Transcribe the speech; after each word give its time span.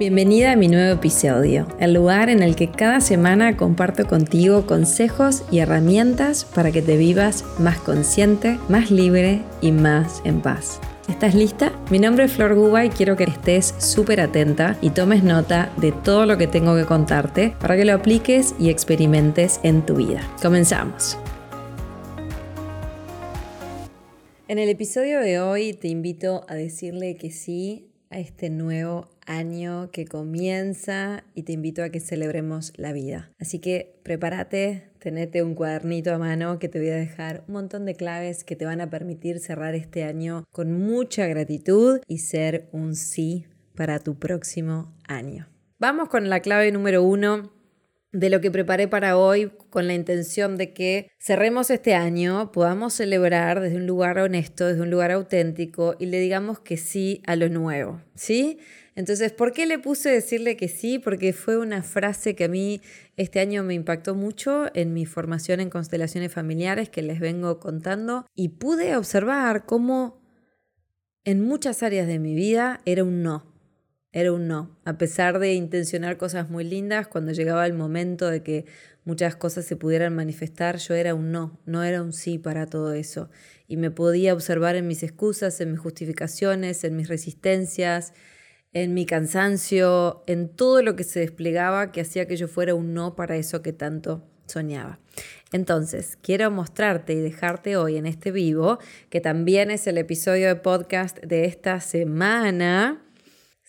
Bienvenida 0.00 0.52
a 0.52 0.56
mi 0.56 0.66
nuevo 0.66 0.94
episodio, 0.94 1.68
el 1.78 1.92
lugar 1.92 2.30
en 2.30 2.42
el 2.42 2.56
que 2.56 2.70
cada 2.70 3.02
semana 3.02 3.58
comparto 3.58 4.06
contigo 4.06 4.64
consejos 4.64 5.42
y 5.50 5.58
herramientas 5.58 6.46
para 6.46 6.72
que 6.72 6.80
te 6.80 6.96
vivas 6.96 7.44
más 7.58 7.76
consciente, 7.80 8.58
más 8.70 8.90
libre 8.90 9.42
y 9.60 9.72
más 9.72 10.22
en 10.24 10.40
paz. 10.40 10.80
¿Estás 11.06 11.34
lista? 11.34 11.78
Mi 11.90 11.98
nombre 11.98 12.24
es 12.24 12.32
Flor 12.32 12.54
Guba 12.54 12.86
y 12.86 12.88
quiero 12.88 13.14
que 13.14 13.24
estés 13.24 13.74
súper 13.76 14.22
atenta 14.22 14.78
y 14.80 14.88
tomes 14.88 15.22
nota 15.22 15.70
de 15.76 15.92
todo 15.92 16.24
lo 16.24 16.38
que 16.38 16.46
tengo 16.46 16.74
que 16.76 16.86
contarte 16.86 17.54
para 17.60 17.76
que 17.76 17.84
lo 17.84 17.92
apliques 17.92 18.54
y 18.58 18.70
experimentes 18.70 19.60
en 19.64 19.84
tu 19.84 19.96
vida. 19.96 20.26
Comenzamos. 20.40 21.18
En 24.48 24.58
el 24.58 24.70
episodio 24.70 25.20
de 25.20 25.40
hoy 25.40 25.74
te 25.74 25.88
invito 25.88 26.46
a 26.48 26.54
decirle 26.54 27.16
que 27.16 27.30
sí 27.30 27.90
a 28.08 28.18
este 28.18 28.48
nuevo 28.48 29.09
año 29.26 29.90
que 29.90 30.06
comienza 30.06 31.24
y 31.34 31.42
te 31.42 31.52
invito 31.52 31.82
a 31.82 31.90
que 31.90 32.00
celebremos 32.00 32.72
la 32.76 32.92
vida. 32.92 33.30
Así 33.38 33.58
que 33.58 33.94
prepárate, 34.02 34.88
tenete 34.98 35.42
un 35.42 35.54
cuadernito 35.54 36.14
a 36.14 36.18
mano 36.18 36.58
que 36.58 36.68
te 36.68 36.78
voy 36.78 36.90
a 36.90 36.96
dejar 36.96 37.44
un 37.48 37.54
montón 37.54 37.86
de 37.86 37.94
claves 37.94 38.44
que 38.44 38.56
te 38.56 38.64
van 38.64 38.80
a 38.80 38.90
permitir 38.90 39.38
cerrar 39.40 39.74
este 39.74 40.04
año 40.04 40.44
con 40.52 40.72
mucha 40.72 41.26
gratitud 41.26 42.00
y 42.06 42.18
ser 42.18 42.68
un 42.72 42.94
sí 42.94 43.46
para 43.74 43.98
tu 43.98 44.18
próximo 44.18 44.94
año. 45.08 45.48
Vamos 45.78 46.08
con 46.08 46.28
la 46.28 46.40
clave 46.40 46.70
número 46.72 47.02
uno 47.02 47.50
de 48.12 48.28
lo 48.28 48.40
que 48.40 48.50
preparé 48.50 48.88
para 48.88 49.16
hoy 49.16 49.52
con 49.70 49.86
la 49.86 49.94
intención 49.94 50.56
de 50.56 50.72
que 50.72 51.10
cerremos 51.18 51.70
este 51.70 51.94
año, 51.94 52.50
podamos 52.50 52.92
celebrar 52.92 53.60
desde 53.60 53.76
un 53.76 53.86
lugar 53.86 54.18
honesto, 54.18 54.66
desde 54.66 54.82
un 54.82 54.90
lugar 54.90 55.12
auténtico 55.12 55.94
y 55.98 56.06
le 56.06 56.18
digamos 56.18 56.58
que 56.58 56.76
sí 56.76 57.22
a 57.26 57.36
lo 57.36 57.48
nuevo, 57.48 58.02
¿sí? 58.14 58.58
Entonces, 58.94 59.32
¿por 59.32 59.52
qué 59.52 59.66
le 59.66 59.78
puse 59.78 60.10
decirle 60.10 60.56
que 60.56 60.68
sí? 60.68 60.98
Porque 60.98 61.32
fue 61.32 61.56
una 61.56 61.82
frase 61.82 62.34
que 62.34 62.44
a 62.44 62.48
mí 62.48 62.80
este 63.16 63.40
año 63.40 63.62
me 63.62 63.74
impactó 63.74 64.14
mucho 64.14 64.66
en 64.74 64.92
mi 64.92 65.06
formación 65.06 65.60
en 65.60 65.70
constelaciones 65.70 66.32
familiares 66.32 66.88
que 66.88 67.02
les 67.02 67.20
vengo 67.20 67.60
contando 67.60 68.26
y 68.34 68.48
pude 68.48 68.96
observar 68.96 69.64
cómo 69.64 70.20
en 71.24 71.42
muchas 71.42 71.82
áreas 71.82 72.06
de 72.06 72.18
mi 72.18 72.34
vida 72.34 72.80
era 72.84 73.04
un 73.04 73.22
no. 73.22 73.46
Era 74.12 74.32
un 74.32 74.48
no. 74.48 74.76
A 74.84 74.98
pesar 74.98 75.38
de 75.38 75.54
intencionar 75.54 76.16
cosas 76.16 76.50
muy 76.50 76.64
lindas, 76.64 77.06
cuando 77.06 77.30
llegaba 77.30 77.64
el 77.66 77.74
momento 77.74 78.28
de 78.28 78.42
que 78.42 78.64
muchas 79.04 79.36
cosas 79.36 79.64
se 79.64 79.76
pudieran 79.76 80.14
manifestar, 80.16 80.78
yo 80.78 80.94
era 80.94 81.14
un 81.14 81.30
no, 81.30 81.60
no 81.64 81.84
era 81.84 82.02
un 82.02 82.12
sí 82.12 82.38
para 82.38 82.66
todo 82.66 82.92
eso. 82.92 83.30
Y 83.68 83.76
me 83.76 83.92
podía 83.92 84.34
observar 84.34 84.74
en 84.74 84.88
mis 84.88 85.04
excusas, 85.04 85.60
en 85.60 85.70
mis 85.70 85.80
justificaciones, 85.80 86.82
en 86.82 86.96
mis 86.96 87.08
resistencias, 87.08 88.12
en 88.72 88.94
mi 88.94 89.06
cansancio, 89.06 90.22
en 90.26 90.48
todo 90.48 90.82
lo 90.82 90.96
que 90.96 91.04
se 91.04 91.20
desplegaba 91.20 91.92
que 91.92 92.02
hacía 92.02 92.26
que 92.26 92.36
yo 92.36 92.48
fuera 92.48 92.74
un 92.74 92.94
no 92.94 93.16
para 93.16 93.36
eso 93.36 93.62
que 93.62 93.72
tanto 93.72 94.22
soñaba. 94.46 94.98
Entonces, 95.52 96.16
quiero 96.20 96.50
mostrarte 96.50 97.12
y 97.12 97.20
dejarte 97.20 97.76
hoy 97.76 97.96
en 97.96 98.06
este 98.06 98.30
vivo, 98.30 98.78
que 99.08 99.20
también 99.20 99.70
es 99.70 99.86
el 99.86 99.98
episodio 99.98 100.48
de 100.48 100.56
podcast 100.56 101.18
de 101.18 101.44
esta 101.44 101.80
semana 101.80 103.04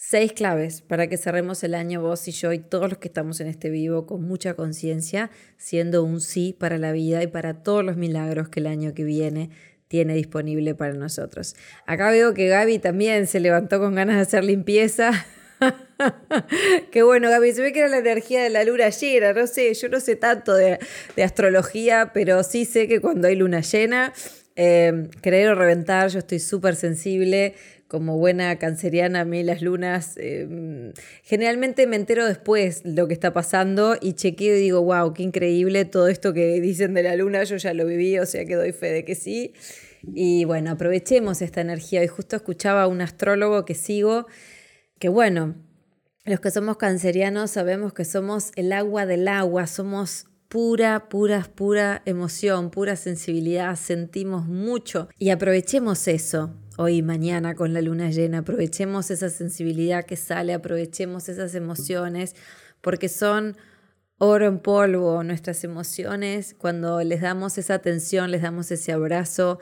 Seis 0.04 0.34
claves 0.34 0.82
para 0.82 1.06
que 1.06 1.16
cerremos 1.16 1.64
el 1.64 1.76
año 1.76 2.02
vos 2.02 2.28
y 2.28 2.32
yo 2.32 2.52
y 2.54 2.58
todos 2.58 2.90
los 2.90 2.98
que 2.98 3.08
estamos 3.08 3.40
en 3.40 3.46
este 3.46 3.70
vivo 3.70 4.08
con 4.08 4.24
mucha 4.24 4.56
conciencia, 4.56 5.30
siendo 5.58 6.04
un 6.04 6.22
sí 6.22 6.56
para 6.60 6.80
la 6.80 6.92
vida 6.92 7.22
y 7.22 7.28
para 7.28 7.62
todos 7.62 7.86
los 7.86 7.98
milagros 7.98 8.50
que 8.50 8.62
el 8.62 8.68
año 8.68 8.96
que 8.96 9.04
viene 9.04 9.52
tiene 9.92 10.16
disponible 10.16 10.74
para 10.74 10.94
nosotros. 10.94 11.58
Acá 11.86 12.12
veo 12.12 12.34
que 12.34 12.48
Gaby 12.48 12.80
también 12.80 13.28
se 13.28 13.42
levantó 13.42 13.78
con 13.78 13.94
ganas 13.94 14.16
de 14.16 14.22
hacer 14.22 14.46
limpieza. 14.46 15.12
Qué 16.92 17.04
bueno, 17.04 17.30
Gaby. 17.30 17.52
Se 17.52 17.62
ve 17.62 17.74
que 17.74 17.80
era 17.80 17.90
la 17.90 17.98
energía 17.98 18.42
de 18.42 18.50
la 18.50 18.64
luna 18.64 18.88
llena. 18.88 19.34
No 19.34 19.46
sé, 19.48 19.74
yo 19.74 19.90
no 19.90 20.00
sé 20.00 20.16
tanto 20.16 20.54
de, 20.54 20.80
astrología, 21.22 22.12
pero 22.14 22.42
sí 22.44 22.64
sé 22.64 22.88
que 22.88 23.02
cuando 23.02 23.28
hay 23.28 23.36
luna 23.36 23.60
llena, 23.60 24.14
eh, 24.56 25.10
creer 25.20 25.50
o 25.50 25.56
reventar, 25.56 26.08
yo 26.08 26.20
estoy 26.20 26.40
súper 26.40 26.78
sensible 26.78 27.56
como 27.92 28.18
buena 28.18 28.58
canceriana, 28.58 29.20
a 29.20 29.26
mí 29.26 29.44
las 29.44 29.62
lunas, 29.62 30.14
em, 30.16 30.94
generalmente 31.24 31.88
me 31.88 31.98
entero 31.98 32.26
después 32.26 32.84
lo 32.86 33.06
que 33.10 33.14
está 33.14 33.34
pasando 33.34 33.98
y 34.00 34.14
chequeo 34.14 34.56
y 34.56 34.62
digo, 34.62 34.82
wow, 34.82 35.14
qué 35.14 35.24
increíble 35.24 35.84
todo 35.84 36.08
esto 36.08 36.32
que 36.32 36.62
dicen 36.62 36.94
de 36.94 37.04
la 37.04 37.18
luna, 37.18 37.44
yo 37.44 37.58
ya 37.58 37.74
lo 37.74 37.86
viví, 37.86 38.18
o 38.18 38.26
sea 38.26 38.46
que 38.46 38.56
doy 38.56 38.72
fe 38.72 38.94
de 38.94 39.04
que 39.04 39.16
sí. 39.16 39.54
Y 40.04 40.46
bueno, 40.46 40.72
aprovechemos 40.72 41.42
esta 41.42 41.60
energía. 41.60 42.02
Y 42.02 42.08
justo 42.08 42.38
escuchaba 42.38 42.84
a 42.84 42.88
un 42.88 43.02
astrólogo 43.02 43.66
que 43.66 43.76
sigo, 43.76 44.26
que 44.98 45.10
bueno, 45.10 45.56
los 46.24 46.40
que 46.40 46.50
somos 46.50 46.78
cancerianos 46.78 47.52
sabemos 47.52 47.92
que 47.92 48.06
somos 48.06 48.54
el 48.56 48.72
agua 48.72 49.06
del 49.06 49.28
agua, 49.28 49.68
somos 49.68 50.28
pura, 50.48 51.10
pura, 51.10 51.46
pura 51.56 52.04
emoción, 52.06 52.72
pura 52.72 52.96
sensibilidad, 52.96 53.76
sentimos 53.76 54.48
mucho 54.48 55.10
y 55.18 55.32
aprovechemos 55.32 56.08
eso 56.08 56.56
hoy 56.78 56.98
y 56.98 57.02
mañana 57.02 57.56
con 57.56 57.74
la 57.74 57.82
luna 57.82 58.10
llena, 58.10 58.40
aprovechemos 58.40 59.12
esa 59.12 59.30
sensibilidad 59.30 60.06
que 60.06 60.16
sale, 60.16 60.54
aprovechemos 60.54 61.30
esas 61.30 61.56
emociones, 61.56 62.36
porque 62.82 63.10
son 63.10 63.58
oro 64.18 64.48
en 64.48 64.60
polvo 64.60 65.24
nuestras 65.24 65.64
emociones, 65.64 66.56
cuando 66.58 67.02
les 67.02 67.22
damos 67.22 67.58
esa 67.58 67.76
atención, 67.76 68.32
les 68.32 68.42
damos 68.42 68.72
ese 68.72 68.92
abrazo, 68.92 69.60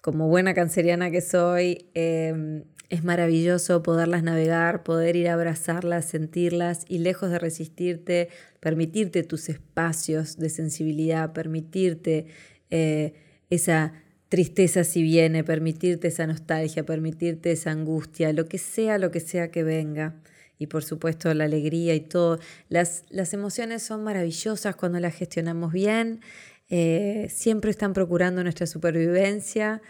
como 0.00 0.28
buena 0.28 0.54
canceriana 0.54 1.10
que 1.10 1.20
soy, 1.20 1.90
em, 1.94 2.64
es 2.88 3.02
maravilloso 3.02 3.82
poderlas 3.82 4.22
navegar, 4.22 4.84
poder 4.84 5.16
ir 5.16 5.28
a 5.28 5.34
abrazarlas, 5.34 6.04
sentirlas 6.04 6.84
y 6.88 6.98
lejos 6.98 7.30
de 7.30 7.40
resistirte, 7.40 8.28
permitirte 8.60 9.24
tus 9.24 9.48
espacios 9.48 10.36
de 10.36 10.50
sensibilidad, 10.50 11.32
permitirte 11.32 12.26
eh, 12.70 13.14
esa 13.50 13.92
tristeza 14.28 14.84
si 14.84 15.02
viene, 15.02 15.44
permitirte 15.44 16.08
esa 16.08 16.26
nostalgia, 16.26 16.84
permitirte 16.84 17.52
esa 17.52 17.70
angustia, 17.70 18.32
lo 18.32 18.46
que 18.46 18.58
sea, 18.58 18.98
lo 18.98 19.10
que 19.10 19.20
sea 19.20 19.50
que 19.50 19.62
venga. 19.62 20.14
Y 20.58 20.68
por 20.68 20.84
supuesto 20.84 21.32
la 21.34 21.44
alegría 21.44 21.94
y 21.94 22.00
todo. 22.00 22.38
Las, 22.68 23.04
emociones 23.32 23.82
son 23.82 24.02
maravillosas 24.04 24.74
cuando 24.76 24.98
las 25.00 25.14
gestionamos 25.14 25.72
bien, 25.72 26.20
eh, 26.68 27.28
siempre 27.30 27.70
están 27.70 27.92
procurando 27.92 28.42
nuestra 28.42 28.66
supervivencia 28.66 29.82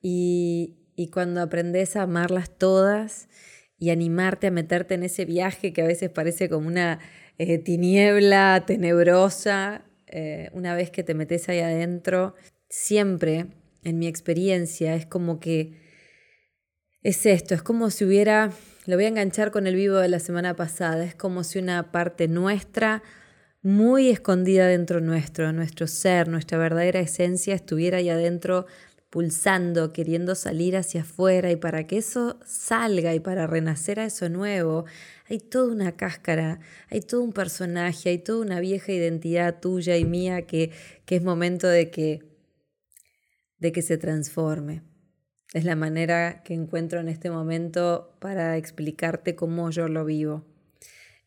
y, 0.00 0.76
y 0.96 1.08
cuando 1.08 1.42
aprendes 1.42 1.96
a 1.96 2.02
amarlas 2.02 2.50
todas 2.56 3.28
y 3.78 3.90
animarte 3.90 4.46
a 4.46 4.50
meterte 4.52 4.94
en 4.94 5.02
ese 5.02 5.24
viaje 5.24 5.72
que 5.72 5.82
a 5.82 5.86
veces 5.86 6.08
parece 6.08 6.48
como 6.48 6.68
una 6.68 7.00
eh, 7.38 7.58
tiniebla 7.58 8.62
tenebrosa, 8.66 9.82
eh, 10.06 10.50
una 10.52 10.76
vez 10.76 10.90
que 10.90 11.02
te 11.02 11.14
metes 11.14 11.48
ahí 11.48 11.58
adentro, 11.58 12.36
siempre, 12.68 13.46
en 13.82 13.98
mi 13.98 14.06
experiencia, 14.06 14.94
es 14.94 15.06
como 15.06 15.40
que 15.40 15.80
es 17.02 17.26
esto, 17.26 17.54
es 17.54 17.62
como 17.62 17.90
si 17.90 18.04
hubiera, 18.04 18.52
lo 18.86 18.96
voy 18.96 19.06
a 19.06 19.08
enganchar 19.08 19.50
con 19.50 19.66
el 19.66 19.74
vivo 19.74 19.96
de 19.96 20.08
la 20.08 20.20
semana 20.20 20.54
pasada, 20.54 21.04
es 21.04 21.14
como 21.14 21.42
si 21.42 21.58
una 21.58 21.90
parte 21.90 22.28
nuestra 22.28 23.02
muy 23.62 24.08
escondida 24.08 24.66
dentro 24.66 25.00
nuestro, 25.00 25.52
nuestro 25.52 25.86
ser, 25.86 26.28
nuestra 26.28 26.58
verdadera 26.58 27.00
esencia 27.00 27.54
estuviera 27.54 27.98
ahí 27.98 28.08
adentro 28.08 28.66
pulsando, 29.10 29.92
queriendo 29.92 30.34
salir 30.34 30.76
hacia 30.76 31.02
afuera 31.02 31.50
y 31.50 31.56
para 31.56 31.86
que 31.86 31.98
eso 31.98 32.40
salga 32.46 33.14
y 33.14 33.20
para 33.20 33.46
renacer 33.46 34.00
a 34.00 34.06
eso 34.06 34.28
nuevo, 34.28 34.86
hay 35.28 35.38
toda 35.38 35.70
una 35.70 35.96
cáscara, 35.96 36.60
hay 36.88 37.02
todo 37.02 37.20
un 37.22 37.32
personaje, 37.32 38.08
hay 38.08 38.18
toda 38.18 38.40
una 38.40 38.58
vieja 38.58 38.90
identidad 38.90 39.60
tuya 39.60 39.96
y 39.96 40.04
mía 40.04 40.42
que, 40.46 40.70
que 41.04 41.16
es 41.16 41.22
momento 41.22 41.68
de 41.68 41.90
que, 41.90 42.31
de 43.62 43.70
que 43.70 43.80
se 43.80 43.96
transforme. 43.96 44.82
Es 45.54 45.64
la 45.64 45.76
manera 45.76 46.42
que 46.42 46.52
encuentro 46.52 46.98
en 46.98 47.08
este 47.08 47.30
momento 47.30 48.16
para 48.18 48.56
explicarte 48.56 49.36
cómo 49.36 49.70
yo 49.70 49.86
lo 49.86 50.04
vivo. 50.04 50.44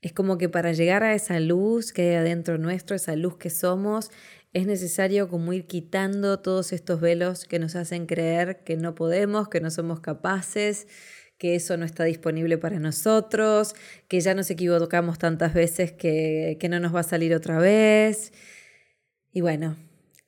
Es 0.02 0.12
como 0.12 0.38
que 0.38 0.50
para 0.50 0.74
llegar 0.74 1.02
a 1.04 1.16
esa 1.16 1.40
luz 1.40 1.94
que 1.94 2.10
hay 2.10 2.16
adentro 2.16 2.58
nuestro, 2.58 2.96
esa 2.96 3.16
luz 3.16 3.38
que 3.38 3.50
somos, 3.50 4.12
es 4.52 4.68
necesario 4.68 5.30
como 5.30 5.54
ir 5.54 5.66
quitando 5.66 6.40
todos 6.40 6.74
estos 6.74 7.00
velos 7.00 7.46
que 7.46 7.58
nos 7.58 7.76
hacen 7.78 8.06
creer 8.06 8.64
que 8.66 8.76
no 8.76 8.96
podemos, 8.96 9.48
que 9.48 9.62
no 9.62 9.72
somos 9.72 10.02
capaces, 10.02 10.88
que 11.38 11.56
eso 11.56 11.78
no 11.78 11.86
está 11.86 12.04
disponible 12.04 12.58
para 12.58 12.80
nosotros, 12.80 13.76
que 14.10 14.20
ya 14.20 14.34
nos 14.34 14.50
equivocamos 14.50 15.20
tantas 15.20 15.54
veces 15.54 15.94
que, 15.94 16.58
que 16.60 16.68
no 16.68 16.82
nos 16.82 16.94
va 16.94 17.00
a 17.00 17.04
salir 17.04 17.34
otra 17.34 17.60
vez. 17.60 18.34
Y 19.32 19.40
bueno, 19.40 19.78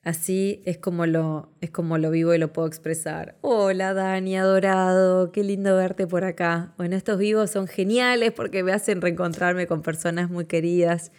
así 0.02 0.62
es 0.64 0.78
como, 0.78 1.06
lo, 1.06 1.52
es 1.60 1.70
como 1.70 1.98
lo 1.98 2.10
vivo 2.10 2.34
y 2.34 2.38
lo 2.38 2.52
puedo 2.52 2.68
expresar. 2.68 3.36
Hola 3.40 3.94
Dani, 3.94 4.36
adorado, 4.36 5.32
qué 5.32 5.44
lindo 5.44 5.76
verte 5.76 6.06
por 6.06 6.24
acá. 6.24 6.74
Bueno, 6.76 6.96
estos 6.96 7.18
vivos 7.18 7.50
son 7.50 7.66
geniales 7.66 8.32
porque 8.32 8.62
me 8.62 8.72
hacen 8.72 9.00
reencontrarme 9.00 9.66
con 9.66 9.82
personas 9.82 10.30
muy 10.30 10.46
queridas 10.46 11.12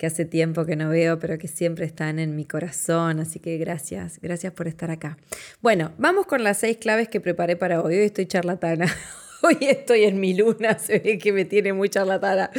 que 0.00 0.06
hace 0.06 0.24
tiempo 0.24 0.64
que 0.64 0.76
no 0.76 0.88
veo, 0.88 1.18
pero 1.18 1.36
que 1.36 1.46
siempre 1.46 1.84
están 1.84 2.18
en 2.18 2.34
mi 2.34 2.46
corazón. 2.46 3.20
Así 3.20 3.38
que 3.38 3.58
gracias, 3.58 4.18
gracias 4.22 4.50
por 4.54 4.66
estar 4.66 4.90
acá. 4.90 5.18
Bueno, 5.60 5.92
vamos 5.98 6.24
con 6.24 6.42
las 6.42 6.56
seis 6.56 6.78
claves 6.78 7.08
que 7.08 7.20
preparé 7.20 7.54
para 7.54 7.82
hoy. 7.82 7.96
Hoy 7.96 8.04
estoy 8.04 8.24
charlatana. 8.24 8.86
Hoy 9.42 9.56
estoy 9.60 10.04
en 10.04 10.20
mi 10.20 10.34
luna, 10.34 10.78
se 10.78 10.98
ve 10.98 11.18
que 11.18 11.32
me 11.32 11.44
tiene 11.44 11.72
muy 11.72 11.88
charlatana. 11.88 12.50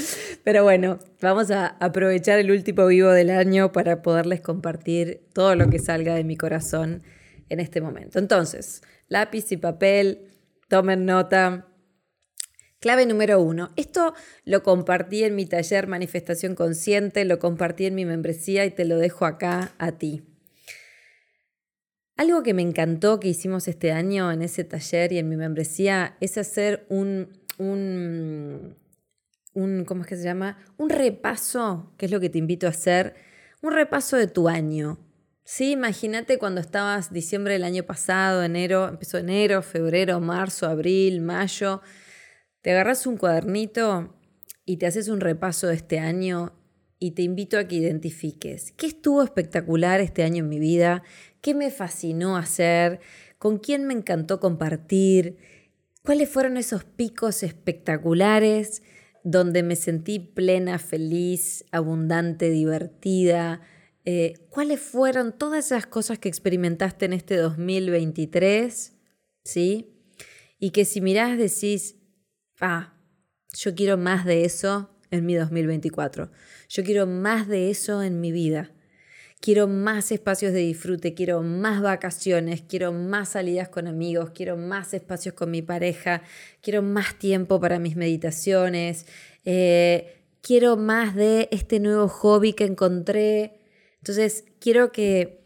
Pero 0.43 0.63
bueno, 0.63 0.99
vamos 1.21 1.51
a 1.51 1.67
aprovechar 1.79 2.39
el 2.39 2.51
último 2.51 2.87
vivo 2.87 3.09
del 3.09 3.29
año 3.29 3.71
para 3.71 4.01
poderles 4.01 4.41
compartir 4.41 5.21
todo 5.33 5.55
lo 5.55 5.69
que 5.69 5.79
salga 5.79 6.15
de 6.15 6.23
mi 6.23 6.37
corazón 6.37 7.03
en 7.49 7.59
este 7.59 7.81
momento. 7.81 8.19
Entonces, 8.19 8.81
lápiz 9.07 9.51
y 9.51 9.57
papel, 9.57 10.29
tomen 10.67 11.05
nota. 11.05 11.67
Clave 12.79 13.05
número 13.05 13.39
uno. 13.39 13.69
Esto 13.75 14.15
lo 14.43 14.63
compartí 14.63 15.23
en 15.23 15.35
mi 15.35 15.45
taller 15.45 15.87
Manifestación 15.87 16.55
Consciente, 16.55 17.25
lo 17.25 17.37
compartí 17.37 17.85
en 17.85 17.93
mi 17.93 18.05
membresía 18.05 18.65
y 18.65 18.71
te 18.71 18.85
lo 18.85 18.97
dejo 18.97 19.25
acá 19.25 19.73
a 19.77 19.91
ti. 19.91 20.30
Algo 22.21 22.43
que 22.43 22.53
me 22.53 22.61
encantó 22.61 23.19
que 23.19 23.29
hicimos 23.29 23.67
este 23.67 23.91
año 23.91 24.31
en 24.31 24.43
ese 24.43 24.63
taller 24.63 25.11
y 25.11 25.17
en 25.17 25.27
mi 25.27 25.37
membresía 25.37 26.17
es 26.19 26.37
hacer 26.37 26.85
un, 26.87 27.29
un, 27.57 28.75
¿cómo 29.87 30.01
es 30.01 30.07
que 30.07 30.15
se 30.15 30.25
llama? 30.25 30.59
Un 30.77 30.91
repaso, 30.91 31.91
que 31.97 32.05
es 32.05 32.11
lo 32.11 32.19
que 32.19 32.29
te 32.29 32.37
invito 32.37 32.67
a 32.67 32.69
hacer, 32.69 33.15
un 33.63 33.73
repaso 33.73 34.17
de 34.17 34.27
tu 34.27 34.47
año. 34.47 34.99
Sí, 35.43 35.71
imagínate 35.71 36.37
cuando 36.37 36.61
estabas 36.61 37.11
diciembre 37.11 37.53
del 37.53 37.63
año 37.63 37.85
pasado, 37.87 38.43
enero, 38.43 38.87
empezó 38.87 39.17
enero, 39.17 39.63
febrero, 39.63 40.19
marzo, 40.19 40.67
abril, 40.67 41.21
mayo, 41.21 41.81
te 42.61 42.69
agarras 42.69 43.07
un 43.07 43.17
cuadernito 43.17 44.15
y 44.63 44.77
te 44.77 44.85
haces 44.85 45.07
un 45.07 45.21
repaso 45.21 45.65
de 45.65 45.73
este 45.73 45.97
año 45.97 46.53
y 47.03 47.11
te 47.11 47.23
invito 47.23 47.57
a 47.57 47.63
que 47.63 47.77
identifiques 47.77 48.73
qué 48.73 48.85
estuvo 48.85 49.23
espectacular 49.23 49.99
este 50.01 50.21
año 50.21 50.43
en 50.43 50.49
mi 50.49 50.59
vida, 50.59 51.01
qué 51.41 51.53
me 51.53 51.71
fascinó 51.71 52.37
hacer, 52.37 52.99
con 53.37 53.57
quién 53.57 53.85
me 53.85 53.93
encantó 53.93 54.39
compartir, 54.39 55.37
cuáles 56.03 56.29
fueron 56.29 56.57
esos 56.57 56.83
picos 56.83 57.43
espectaculares 57.43 58.83
donde 59.23 59.63
me 59.63 59.75
sentí 59.75 60.19
plena, 60.19 60.79
feliz, 60.79 61.65
abundante, 61.71 62.49
divertida, 62.49 63.61
eh, 64.03 64.33
cuáles 64.49 64.79
fueron 64.79 65.37
todas 65.37 65.67
esas 65.67 65.85
cosas 65.85 66.17
que 66.17 66.29
experimentaste 66.29 67.05
en 67.05 67.13
este 67.13 67.37
2023, 67.37 68.93
¿sí? 69.43 69.93
Y 70.59 70.71
que 70.71 70.85
si 70.85 71.01
mirás 71.01 71.37
decís, 71.37 71.97
ah, 72.59 72.95
yo 73.53 73.75
quiero 73.75 73.97
más 73.97 74.25
de 74.25 74.45
eso 74.45 74.89
en 75.11 75.25
mi 75.25 75.35
2024, 75.35 76.31
yo 76.69 76.83
quiero 76.83 77.05
más 77.05 77.47
de 77.47 77.69
eso 77.69 78.01
en 78.01 78.21
mi 78.21 78.31
vida. 78.31 78.71
Quiero 79.41 79.67
más 79.67 80.11
espacios 80.11 80.53
de 80.53 80.59
disfrute, 80.59 81.15
quiero 81.15 81.41
más 81.41 81.81
vacaciones, 81.81 82.61
quiero 82.61 82.93
más 82.93 83.29
salidas 83.29 83.69
con 83.69 83.87
amigos, 83.87 84.29
quiero 84.35 84.55
más 84.55 84.93
espacios 84.93 85.33
con 85.33 85.49
mi 85.49 85.63
pareja, 85.63 86.21
quiero 86.61 86.83
más 86.83 87.17
tiempo 87.17 87.59
para 87.59 87.79
mis 87.79 87.95
meditaciones, 87.95 89.07
eh, 89.43 90.21
quiero 90.43 90.77
más 90.77 91.15
de 91.15 91.49
este 91.51 91.79
nuevo 91.79 92.07
hobby 92.07 92.53
que 92.53 92.65
encontré. 92.65 93.53
Entonces, 93.97 94.45
quiero 94.59 94.91
que 94.91 95.41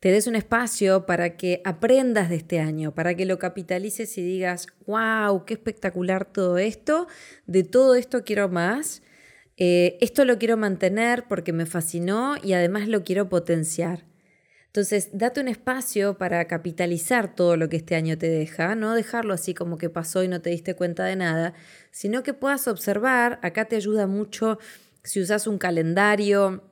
te 0.00 0.10
des 0.10 0.26
un 0.26 0.36
espacio 0.36 1.06
para 1.06 1.38
que 1.38 1.62
aprendas 1.64 2.28
de 2.28 2.36
este 2.36 2.60
año, 2.60 2.94
para 2.94 3.14
que 3.14 3.24
lo 3.24 3.38
capitalices 3.38 4.18
y 4.18 4.22
digas, 4.22 4.66
wow, 4.86 5.46
qué 5.46 5.54
espectacular 5.54 6.26
todo 6.26 6.58
esto, 6.58 7.08
de 7.46 7.64
todo 7.64 7.94
esto 7.94 8.24
quiero 8.24 8.50
más 8.50 9.00
eh, 9.58 9.98
esto 10.00 10.24
lo 10.24 10.38
quiero 10.38 10.56
mantener 10.56 11.24
porque 11.28 11.52
me 11.52 11.66
fascinó 11.66 12.36
y 12.42 12.52
además 12.52 12.86
lo 12.86 13.02
quiero 13.02 13.28
potenciar. 13.28 14.04
Entonces, 14.66 15.10
date 15.12 15.40
un 15.40 15.48
espacio 15.48 16.16
para 16.16 16.46
capitalizar 16.46 17.34
todo 17.34 17.56
lo 17.56 17.68
que 17.68 17.78
este 17.78 17.96
año 17.96 18.16
te 18.16 18.28
deja, 18.28 18.76
no 18.76 18.94
dejarlo 18.94 19.34
así 19.34 19.54
como 19.54 19.76
que 19.76 19.90
pasó 19.90 20.22
y 20.22 20.28
no 20.28 20.40
te 20.40 20.50
diste 20.50 20.74
cuenta 20.76 21.04
de 21.04 21.16
nada, 21.16 21.54
sino 21.90 22.22
que 22.22 22.34
puedas 22.34 22.68
observar, 22.68 23.40
acá 23.42 23.64
te 23.64 23.74
ayuda 23.76 24.06
mucho 24.06 24.58
si 25.02 25.20
usas 25.20 25.48
un 25.48 25.58
calendario, 25.58 26.62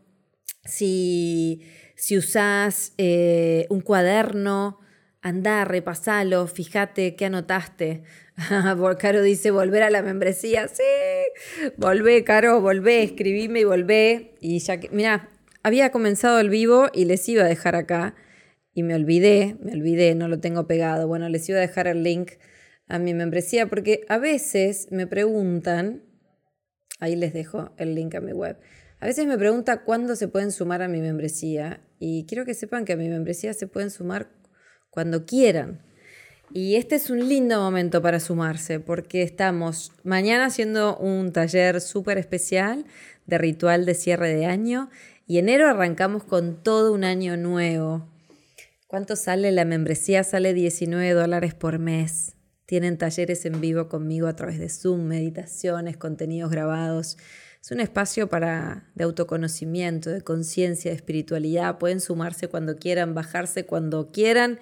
si, 0.64 1.62
si 1.96 2.16
usas 2.18 2.92
eh, 2.98 3.66
un 3.70 3.80
cuaderno, 3.80 4.78
anda, 5.22 5.64
repasalo, 5.64 6.46
fíjate 6.46 7.16
qué 7.16 7.24
anotaste. 7.24 8.04
Caro 8.98 9.22
dice, 9.22 9.50
volver 9.50 9.82
a 9.82 9.90
la 9.90 10.02
membresía. 10.02 10.68
Sí, 10.68 10.82
volvé, 11.76 12.22
Caro, 12.24 12.60
volvé, 12.60 13.02
escribime 13.02 13.60
y 13.60 13.64
volvé. 13.64 14.34
Y 14.40 14.58
ya 14.58 14.78
que, 14.78 14.90
mira, 14.90 15.30
había 15.62 15.90
comenzado 15.90 16.38
el 16.38 16.50
vivo 16.50 16.88
y 16.92 17.06
les 17.06 17.28
iba 17.28 17.44
a 17.44 17.48
dejar 17.48 17.76
acá. 17.76 18.14
Y 18.74 18.82
me 18.82 18.94
olvidé, 18.94 19.56
me 19.62 19.72
olvidé, 19.72 20.14
no 20.14 20.28
lo 20.28 20.38
tengo 20.38 20.66
pegado. 20.66 21.08
Bueno, 21.08 21.28
les 21.28 21.48
iba 21.48 21.58
a 21.58 21.62
dejar 21.62 21.86
el 21.86 22.02
link 22.02 22.32
a 22.88 22.98
mi 22.98 23.14
membresía 23.14 23.66
porque 23.66 24.04
a 24.08 24.18
veces 24.18 24.88
me 24.90 25.06
preguntan, 25.06 26.04
ahí 27.00 27.16
les 27.16 27.32
dejo 27.32 27.74
el 27.78 27.94
link 27.94 28.14
a 28.14 28.20
mi 28.20 28.32
web. 28.32 28.58
A 29.00 29.06
veces 29.06 29.26
me 29.26 29.38
pregunta 29.38 29.82
cuándo 29.82 30.14
se 30.14 30.28
pueden 30.28 30.52
sumar 30.52 30.82
a 30.82 30.88
mi 30.88 31.00
membresía 31.00 31.80
y 31.98 32.26
quiero 32.26 32.44
que 32.44 32.54
sepan 32.54 32.84
que 32.84 32.92
a 32.92 32.96
mi 32.96 33.08
membresía 33.08 33.54
se 33.54 33.66
pueden 33.66 33.90
sumar 33.90 34.30
cuando 34.90 35.24
quieran. 35.24 35.85
Y 36.52 36.76
este 36.76 36.94
es 36.94 37.10
un 37.10 37.28
lindo 37.28 37.60
momento 37.60 38.00
para 38.00 38.20
sumarse 38.20 38.80
porque 38.80 39.22
estamos 39.22 39.92
mañana 40.04 40.46
haciendo 40.46 40.96
un 40.96 41.32
taller 41.32 41.80
súper 41.80 42.18
especial 42.18 42.86
de 43.26 43.38
ritual 43.38 43.84
de 43.84 43.94
cierre 43.94 44.34
de 44.34 44.46
año 44.46 44.88
y 45.26 45.38
enero 45.38 45.68
arrancamos 45.68 46.22
con 46.22 46.62
todo 46.62 46.92
un 46.92 47.04
año 47.04 47.36
nuevo. 47.36 48.08
¿Cuánto 48.86 49.16
sale 49.16 49.50
la 49.50 49.64
membresía? 49.64 50.22
Sale 50.22 50.54
19 50.54 51.12
dólares 51.12 51.54
por 51.54 51.80
mes. 51.80 52.36
Tienen 52.66 52.98
talleres 52.98 53.44
en 53.44 53.60
vivo 53.60 53.88
conmigo 53.88 54.28
a 54.28 54.36
través 54.36 54.60
de 54.60 54.68
Zoom, 54.68 55.02
meditaciones, 55.02 55.96
contenidos 55.96 56.50
grabados. 56.50 57.16
Es 57.60 57.72
un 57.72 57.80
espacio 57.80 58.28
para 58.28 58.88
de 58.94 59.02
autoconocimiento, 59.02 60.10
de 60.10 60.20
conciencia, 60.20 60.92
de 60.92 60.96
espiritualidad. 60.96 61.78
Pueden 61.78 62.00
sumarse 62.00 62.46
cuando 62.46 62.76
quieran, 62.76 63.14
bajarse 63.14 63.66
cuando 63.66 64.12
quieran 64.12 64.60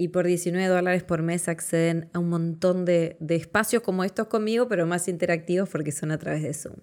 y 0.00 0.08
por 0.08 0.26
19 0.26 0.68
dólares 0.68 1.02
por 1.02 1.22
mes 1.22 1.48
acceden 1.48 2.08
a 2.12 2.20
un 2.20 2.28
montón 2.28 2.84
de, 2.84 3.16
espacios 3.28 3.82
como 3.82 4.04
estos 4.04 4.28
conmigo, 4.28 4.68
pero 4.68 4.86
más 4.86 5.08
interactivos 5.08 5.68
porque 5.68 5.90
son 5.90 6.12
a 6.12 6.18
través 6.18 6.44
de 6.44 6.54
Zoom. 6.54 6.76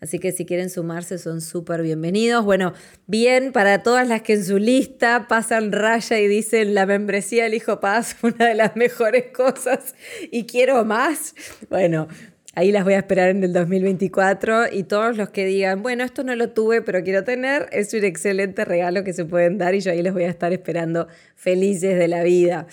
Así 0.00 0.18
que 0.18 0.32
si 0.32 0.44
quieren 0.44 0.68
sumarse 0.68 1.16
son 1.16 1.40
súper 1.40 1.82
bienvenidos. 1.82 2.44
Bueno, 2.44 2.74
bien 3.06 3.52
para 3.52 3.82
todas 3.82 4.06
las 4.06 4.20
que 4.20 4.34
en 4.34 4.44
su 4.44 4.58
lista 4.58 5.26
pasan 5.28 5.72
raya 5.72 6.20
y 6.20 6.28
dicen 6.28 6.74
la 6.74 6.84
membresía 6.84 7.44
del 7.44 7.54
Hijo 7.54 7.80
Paz, 7.80 8.16
una 8.22 8.46
de 8.46 8.54
las 8.54 8.76
mejores 8.76 9.32
cosas 9.32 9.94
y 10.30 10.44
quiero 10.44 10.84
más. 10.84 11.34
Bueno, 11.70 12.06
Ahí 12.58 12.72
las 12.72 12.82
voy 12.82 12.94
a 12.94 12.98
esperar 12.98 13.28
en 13.28 13.44
el 13.44 13.52
2024 13.52 14.72
y 14.72 14.82
todos 14.82 15.16
los 15.16 15.28
que 15.28 15.46
digan, 15.46 15.80
bueno, 15.80 16.02
esto 16.02 16.24
no 16.24 16.34
lo 16.34 16.50
tuve, 16.50 16.82
pero 16.82 17.04
quiero 17.04 17.22
tener, 17.22 17.68
es 17.70 17.94
un 17.94 18.02
excelente 18.02 18.64
regalo 18.64 19.04
que 19.04 19.12
se 19.12 19.24
pueden 19.24 19.58
dar 19.58 19.76
y 19.76 19.80
yo 19.80 19.92
ahí 19.92 20.02
les 20.02 20.12
voy 20.12 20.24
a 20.24 20.28
estar 20.28 20.52
esperando 20.52 21.06
felices 21.36 21.96
de 21.96 22.08
la 22.08 22.24
vida. 22.24 22.66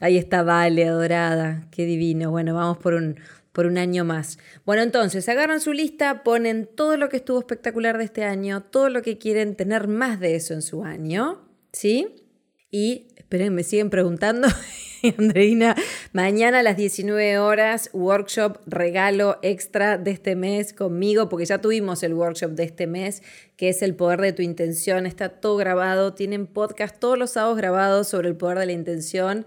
Ahí 0.00 0.16
está 0.16 0.42
Vale, 0.42 0.86
adorada, 0.86 1.66
qué 1.70 1.84
divino. 1.84 2.30
Bueno, 2.30 2.54
vamos 2.54 2.78
por 2.78 2.94
un, 2.94 3.20
por 3.52 3.66
un 3.66 3.76
año 3.76 4.06
más. 4.06 4.38
Bueno, 4.64 4.80
entonces 4.80 5.28
agarran 5.28 5.60
su 5.60 5.74
lista, 5.74 6.22
ponen 6.22 6.66
todo 6.74 6.96
lo 6.96 7.10
que 7.10 7.18
estuvo 7.18 7.38
espectacular 7.38 7.98
de 7.98 8.04
este 8.04 8.24
año, 8.24 8.62
todo 8.62 8.88
lo 8.88 9.02
que 9.02 9.18
quieren 9.18 9.54
tener 9.54 9.86
más 9.86 10.18
de 10.18 10.34
eso 10.34 10.54
en 10.54 10.62
su 10.62 10.82
año, 10.82 11.46
¿sí? 11.72 12.24
Y 12.70 13.08
esperen, 13.16 13.54
me 13.54 13.64
siguen 13.64 13.90
preguntando 13.90 14.48
Andreina, 15.18 15.74
mañana 16.12 16.60
a 16.60 16.62
las 16.62 16.76
19 16.76 17.38
horas, 17.38 17.90
workshop 17.92 18.58
regalo 18.66 19.38
extra 19.42 19.98
de 19.98 20.10
este 20.10 20.36
mes 20.36 20.72
conmigo, 20.72 21.28
porque 21.28 21.46
ya 21.46 21.60
tuvimos 21.60 22.02
el 22.02 22.14
workshop 22.14 22.52
de 22.52 22.64
este 22.64 22.86
mes, 22.86 23.22
que 23.56 23.68
es 23.68 23.82
el 23.82 23.94
poder 23.94 24.20
de 24.20 24.32
tu 24.32 24.42
intención. 24.42 25.06
Está 25.06 25.28
todo 25.28 25.56
grabado, 25.56 26.14
tienen 26.14 26.46
podcast 26.46 26.98
todos 26.98 27.18
los 27.18 27.30
sábados 27.30 27.56
grabados 27.56 28.08
sobre 28.08 28.28
el 28.28 28.36
poder 28.36 28.58
de 28.58 28.66
la 28.66 28.72
intención. 28.72 29.46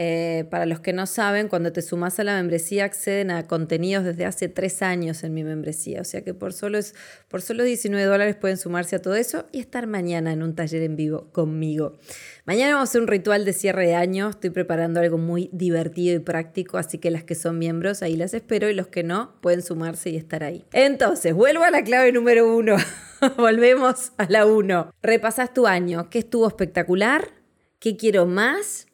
Eh, 0.00 0.44
para 0.48 0.64
los 0.64 0.78
que 0.78 0.92
no 0.92 1.06
saben, 1.06 1.48
cuando 1.48 1.72
te 1.72 1.82
sumas 1.82 2.20
a 2.20 2.24
la 2.24 2.36
membresía 2.36 2.84
acceden 2.84 3.32
a 3.32 3.48
contenidos 3.48 4.04
desde 4.04 4.26
hace 4.26 4.48
tres 4.48 4.80
años 4.80 5.24
en 5.24 5.34
mi 5.34 5.42
membresía. 5.42 6.00
O 6.00 6.04
sea 6.04 6.22
que 6.22 6.34
por 6.34 6.52
solo, 6.52 6.78
es, 6.78 6.94
por 7.26 7.42
solo 7.42 7.64
19 7.64 8.06
dólares 8.06 8.36
pueden 8.36 8.58
sumarse 8.58 8.94
a 8.94 9.02
todo 9.02 9.16
eso 9.16 9.46
y 9.50 9.58
estar 9.58 9.88
mañana 9.88 10.32
en 10.32 10.44
un 10.44 10.54
taller 10.54 10.82
en 10.82 10.94
vivo 10.94 11.32
conmigo. 11.32 11.98
Mañana 12.44 12.74
vamos 12.74 12.90
a 12.90 12.90
hacer 12.90 13.00
un 13.02 13.08
ritual 13.08 13.44
de 13.44 13.52
cierre 13.52 13.88
de 13.88 13.96
año. 13.96 14.28
Estoy 14.28 14.50
preparando 14.50 15.00
algo 15.00 15.18
muy 15.18 15.50
divertido 15.52 16.14
y 16.14 16.20
práctico, 16.20 16.78
así 16.78 16.98
que 16.98 17.10
las 17.10 17.24
que 17.24 17.34
son 17.34 17.58
miembros 17.58 18.00
ahí 18.00 18.14
las 18.14 18.34
espero 18.34 18.70
y 18.70 18.74
los 18.74 18.86
que 18.86 19.02
no 19.02 19.34
pueden 19.40 19.62
sumarse 19.62 20.10
y 20.10 20.16
estar 20.16 20.44
ahí. 20.44 20.64
Entonces, 20.72 21.34
vuelvo 21.34 21.64
a 21.64 21.72
la 21.72 21.82
clave 21.82 22.12
número 22.12 22.56
uno. 22.56 22.76
Volvemos 23.36 24.12
a 24.16 24.30
la 24.30 24.46
uno. 24.46 24.92
Repasas 25.02 25.52
tu 25.52 25.66
año. 25.66 26.08
¿Qué 26.08 26.20
estuvo 26.20 26.46
espectacular? 26.46 27.32
¿Qué 27.80 27.96
quiero 27.96 28.26
más? 28.26 28.87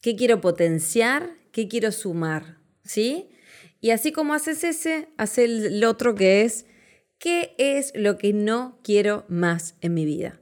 Qué 0.00 0.16
quiero 0.16 0.40
potenciar, 0.40 1.30
qué 1.52 1.68
quiero 1.68 1.92
sumar, 1.92 2.58
¿sí? 2.84 3.30
Y 3.80 3.90
así 3.90 4.12
como 4.12 4.34
haces 4.34 4.64
ese, 4.64 5.08
haz 5.16 5.38
el 5.38 5.82
otro 5.84 6.14
que 6.14 6.42
es, 6.42 6.66
¿qué 7.18 7.54
es 7.58 7.92
lo 7.94 8.18
que 8.18 8.32
no 8.32 8.78
quiero 8.82 9.24
más 9.28 9.76
en 9.80 9.94
mi 9.94 10.04
vida? 10.04 10.40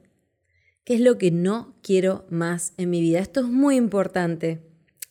¿Qué 0.83 0.95
es 0.95 1.01
lo 1.01 1.17
que 1.17 1.31
no 1.31 1.75
quiero 1.83 2.25
más 2.29 2.73
en 2.77 2.89
mi 2.89 2.99
vida? 2.99 3.19
Esto 3.19 3.41
es 3.41 3.47
muy 3.47 3.75
importante. 3.75 4.61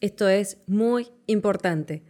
Esto 0.00 0.28
es 0.28 0.58
muy 0.66 1.08
importante. 1.26 2.02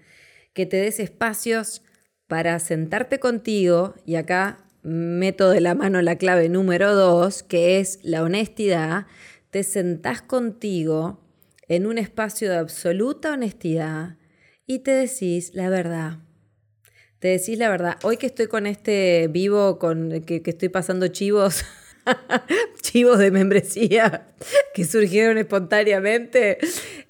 que 0.54 0.66
te 0.66 0.78
des 0.78 0.98
espacios 0.98 1.82
para 2.26 2.58
sentarte 2.58 3.20
contigo, 3.20 3.94
y 4.04 4.16
acá 4.16 4.64
meto 4.82 5.50
de 5.50 5.60
la 5.60 5.76
mano 5.76 6.02
la 6.02 6.16
clave 6.16 6.48
número 6.48 6.96
dos, 6.96 7.44
que 7.44 7.78
es 7.78 8.00
la 8.02 8.24
honestidad, 8.24 9.06
te 9.50 9.62
sentás 9.62 10.20
contigo 10.20 11.20
en 11.68 11.86
un 11.86 11.98
espacio 11.98 12.50
de 12.50 12.56
absoluta 12.56 13.32
honestidad 13.32 14.16
y 14.66 14.80
te 14.80 14.90
decís 14.90 15.52
la 15.54 15.68
verdad. 15.68 16.18
Te 17.18 17.28
decís 17.28 17.58
la 17.58 17.68
verdad. 17.68 17.96
Hoy 18.02 18.16
que 18.16 18.26
estoy 18.26 18.46
con 18.46 18.66
este 18.66 19.28
vivo, 19.28 19.78
con 19.78 20.22
que, 20.22 20.42
estoy 20.44 20.68
pasando 20.68 21.08
chivos 21.08 21.64
chivos 22.82 23.18
de 23.18 23.30
membresía 23.30 24.26
que 24.72 24.84
surgieron 24.84 25.36
espontáneamente. 25.36 26.58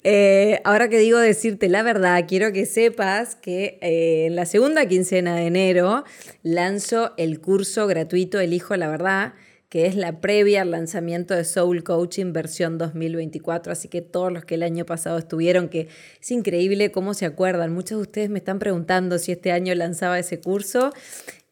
Eh, 0.03 0.61
ahora 0.63 0.89
que 0.89 0.97
digo 0.97 1.19
decirte 1.19 1.69
la 1.69 1.83
verdad, 1.83 2.25
quiero 2.27 2.51
que 2.51 2.65
sepas 2.65 3.35
que 3.35 3.77
eh, 3.81 4.25
en 4.25 4.35
la 4.35 4.45
segunda 4.45 4.87
quincena 4.87 5.35
de 5.35 5.45
enero 5.45 6.03
lanzo 6.41 7.13
el 7.17 7.39
curso 7.39 7.85
gratuito 7.85 8.39
Elijo 8.39 8.75
la 8.75 8.89
Verdad 8.89 9.33
que 9.69 9.85
es 9.85 9.95
la 9.95 10.19
previa 10.19 10.63
al 10.63 10.71
lanzamiento 10.71 11.35
de 11.35 11.45
Soul 11.45 11.83
Coaching 11.83 12.33
versión 12.33 12.77
2024. 12.77 13.71
Así 13.71 13.87
que 13.87 14.01
todos 14.01 14.33
los 14.33 14.43
que 14.43 14.55
el 14.55 14.63
año 14.63 14.85
pasado 14.85 15.17
estuvieron, 15.17 15.69
que 15.69 15.87
es 16.19 16.31
increíble 16.31 16.91
cómo 16.91 17.13
se 17.13 17.25
acuerdan. 17.25 17.71
Muchos 17.71 17.99
de 17.99 18.01
ustedes 18.01 18.29
me 18.29 18.39
están 18.39 18.59
preguntando 18.59 19.19
si 19.19 19.31
este 19.31 19.51
año 19.51 19.73
lanzaba 19.75 20.17
ese 20.17 20.41
curso 20.41 20.91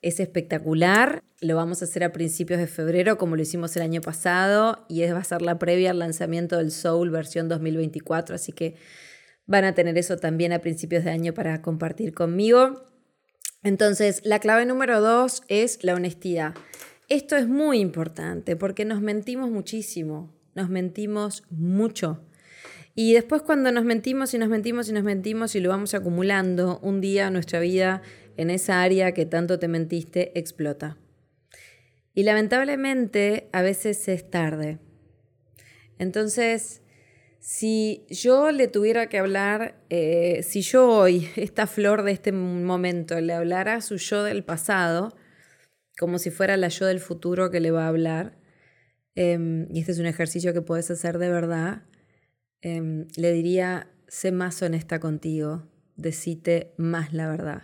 es 0.02 0.20
espectacular. 0.20 1.24
Lo 1.42 1.56
vamos 1.56 1.82
a 1.82 1.86
hacer 1.86 2.04
a 2.04 2.12
principios 2.12 2.60
de 2.60 2.68
febrero, 2.68 3.18
como 3.18 3.36
lo 3.36 3.42
hicimos 3.42 3.76
el 3.76 3.84
año 3.84 4.02
pasado, 4.02 4.86
y 4.88 5.04
es, 5.04 5.14
va 5.14 5.20
a 5.20 5.24
ser 5.24 5.42
la 5.42 5.60
previa 5.60 5.92
al 5.92 6.00
lanzamiento 6.00 6.58
del 6.58 6.72
Soul 6.72 7.10
versión 7.10 7.50
2024. 7.50 8.36
Así 8.36 8.52
que 8.52 8.76
van 9.46 9.66
a 9.66 9.74
tener 9.74 9.98
eso 9.98 10.18
también 10.18 10.54
a 10.54 10.60
principios 10.60 11.04
de 11.04 11.12
año 11.12 11.34
para 11.34 11.62
compartir 11.62 12.14
conmigo. 12.14 12.84
Entonces, 13.64 14.22
la 14.24 14.40
clave 14.40 14.66
número 14.66 15.02
dos 15.02 15.44
es 15.48 15.84
la 15.84 15.94
honestidad. 15.94 16.54
Esto 17.10 17.38
es 17.38 17.48
muy 17.48 17.80
importante 17.80 18.58
porque 18.58 18.84
nos 18.84 19.02
mentimos 19.02 19.50
muchísimo, 19.50 20.34
nos 20.56 20.70
mentimos 20.70 21.44
mucho. 21.50 22.22
Y 22.96 23.14
después 23.14 23.44
cuando 23.44 23.72
nos 23.72 23.86
mentimos 23.86 24.34
y 24.34 24.38
nos 24.38 24.50
mentimos 24.50 24.90
y 24.90 24.92
nos 24.92 25.04
mentimos 25.04 25.56
y 25.56 25.62
lo 25.62 25.70
vamos 25.70 25.94
acumulando, 25.94 26.80
un 26.82 27.00
día 27.00 27.30
nuestra 27.30 27.62
vida 27.62 28.02
en 28.36 28.50
esa 28.50 28.82
área 28.82 29.14
que 29.14 29.26
tanto 29.26 29.58
te 29.58 29.70
mentiste 29.70 30.38
explota. 30.38 30.98
Y 32.14 32.24
lamentablemente 32.24 33.48
a 33.54 33.62
veces 33.62 34.08
es 34.10 34.30
tarde. 34.30 34.80
Entonces, 36.00 36.82
si 37.40 38.06
yo 38.10 38.52
le 38.52 38.68
tuviera 38.68 39.08
que 39.08 39.20
hablar, 39.20 39.78
eh, 39.90 40.42
si 40.44 40.62
yo 40.62 40.90
hoy, 40.90 41.30
esta 41.38 41.68
flor 41.68 42.04
de 42.04 42.12
este 42.12 42.34
momento, 42.34 43.22
le 43.22 43.32
hablara 43.32 43.80
su 43.80 43.96
yo 43.96 44.24
del 44.24 44.44
pasado, 44.44 45.16
como 45.98 46.20
si 46.20 46.30
fuera 46.32 46.58
la 46.58 46.70
yo 46.70 46.86
del 46.86 47.00
futuro 47.00 47.50
que 47.52 47.60
le 47.60 47.72
va 47.72 47.86
a 47.86 47.90
hablar, 47.90 48.38
em, 49.16 49.68
y 49.74 49.80
este 49.80 49.92
es 49.94 50.00
un 50.00 50.06
ejercicio 50.06 50.54
que 50.54 50.62
puedes 50.62 50.92
hacer 50.92 51.18
de 51.18 51.30
verdad, 51.30 51.84
em, 52.62 53.08
le 53.16 53.32
diría, 53.34 53.92
sé 54.08 54.32
más 54.32 54.62
honesta 54.62 55.00
contigo, 55.00 55.68
decite 55.96 56.74
más 56.78 57.14
la 57.14 57.28
verdad. 57.28 57.64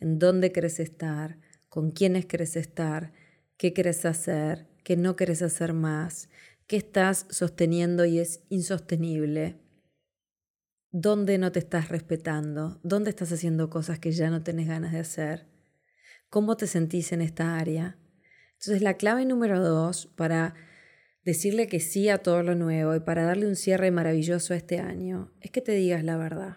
En 0.00 0.18
dónde 0.18 0.52
querés 0.52 0.80
estar, 0.80 1.38
con 1.68 1.90
quiénes 1.90 2.26
querés 2.26 2.56
estar, 2.56 3.12
qué 3.56 3.72
querés 3.72 4.04
hacer, 4.04 4.66
qué 4.84 4.96
no 4.96 5.16
querés 5.16 5.42
hacer 5.42 5.72
más, 5.72 6.28
qué 6.66 6.76
estás 6.76 7.26
sosteniendo 7.30 8.04
y 8.04 8.18
es 8.18 8.42
insostenible, 8.48 9.56
dónde 10.92 11.38
no 11.38 11.50
te 11.52 11.58
estás 11.58 11.88
respetando, 11.88 12.80
dónde 12.82 13.10
estás 13.10 13.32
haciendo 13.32 13.70
cosas 13.70 13.98
que 13.98 14.12
ya 14.12 14.30
no 14.30 14.42
tenés 14.42 14.68
ganas 14.68 14.92
de 14.92 14.98
hacer, 15.00 15.51
cómo 16.32 16.56
te 16.56 16.66
sentís 16.66 17.12
en 17.12 17.20
esta 17.20 17.58
área. 17.58 17.98
Entonces 18.52 18.80
la 18.80 18.94
clave 18.94 19.26
número 19.26 19.60
dos 19.60 20.06
para 20.16 20.54
decirle 21.26 21.66
que 21.66 21.78
sí 21.78 22.08
a 22.08 22.22
todo 22.22 22.42
lo 22.42 22.54
nuevo 22.54 22.94
y 22.94 23.00
para 23.00 23.24
darle 23.24 23.46
un 23.46 23.54
cierre 23.54 23.90
maravilloso 23.90 24.54
a 24.54 24.56
este 24.56 24.78
año 24.78 25.30
es 25.42 25.50
que 25.50 25.60
te 25.60 25.72
digas 25.72 26.04
la 26.04 26.16
verdad. 26.16 26.56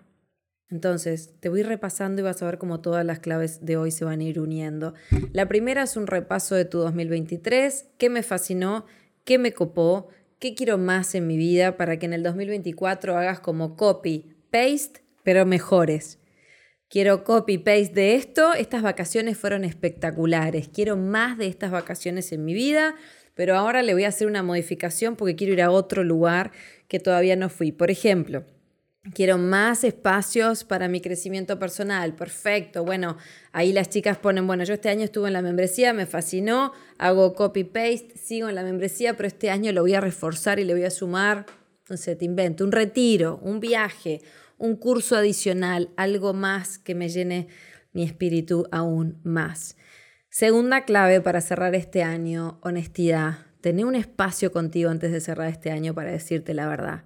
Entonces, 0.69 1.33
te 1.41 1.49
voy 1.49 1.61
repasando 1.61 2.21
y 2.21 2.23
vas 2.23 2.41
a 2.41 2.45
ver 2.45 2.57
cómo 2.57 2.79
todas 2.79 3.05
las 3.05 3.19
claves 3.19 3.65
de 3.65 3.75
hoy 3.75 3.91
se 3.91 4.05
van 4.05 4.21
a 4.21 4.23
ir 4.23 4.39
uniendo. 4.39 4.93
La 5.33 5.47
primera 5.49 5.83
es 5.83 5.97
un 5.97 6.07
repaso 6.07 6.55
de 6.55 6.63
tu 6.63 6.79
2023, 6.79 7.89
qué 7.97 8.09
me 8.09 8.23
fascinó, 8.23 8.85
qué 9.25 9.37
me 9.37 9.51
copó, 9.51 10.07
qué 10.39 10.55
quiero 10.55 10.77
más 10.77 11.15
en 11.15 11.27
mi 11.27 11.35
vida 11.35 11.75
para 11.75 11.99
que 11.99 12.05
en 12.05 12.13
el 12.13 12.23
2024 12.23 13.17
hagas 13.17 13.41
como 13.41 13.75
copy, 13.75 14.37
paste, 14.49 15.01
pero 15.23 15.45
mejores. 15.45 16.17
Quiero 16.89 17.23
copy, 17.23 17.57
paste 17.57 17.91
de 17.93 18.15
esto, 18.15 18.53
estas 18.53 18.81
vacaciones 18.81 19.37
fueron 19.37 19.63
espectaculares, 19.63 20.69
quiero 20.69 20.95
más 20.95 21.37
de 21.37 21.47
estas 21.47 21.71
vacaciones 21.71 22.31
en 22.31 22.45
mi 22.45 22.53
vida, 22.53 22.95
pero 23.33 23.55
ahora 23.55 23.81
le 23.81 23.93
voy 23.93 24.03
a 24.03 24.09
hacer 24.09 24.27
una 24.27 24.43
modificación 24.43 25.15
porque 25.15 25.35
quiero 25.35 25.53
ir 25.53 25.61
a 25.61 25.71
otro 25.71 26.03
lugar 26.03 26.51
que 26.87 26.99
todavía 26.99 27.35
no 27.35 27.49
fui. 27.49 27.71
Por 27.71 27.89
ejemplo, 27.89 28.45
Quiero 29.13 29.37
más 29.37 29.83
espacios 29.83 30.63
para 30.63 30.87
mi 30.87 30.99
crecimiento 30.99 31.59
personal. 31.59 32.15
Perfecto. 32.15 32.83
Bueno, 32.83 33.17
ahí 33.51 33.71
las 33.71 33.89
chicas 33.89 34.17
ponen, 34.17 34.47
bueno, 34.47 34.63
yo 34.63 34.73
este 34.73 34.89
año 34.89 35.03
estuve 35.03 35.27
en 35.27 35.33
la 35.33 35.43
membresía, 35.43 35.93
me 35.93 36.07
fascinó, 36.07 36.73
hago 36.97 37.35
copy-paste, 37.35 38.17
sigo 38.17 38.49
en 38.49 38.55
la 38.55 38.63
membresía, 38.63 39.15
pero 39.15 39.27
este 39.27 39.51
año 39.51 39.71
lo 39.73 39.81
voy 39.81 39.93
a 39.93 40.01
reforzar 40.01 40.59
y 40.59 40.63
le 40.63 40.73
voy 40.73 40.85
a 40.85 40.89
sumar, 40.89 41.45
no 41.87 41.97
sé, 41.97 42.15
te 42.15 42.25
invento, 42.25 42.63
un 42.63 42.71
retiro, 42.71 43.39
un 43.43 43.59
viaje, 43.59 44.21
un 44.57 44.75
curso 44.75 45.15
adicional, 45.15 45.91
algo 45.97 46.33
más 46.33 46.77
que 46.77 46.95
me 46.95 47.09
llene 47.09 47.47
mi 47.93 48.03
espíritu 48.03 48.67
aún 48.71 49.19
más. 49.23 49.77
Segunda 50.29 50.85
clave 50.85 51.21
para 51.21 51.41
cerrar 51.41 51.75
este 51.75 52.03
año, 52.03 52.59
honestidad. 52.61 53.45
Tener 53.61 53.85
un 53.85 53.95
espacio 53.95 54.51
contigo 54.51 54.89
antes 54.89 55.11
de 55.11 55.21
cerrar 55.21 55.49
este 55.49 55.71
año 55.71 55.93
para 55.93 56.11
decirte 56.11 56.53
la 56.53 56.67
verdad. 56.67 57.03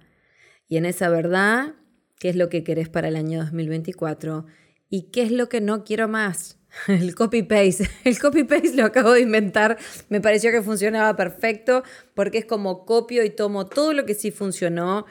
Y 0.68 0.76
en 0.76 0.86
esa 0.86 1.08
verdad 1.08 1.74
qué 2.20 2.28
es 2.28 2.36
lo 2.36 2.48
que 2.48 2.62
querés 2.62 2.88
para 2.88 3.08
el 3.08 3.16
año 3.16 3.40
2024 3.40 4.46
y 4.90 5.10
qué 5.10 5.22
es 5.22 5.32
lo 5.32 5.48
que 5.48 5.60
no 5.60 5.84
quiero 5.84 6.06
más. 6.06 6.58
El 6.86 7.14
copy-paste. 7.14 7.88
El 8.04 8.18
copy-paste 8.18 8.74
lo 8.74 8.84
acabo 8.84 9.12
de 9.12 9.22
inventar. 9.22 9.78
Me 10.08 10.20
pareció 10.20 10.52
que 10.52 10.62
funcionaba 10.62 11.16
perfecto 11.16 11.82
porque 12.14 12.38
es 12.38 12.44
como 12.44 12.84
copio 12.84 13.24
y 13.24 13.30
tomo 13.30 13.66
todo 13.66 13.92
lo 13.92 14.04
que 14.04 14.14
sí 14.14 14.30
funcionó, 14.30 15.06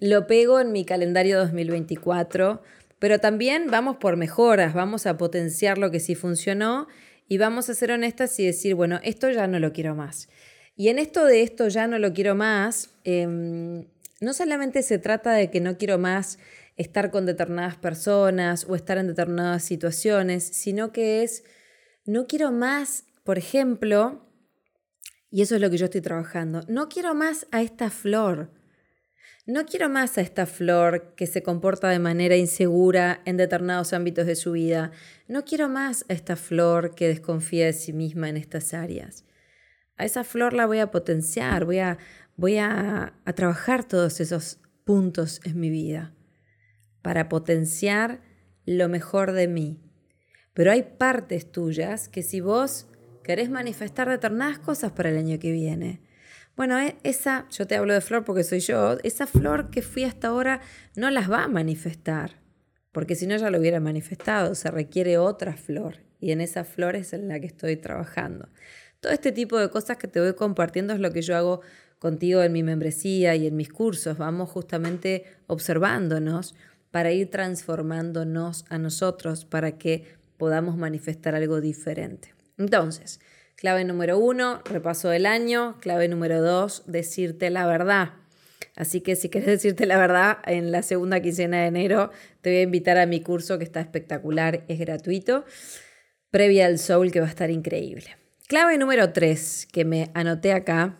lo 0.00 0.26
pego 0.26 0.60
en 0.60 0.72
mi 0.72 0.84
calendario 0.84 1.38
2024, 1.38 2.62
pero 2.98 3.18
también 3.18 3.70
vamos 3.70 3.96
por 3.96 4.16
mejoras, 4.16 4.74
vamos 4.74 5.06
a 5.06 5.16
potenciar 5.16 5.78
lo 5.78 5.90
que 5.90 6.00
sí 6.00 6.14
funcionó 6.14 6.88
y 7.28 7.38
vamos 7.38 7.68
a 7.68 7.74
ser 7.74 7.92
honestas 7.92 8.38
y 8.40 8.46
decir, 8.46 8.74
bueno, 8.74 9.00
esto 9.02 9.30
ya 9.30 9.46
no 9.46 9.58
lo 9.58 9.72
quiero 9.72 9.94
más. 9.94 10.28
Y 10.76 10.88
en 10.88 10.98
esto 10.98 11.24
de 11.24 11.42
esto 11.42 11.68
ya 11.68 11.86
no 11.86 11.98
lo 11.98 12.12
quiero 12.12 12.34
más, 12.34 12.90
em, 13.04 13.86
no 14.20 14.32
solamente 14.32 14.82
se 14.82 14.98
trata 14.98 15.32
de 15.32 15.50
que 15.50 15.60
no 15.60 15.76
quiero 15.76 15.98
más 15.98 16.38
estar 16.76 17.10
con 17.10 17.26
determinadas 17.26 17.76
personas 17.76 18.64
o 18.68 18.76
estar 18.76 18.98
en 18.98 19.08
determinadas 19.08 19.64
situaciones, 19.64 20.44
sino 20.44 20.92
que 20.92 21.22
es, 21.22 21.44
no 22.04 22.26
quiero 22.26 22.52
más, 22.52 23.04
por 23.24 23.38
ejemplo, 23.38 24.24
y 25.30 25.42
eso 25.42 25.56
es 25.56 25.60
lo 25.60 25.70
que 25.70 25.76
yo 25.76 25.86
estoy 25.86 26.00
trabajando, 26.00 26.62
no 26.68 26.88
quiero 26.88 27.14
más 27.14 27.46
a 27.50 27.62
esta 27.62 27.90
flor. 27.90 28.50
No 29.48 29.64
quiero 29.64 29.88
más 29.88 30.18
a 30.18 30.20
esta 30.20 30.44
flor 30.44 31.14
que 31.16 31.26
se 31.26 31.42
comporta 31.42 31.88
de 31.88 31.98
manera 31.98 32.36
insegura 32.36 33.22
en 33.24 33.38
determinados 33.38 33.94
ámbitos 33.94 34.26
de 34.26 34.36
su 34.36 34.52
vida. 34.52 34.90
No 35.26 35.46
quiero 35.46 35.70
más 35.70 36.04
a 36.10 36.12
esta 36.12 36.36
flor 36.36 36.94
que 36.94 37.08
desconfía 37.08 37.64
de 37.64 37.72
sí 37.72 37.94
misma 37.94 38.28
en 38.28 38.36
estas 38.36 38.74
áreas. 38.74 39.24
A 39.96 40.04
esa 40.04 40.22
flor 40.22 40.52
la 40.52 40.66
voy 40.66 40.80
a 40.80 40.90
potenciar, 40.90 41.64
voy 41.64 41.78
a, 41.78 41.96
voy 42.36 42.58
a, 42.58 43.14
trabajar 43.34 43.84
todos 43.84 44.20
esos 44.20 44.58
puntos 44.84 45.40
en 45.44 45.58
mi 45.58 45.70
vida 45.70 46.12
para 47.00 47.30
potenciar 47.30 48.20
lo 48.66 48.90
mejor 48.90 49.32
de 49.32 49.48
mí. 49.48 49.80
Pero 50.52 50.72
hay 50.72 50.82
partes 50.82 51.50
tuyas 51.50 52.10
que 52.10 52.22
si 52.22 52.42
vos 52.42 52.86
querés 53.24 53.48
manifestar 53.48 54.10
determinadas 54.10 54.58
cosas 54.58 54.92
para 54.92 55.08
el 55.08 55.16
año 55.16 55.38
que 55.38 55.52
viene, 55.52 56.02
bueno, 56.58 56.76
e, 56.80 56.96
esa, 57.04 57.46
yo 57.50 57.68
te 57.68 57.76
hablo 57.76 57.94
de 57.94 58.00
flor 58.00 58.24
porque 58.24 58.42
soy 58.42 58.58
yo, 58.58 58.98
esa 59.04 59.28
flor 59.28 59.70
que 59.70 59.80
fui 59.80 60.02
hasta 60.02 60.26
ahora 60.26 60.60
no 60.96 61.08
las 61.08 61.30
va 61.30 61.44
a 61.44 61.48
manifestar, 61.48 62.32
porque 62.90 63.14
si 63.14 63.28
no 63.28 63.36
ya 63.36 63.48
lo 63.48 63.60
hubiera 63.60 63.78
manifestado, 63.78 64.56
se 64.56 64.68
requiere 64.72 65.18
otra 65.18 65.56
flor 65.56 65.98
y 66.18 66.32
en 66.32 66.40
esa 66.40 66.64
flor 66.64 66.96
es 66.96 67.12
en 67.12 67.28
la 67.28 67.38
que 67.38 67.46
estoy 67.46 67.76
trabajando. 67.76 68.48
Todo 68.98 69.12
este 69.12 69.30
tipo 69.30 69.56
de 69.56 69.70
cosas 69.70 69.98
que 69.98 70.08
te 70.08 70.20
voy 70.20 70.34
compartiendo 70.34 70.92
es 70.92 70.98
lo 70.98 71.12
que 71.12 71.22
yo 71.22 71.36
hago 71.36 71.60
contigo 72.00 72.42
en 72.42 72.52
mi 72.52 72.64
membresía 72.64 73.36
y 73.36 73.46
en 73.46 73.54
mis 73.54 73.68
cursos, 73.68 74.18
vamos 74.18 74.50
justamente 74.50 75.26
observándonos 75.46 76.56
para 76.90 77.12
ir 77.12 77.30
transformándonos 77.30 78.64
a 78.68 78.78
nosotros 78.78 79.44
para 79.44 79.78
que 79.78 80.06
podamos 80.36 80.76
manifestar 80.76 81.36
algo 81.36 81.60
diferente. 81.60 82.34
Entonces, 82.56 83.20
clave 83.58 83.84
número 83.84 84.18
uno, 84.18 84.62
repaso 84.64 85.08
del 85.08 85.26
año. 85.26 85.76
Clave 85.80 86.08
número 86.08 86.40
dos, 86.40 86.84
decirte 86.86 87.50
la 87.50 87.66
verdad. 87.66 88.14
Así 88.76 89.00
que 89.00 89.16
si 89.16 89.28
querés 89.28 89.48
decirte 89.48 89.84
la 89.84 89.98
verdad, 89.98 90.38
en 90.46 90.70
la 90.70 90.82
segunda 90.82 91.20
quincena 91.20 91.62
de 91.62 91.66
enero 91.66 92.12
te 92.40 92.50
voy 92.50 92.58
a 92.60 92.62
invitar 92.62 92.96
a 92.98 93.06
mi 93.06 93.20
curso 93.20 93.58
que 93.58 93.64
está 93.64 93.80
espectacular, 93.80 94.64
es 94.68 94.78
gratuito, 94.78 95.44
previa 96.30 96.66
al 96.66 96.78
Soul 96.78 97.10
que 97.10 97.18
va 97.18 97.26
a 97.26 97.30
estar 97.30 97.50
increíble. 97.50 98.16
Clave 98.46 98.78
número 98.78 99.12
3 99.12 99.66
que 99.72 99.84
me 99.84 100.12
anoté 100.14 100.52
acá 100.52 100.96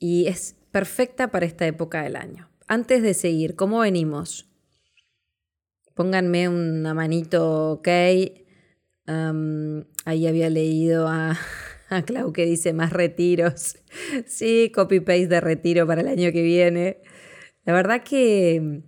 y 0.00 0.26
es 0.26 0.56
perfecta 0.72 1.28
para 1.28 1.46
esta 1.46 1.66
época 1.66 2.02
del 2.02 2.16
año. 2.16 2.50
Antes 2.66 3.00
de 3.02 3.14
seguir, 3.14 3.54
¿cómo 3.54 3.78
venimos? 3.78 4.50
Pónganme 5.94 6.48
una 6.48 6.94
manito, 6.94 7.74
ok. 7.74 7.88
Ahí 10.04 10.26
había 10.26 10.50
leído 10.50 11.08
a, 11.08 11.38
a 11.88 12.02
Clau 12.02 12.32
que 12.32 12.46
dice 12.46 12.72
más 12.72 12.92
retiros. 12.92 13.76
Sí, 14.26 14.72
copy-paste 14.74 15.28
de 15.28 15.40
retiro 15.40 15.86
para 15.86 16.00
el 16.00 16.08
año 16.08 16.32
que 16.32 16.42
viene. 16.42 16.98
La 17.64 17.72
verdad 17.72 18.02
que, 18.02 18.82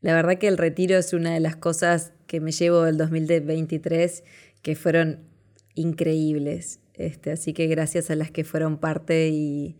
la 0.00 0.14
verdad 0.14 0.38
que 0.38 0.48
el 0.48 0.56
retiro 0.56 0.96
es 0.96 1.12
una 1.12 1.34
de 1.34 1.40
las 1.40 1.56
cosas 1.56 2.12
que 2.26 2.40
me 2.40 2.52
llevo 2.52 2.82
del 2.82 2.96
2023 2.96 4.24
que 4.62 4.76
fueron 4.76 5.28
increíbles. 5.74 6.80
Este, 6.94 7.32
así 7.32 7.52
que 7.52 7.66
gracias 7.66 8.10
a 8.10 8.14
las 8.14 8.30
que 8.30 8.44
fueron 8.44 8.78
parte 8.78 9.28
y, 9.28 9.78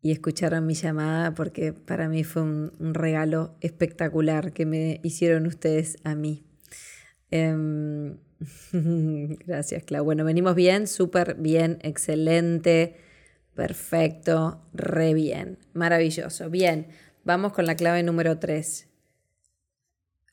y 0.00 0.10
escucharon 0.10 0.66
mi 0.66 0.74
llamada, 0.74 1.34
porque 1.34 1.72
para 1.72 2.08
mí 2.08 2.24
fue 2.24 2.42
un, 2.42 2.94
regalo 2.94 3.56
espectacular 3.60 4.52
que 4.52 4.66
me 4.66 5.00
hicieron 5.02 5.46
ustedes 5.46 5.96
a 6.02 6.14
mí. 6.14 6.44
Em, 7.30 8.18
gracias, 9.46 9.84
Clau. 9.84 10.04
Bueno, 10.04 10.24
venimos 10.24 10.54
bien, 10.54 10.86
súper 10.86 11.34
bien, 11.34 11.78
excelente, 11.82 12.96
perfecto, 13.54 14.62
re 14.72 15.14
bien, 15.14 15.58
maravilloso. 15.74 16.50
Bien, 16.50 16.88
vamos 17.24 17.52
con 17.52 17.66
la 17.66 17.76
clave 17.76 18.02
número 18.02 18.38
3. 18.38 18.88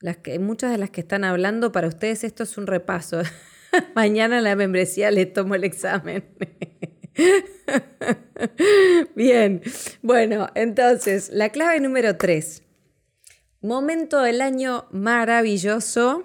Las 0.00 0.16
que, 0.16 0.38
muchas 0.38 0.72
de 0.72 0.78
las 0.78 0.90
que 0.90 1.02
están 1.02 1.24
hablando, 1.24 1.72
para 1.72 1.88
ustedes 1.88 2.24
esto 2.24 2.42
es 2.42 2.56
un 2.56 2.66
repaso. 2.66 3.22
Mañana 3.94 4.38
en 4.38 4.44
la 4.44 4.56
membresía 4.56 5.10
les 5.10 5.32
tomo 5.32 5.54
el 5.54 5.64
examen. 5.64 6.24
Bien, 9.14 9.62
bueno, 10.02 10.48
entonces, 10.54 11.30
la 11.30 11.50
clave 11.50 11.80
número 11.80 12.16
3. 12.16 12.62
Momento 13.60 14.22
del 14.22 14.40
año 14.40 14.86
maravilloso. 14.90 16.24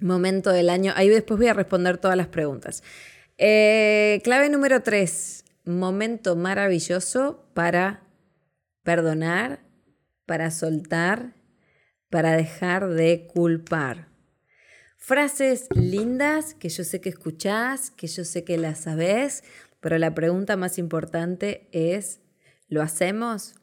Momento 0.00 0.50
del 0.50 0.70
año. 0.70 0.92
Ahí 0.96 1.08
después 1.08 1.38
voy 1.38 1.48
a 1.48 1.54
responder 1.54 1.98
todas 1.98 2.16
las 2.16 2.28
preguntas. 2.28 2.82
Eh, 3.38 4.20
clave 4.24 4.48
número 4.48 4.82
3. 4.82 5.44
Momento 5.64 6.36
maravilloso 6.36 7.44
para 7.54 8.02
perdonar, 8.82 9.60
para 10.26 10.50
soltar, 10.50 11.34
para 12.08 12.32
dejar 12.32 12.88
de 12.88 13.26
culpar. 13.32 14.08
Frases 14.96 15.68
lindas 15.74 16.54
que 16.54 16.68
yo 16.68 16.84
sé 16.84 17.00
que 17.00 17.08
escuchás, 17.08 17.90
que 17.90 18.06
yo 18.06 18.24
sé 18.24 18.44
que 18.44 18.58
las 18.58 18.80
sabés, 18.80 19.44
pero 19.80 19.98
la 19.98 20.14
pregunta 20.14 20.56
más 20.56 20.78
importante 20.78 21.68
es, 21.72 22.20
¿lo 22.68 22.82
hacemos? 22.82 23.54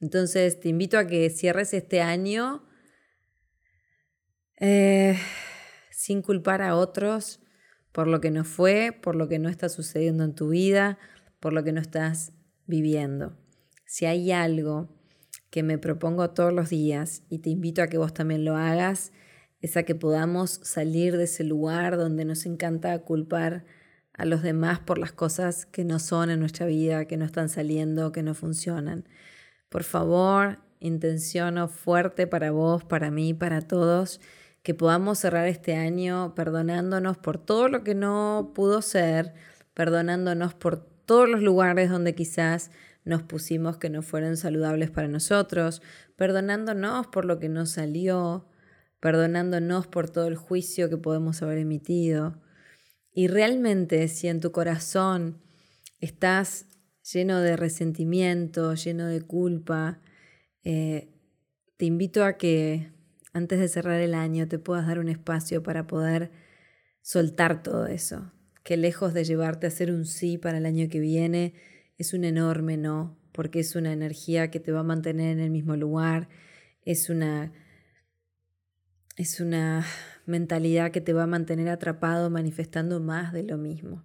Entonces 0.00 0.58
te 0.60 0.68
invito 0.68 0.98
a 0.98 1.06
que 1.06 1.30
cierres 1.30 1.72
este 1.74 2.00
año 2.00 2.64
eh, 4.64 5.18
sin 5.90 6.22
culpar 6.22 6.62
a 6.62 6.76
otros 6.76 7.40
por 7.90 8.06
lo 8.06 8.20
que 8.20 8.30
no 8.30 8.44
fue, 8.44 8.96
por 9.02 9.16
lo 9.16 9.26
que 9.26 9.40
no 9.40 9.48
está 9.48 9.68
sucediendo 9.68 10.22
en 10.22 10.36
tu 10.36 10.50
vida, 10.50 10.98
por 11.40 11.52
lo 11.52 11.64
que 11.64 11.72
no 11.72 11.80
estás 11.80 12.32
viviendo. 12.66 13.36
Si 13.86 14.06
hay 14.06 14.30
algo 14.30 14.88
que 15.50 15.64
me 15.64 15.78
propongo 15.78 16.30
todos 16.30 16.52
los 16.52 16.70
días 16.70 17.24
y 17.28 17.40
te 17.40 17.50
invito 17.50 17.82
a 17.82 17.88
que 17.88 17.98
vos 17.98 18.14
también 18.14 18.44
lo 18.44 18.56
hagas, 18.56 19.12
es 19.60 19.76
a 19.76 19.82
que 19.82 19.96
podamos 19.96 20.60
salir 20.62 21.16
de 21.16 21.24
ese 21.24 21.42
lugar 21.42 21.96
donde 21.96 22.24
nos 22.24 22.46
encanta 22.46 22.96
culpar 23.00 23.64
a 24.12 24.24
los 24.26 24.42
demás 24.42 24.78
por 24.78 24.96
las 24.96 25.10
cosas 25.10 25.66
que 25.66 25.84
no 25.84 25.98
son 25.98 26.30
en 26.30 26.38
nuestra 26.38 26.66
vida, 26.66 27.06
que 27.06 27.16
no 27.16 27.24
están 27.24 27.48
saliendo, 27.48 28.12
que 28.12 28.22
no 28.22 28.34
funcionan. 28.34 29.08
Por 29.68 29.82
favor, 29.82 30.60
intenciono 30.78 31.66
fuerte 31.66 32.28
para 32.28 32.52
vos, 32.52 32.84
para 32.84 33.10
mí, 33.10 33.34
para 33.34 33.60
todos, 33.60 34.20
que 34.62 34.74
podamos 34.74 35.18
cerrar 35.18 35.48
este 35.48 35.74
año 35.74 36.34
perdonándonos 36.34 37.18
por 37.18 37.38
todo 37.38 37.68
lo 37.68 37.82
que 37.82 37.94
no 37.94 38.52
pudo 38.54 38.80
ser, 38.82 39.34
perdonándonos 39.74 40.54
por 40.54 40.78
todos 41.04 41.28
los 41.28 41.42
lugares 41.42 41.90
donde 41.90 42.14
quizás 42.14 42.70
nos 43.04 43.22
pusimos 43.22 43.76
que 43.78 43.90
no 43.90 44.02
fueron 44.02 44.36
saludables 44.36 44.90
para 44.90 45.08
nosotros, 45.08 45.82
perdonándonos 46.16 47.08
por 47.08 47.24
lo 47.24 47.38
que 47.40 47.48
no 47.48 47.66
salió, 47.66 48.46
perdonándonos 49.00 49.88
por 49.88 50.08
todo 50.08 50.28
el 50.28 50.36
juicio 50.36 50.88
que 50.88 50.96
podemos 50.96 51.42
haber 51.42 51.58
emitido. 51.58 52.40
Y 53.12 53.26
realmente 53.26 54.06
si 54.06 54.28
en 54.28 54.40
tu 54.40 54.52
corazón 54.52 55.42
estás 55.98 56.66
lleno 57.12 57.40
de 57.40 57.56
resentimiento, 57.56 58.74
lleno 58.74 59.06
de 59.06 59.22
culpa, 59.22 60.00
eh, 60.62 61.12
te 61.76 61.86
invito 61.86 62.24
a 62.24 62.34
que 62.38 62.92
antes 63.32 63.58
de 63.60 63.68
cerrar 63.68 64.00
el 64.00 64.14
año 64.14 64.48
te 64.48 64.58
puedas 64.58 64.86
dar 64.86 64.98
un 64.98 65.08
espacio 65.08 65.62
para 65.62 65.86
poder 65.86 66.30
soltar 67.00 67.62
todo 67.62 67.86
eso, 67.86 68.32
que 68.62 68.76
lejos 68.76 69.14
de 69.14 69.24
llevarte 69.24 69.66
a 69.66 69.68
hacer 69.68 69.90
un 69.90 70.06
sí 70.06 70.38
para 70.38 70.58
el 70.58 70.66
año 70.66 70.88
que 70.88 71.00
viene, 71.00 71.54
es 71.98 72.14
un 72.14 72.24
enorme 72.24 72.76
no, 72.76 73.18
porque 73.32 73.60
es 73.60 73.74
una 73.74 73.92
energía 73.92 74.50
que 74.50 74.60
te 74.60 74.72
va 74.72 74.80
a 74.80 74.84
mantener 74.84 75.30
en 75.30 75.40
el 75.40 75.50
mismo 75.50 75.76
lugar, 75.76 76.28
es 76.84 77.08
una 77.10 77.52
es 79.16 79.40
una 79.40 79.84
mentalidad 80.26 80.90
que 80.90 81.00
te 81.00 81.12
va 81.12 81.24
a 81.24 81.26
mantener 81.26 81.68
atrapado 81.68 82.30
manifestando 82.30 82.98
más 83.00 83.32
de 83.32 83.42
lo 83.42 83.58
mismo. 83.58 84.02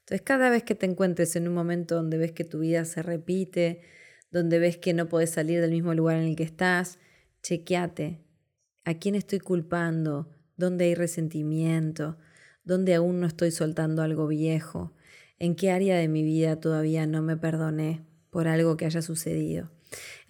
Entonces, 0.00 0.22
cada 0.22 0.50
vez 0.50 0.64
que 0.64 0.74
te 0.74 0.86
encuentres 0.86 1.36
en 1.36 1.46
un 1.46 1.54
momento 1.54 1.94
donde 1.94 2.18
ves 2.18 2.32
que 2.32 2.44
tu 2.44 2.60
vida 2.60 2.84
se 2.84 3.02
repite, 3.02 3.82
donde 4.30 4.58
ves 4.58 4.76
que 4.76 4.94
no 4.94 5.08
puedes 5.08 5.30
salir 5.30 5.60
del 5.60 5.70
mismo 5.70 5.94
lugar 5.94 6.16
en 6.16 6.24
el 6.24 6.36
que 6.36 6.42
estás, 6.42 6.98
chequeate. 7.42 8.27
¿A 8.88 8.94
quién 8.94 9.16
estoy 9.16 9.38
culpando? 9.38 10.30
¿Dónde 10.56 10.86
hay 10.86 10.94
resentimiento? 10.94 12.16
¿Dónde 12.64 12.94
aún 12.94 13.20
no 13.20 13.26
estoy 13.26 13.50
soltando 13.50 14.00
algo 14.00 14.26
viejo? 14.26 14.94
¿En 15.38 15.56
qué 15.56 15.70
área 15.70 15.98
de 15.98 16.08
mi 16.08 16.22
vida 16.22 16.58
todavía 16.58 17.06
no 17.06 17.20
me 17.20 17.36
perdoné 17.36 18.06
por 18.30 18.48
algo 18.48 18.78
que 18.78 18.86
haya 18.86 19.02
sucedido? 19.02 19.70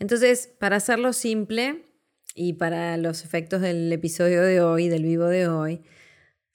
Entonces, 0.01 0.49
para 0.59 0.75
hacerlo 0.75 1.13
simple, 1.13 1.85
y 2.35 2.55
para 2.55 2.97
los 2.97 3.25
efectos 3.25 3.61
del 3.61 3.93
episodio 3.93 4.43
de 4.43 4.61
hoy, 4.61 4.89
del 4.89 5.05
vivo 5.05 5.27
de 5.27 5.47
hoy, 5.47 5.83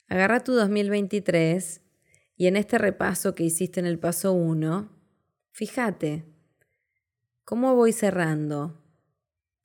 agarra 0.10 0.44
tu 0.44 0.52
2023 0.52 1.80
y 2.36 2.48
en 2.48 2.58
este 2.58 2.80
repaso 2.80 3.34
que 3.34 3.46
hiciste 3.46 3.80
en 3.80 3.86
el 3.86 3.98
paso 3.98 4.34
1, 4.34 4.90
fíjate, 5.54 6.26
¿cómo 7.46 7.76
voy 7.76 7.94
cerrando? 7.94 8.83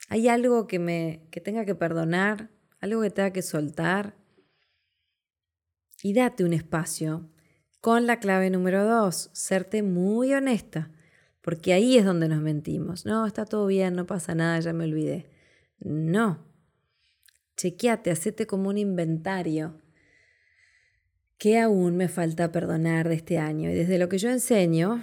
¿Hay 0.09 0.29
algo 0.29 0.67
que 0.67 0.79
me 0.79 1.29
que 1.31 1.41
tenga 1.41 1.65
que 1.65 1.75
perdonar? 1.75 2.51
¿Algo 2.81 3.03
que 3.03 3.11
tenga 3.11 3.33
que 3.33 3.43
soltar? 3.43 4.17
Y 6.03 6.15
date 6.15 6.45
un 6.45 6.53
espacio 6.53 7.31
con 7.81 8.07
la 8.07 8.19
clave 8.19 8.51
número 8.51 8.85
2, 8.85 9.31
serte 9.33 9.83
muy 9.83 10.33
honesta, 10.33 10.91
porque 11.41 11.73
ahí 11.73 11.97
es 11.97 12.05
donde 12.05 12.29
nos 12.29 12.41
mentimos. 12.41 13.07
No, 13.07 13.27
está 13.27 13.45
todo 13.45 13.67
bien, 13.67 13.95
no 13.95 14.07
pasa 14.07 14.35
nada, 14.35 14.59
ya 14.61 14.73
me 14.73 14.85
olvidé. 14.85 15.31
No. 15.79 16.47
Chequeate, 17.57 18.11
hacete 18.11 18.47
como 18.47 18.69
un 18.69 18.79
inventario. 18.79 19.81
¿Qué 21.39 21.61
aún 21.61 21.97
me 21.97 22.09
falta 22.09 22.51
perdonar 22.51 23.09
de 23.09 23.15
este 23.15 23.39
año? 23.39 23.71
Y 23.71 23.75
desde 23.75 23.99
lo 23.99 24.09
que 24.09 24.19
yo 24.19 24.29
enseño, 24.31 25.03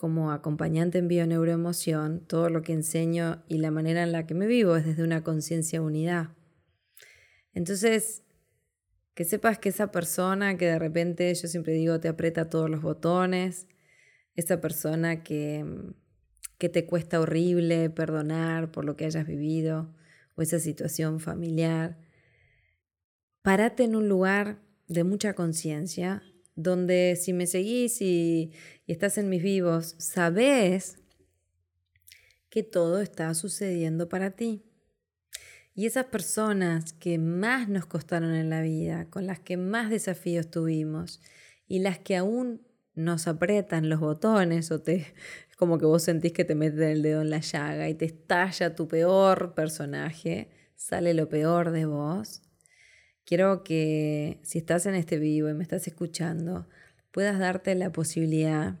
como 0.00 0.32
acompañante 0.32 0.96
en 0.96 1.08
bioneuroemoción, 1.08 2.20
todo 2.26 2.48
lo 2.48 2.62
que 2.62 2.72
enseño 2.72 3.44
y 3.48 3.58
la 3.58 3.70
manera 3.70 4.02
en 4.02 4.12
la 4.12 4.26
que 4.26 4.32
me 4.32 4.46
vivo 4.46 4.74
es 4.74 4.86
desde 4.86 5.04
una 5.04 5.22
conciencia 5.22 5.82
unidad. 5.82 6.30
Entonces, 7.52 8.22
que 9.12 9.24
sepas 9.24 9.58
que 9.58 9.68
esa 9.68 9.92
persona 9.92 10.56
que 10.56 10.64
de 10.64 10.78
repente, 10.78 11.34
yo 11.34 11.48
siempre 11.48 11.74
digo, 11.74 12.00
te 12.00 12.08
aprieta 12.08 12.48
todos 12.48 12.70
los 12.70 12.80
botones, 12.80 13.68
esa 14.36 14.58
persona 14.62 15.22
que, 15.22 15.66
que 16.56 16.70
te 16.70 16.86
cuesta 16.86 17.20
horrible 17.20 17.90
perdonar 17.90 18.72
por 18.72 18.86
lo 18.86 18.96
que 18.96 19.04
hayas 19.04 19.26
vivido, 19.26 19.94
o 20.34 20.40
esa 20.40 20.60
situación 20.60 21.20
familiar, 21.20 21.98
parate 23.42 23.84
en 23.84 23.94
un 23.94 24.08
lugar 24.08 24.62
de 24.88 25.04
mucha 25.04 25.34
conciencia, 25.34 26.22
donde 26.62 27.16
si 27.20 27.32
me 27.32 27.46
seguís 27.46 28.00
y, 28.00 28.52
estás 28.86 29.18
en 29.18 29.28
mis 29.28 29.42
vivos, 29.42 29.94
sabes 29.98 30.98
que 32.48 32.62
todo 32.64 33.00
está 33.00 33.32
sucediendo 33.34 34.08
para 34.08 34.32
ti. 34.32 34.64
Y 35.74 35.86
esas 35.86 36.06
personas 36.06 36.92
que 36.92 37.18
más 37.18 37.68
nos 37.68 37.86
costaron 37.86 38.34
en 38.34 38.50
la 38.50 38.62
vida, 38.62 39.08
con 39.08 39.26
las 39.26 39.38
que 39.38 39.56
más 39.56 39.90
desafíos 39.90 40.50
tuvimos 40.50 41.20
y 41.68 41.78
las 41.78 42.00
que 42.00 42.16
aún 42.16 42.66
nos 42.94 43.28
aprietan 43.28 43.88
los 43.88 44.00
botones 44.00 44.72
o 44.72 44.82
te 44.82 45.06
como 45.56 45.78
que 45.78 45.86
vos 45.86 46.02
sentís 46.02 46.32
que 46.32 46.44
te 46.44 46.54
meten 46.54 46.82
el 46.82 47.02
dedo 47.02 47.20
en 47.20 47.30
la 47.30 47.40
llaga 47.40 47.88
y 47.88 47.94
te 47.94 48.06
estalla 48.06 48.74
tu 48.74 48.88
peor 48.88 49.54
personaje, 49.54 50.48
sale 50.74 51.14
lo 51.14 51.28
peor 51.28 51.70
de 51.70 51.84
vos. 51.84 52.42
Quiero 53.30 53.62
que 53.62 54.40
si 54.42 54.58
estás 54.58 54.86
en 54.86 54.96
este 54.96 55.20
vivo 55.20 55.48
y 55.48 55.54
me 55.54 55.62
estás 55.62 55.86
escuchando, 55.86 56.66
puedas 57.12 57.38
darte 57.38 57.76
la 57.76 57.92
posibilidad 57.92 58.80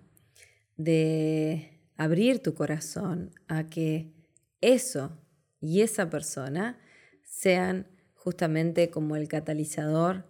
de 0.76 1.78
abrir 1.96 2.40
tu 2.42 2.54
corazón 2.54 3.30
a 3.46 3.68
que 3.68 4.12
eso 4.60 5.16
y 5.60 5.82
esa 5.82 6.10
persona 6.10 6.80
sean 7.22 7.86
justamente 8.14 8.90
como 8.90 9.14
el 9.14 9.28
catalizador 9.28 10.26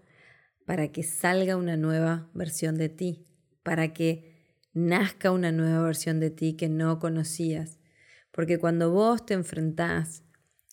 para 0.66 0.92
que 0.92 1.02
salga 1.02 1.56
una 1.56 1.78
nueva 1.78 2.28
versión 2.34 2.76
de 2.76 2.90
ti, 2.90 3.24
para 3.62 3.94
que 3.94 4.58
nazca 4.74 5.30
una 5.30 5.50
nueva 5.50 5.82
versión 5.82 6.20
de 6.20 6.28
ti 6.28 6.58
que 6.58 6.68
no 6.68 6.98
conocías. 6.98 7.78
Porque 8.32 8.58
cuando 8.58 8.90
vos 8.90 9.24
te 9.24 9.32
enfrentás 9.32 10.24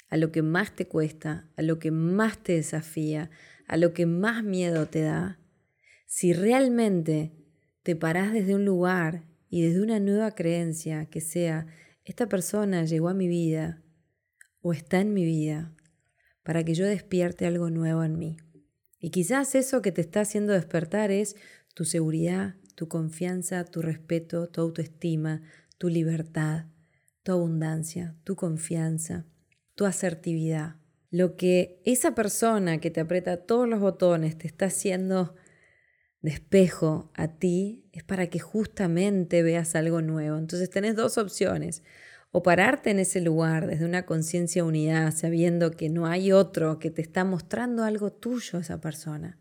a 0.09 0.17
lo 0.17 0.31
que 0.31 0.41
más 0.41 0.75
te 0.75 0.87
cuesta, 0.87 1.49
a 1.55 1.61
lo 1.61 1.79
que 1.79 1.91
más 1.91 2.41
te 2.41 2.53
desafía, 2.53 3.29
a 3.67 3.77
lo 3.77 3.93
que 3.93 4.05
más 4.05 4.43
miedo 4.43 4.87
te 4.87 5.01
da, 5.01 5.39
si 6.05 6.33
realmente 6.33 7.33
te 7.83 7.95
parás 7.95 8.33
desde 8.33 8.55
un 8.55 8.65
lugar 8.65 9.25
y 9.49 9.61
desde 9.61 9.81
una 9.81 9.99
nueva 9.99 10.31
creencia 10.31 11.05
que 11.05 11.21
sea, 11.21 11.67
esta 12.05 12.27
persona 12.27 12.85
llegó 12.85 13.09
a 13.09 13.13
mi 13.13 13.27
vida 13.27 13.83
o 14.61 14.73
está 14.73 15.01
en 15.01 15.13
mi 15.13 15.25
vida 15.25 15.75
para 16.43 16.63
que 16.63 16.73
yo 16.73 16.85
despierte 16.85 17.45
algo 17.45 17.69
nuevo 17.69 18.03
en 18.03 18.17
mí. 18.17 18.37
Y 18.99 19.09
quizás 19.09 19.53
eso 19.55 19.81
que 19.81 19.91
te 19.91 20.01
está 20.01 20.21
haciendo 20.21 20.53
despertar 20.53 21.11
es 21.11 21.35
tu 21.73 21.83
seguridad, 21.83 22.55
tu 22.75 22.87
confianza, 22.87 23.65
tu 23.65 23.81
respeto, 23.81 24.47
tu 24.47 24.61
autoestima, 24.61 25.41
tu 25.77 25.89
libertad, 25.89 26.67
tu 27.23 27.33
abundancia, 27.33 28.15
tu 28.23 28.35
confianza, 28.35 29.25
tu 29.77 29.85
asertividad. 29.85 30.77
Lo 31.11 31.37
que 31.37 31.79
esa 31.85 32.15
persona 32.15 32.79
que 32.79 32.89
te 32.89 32.99
aprieta 32.99 33.45
todos 33.45 33.69
los 33.69 33.79
botones 33.79 34.35
te 34.35 34.47
está 34.47 34.65
haciendo 34.65 35.35
de 36.21 36.31
espejo 36.31 37.11
a 37.13 37.37
ti 37.37 37.87
es 37.93 38.03
para 38.03 38.25
que 38.27 38.39
justamente 38.39 39.43
veas 39.43 39.75
algo 39.75 40.01
nuevo. 40.01 40.39
Entonces 40.39 40.71
tenés 40.71 40.95
dos 40.95 41.19
opciones. 41.19 41.83
O 42.31 42.41
pararte 42.41 42.89
en 42.89 42.97
ese 42.97 43.21
lugar 43.21 43.67
desde 43.67 43.85
una 43.85 44.05
conciencia 44.05 44.65
unidad, 44.65 45.13
sabiendo 45.15 45.71
que 45.71 45.89
no 45.89 46.07
hay 46.07 46.31
otro 46.31 46.79
que 46.79 46.89
te 46.89 47.03
está 47.03 47.23
mostrando 47.23 47.83
algo 47.83 48.11
tuyo 48.11 48.59
esa 48.59 48.81
persona. 48.81 49.39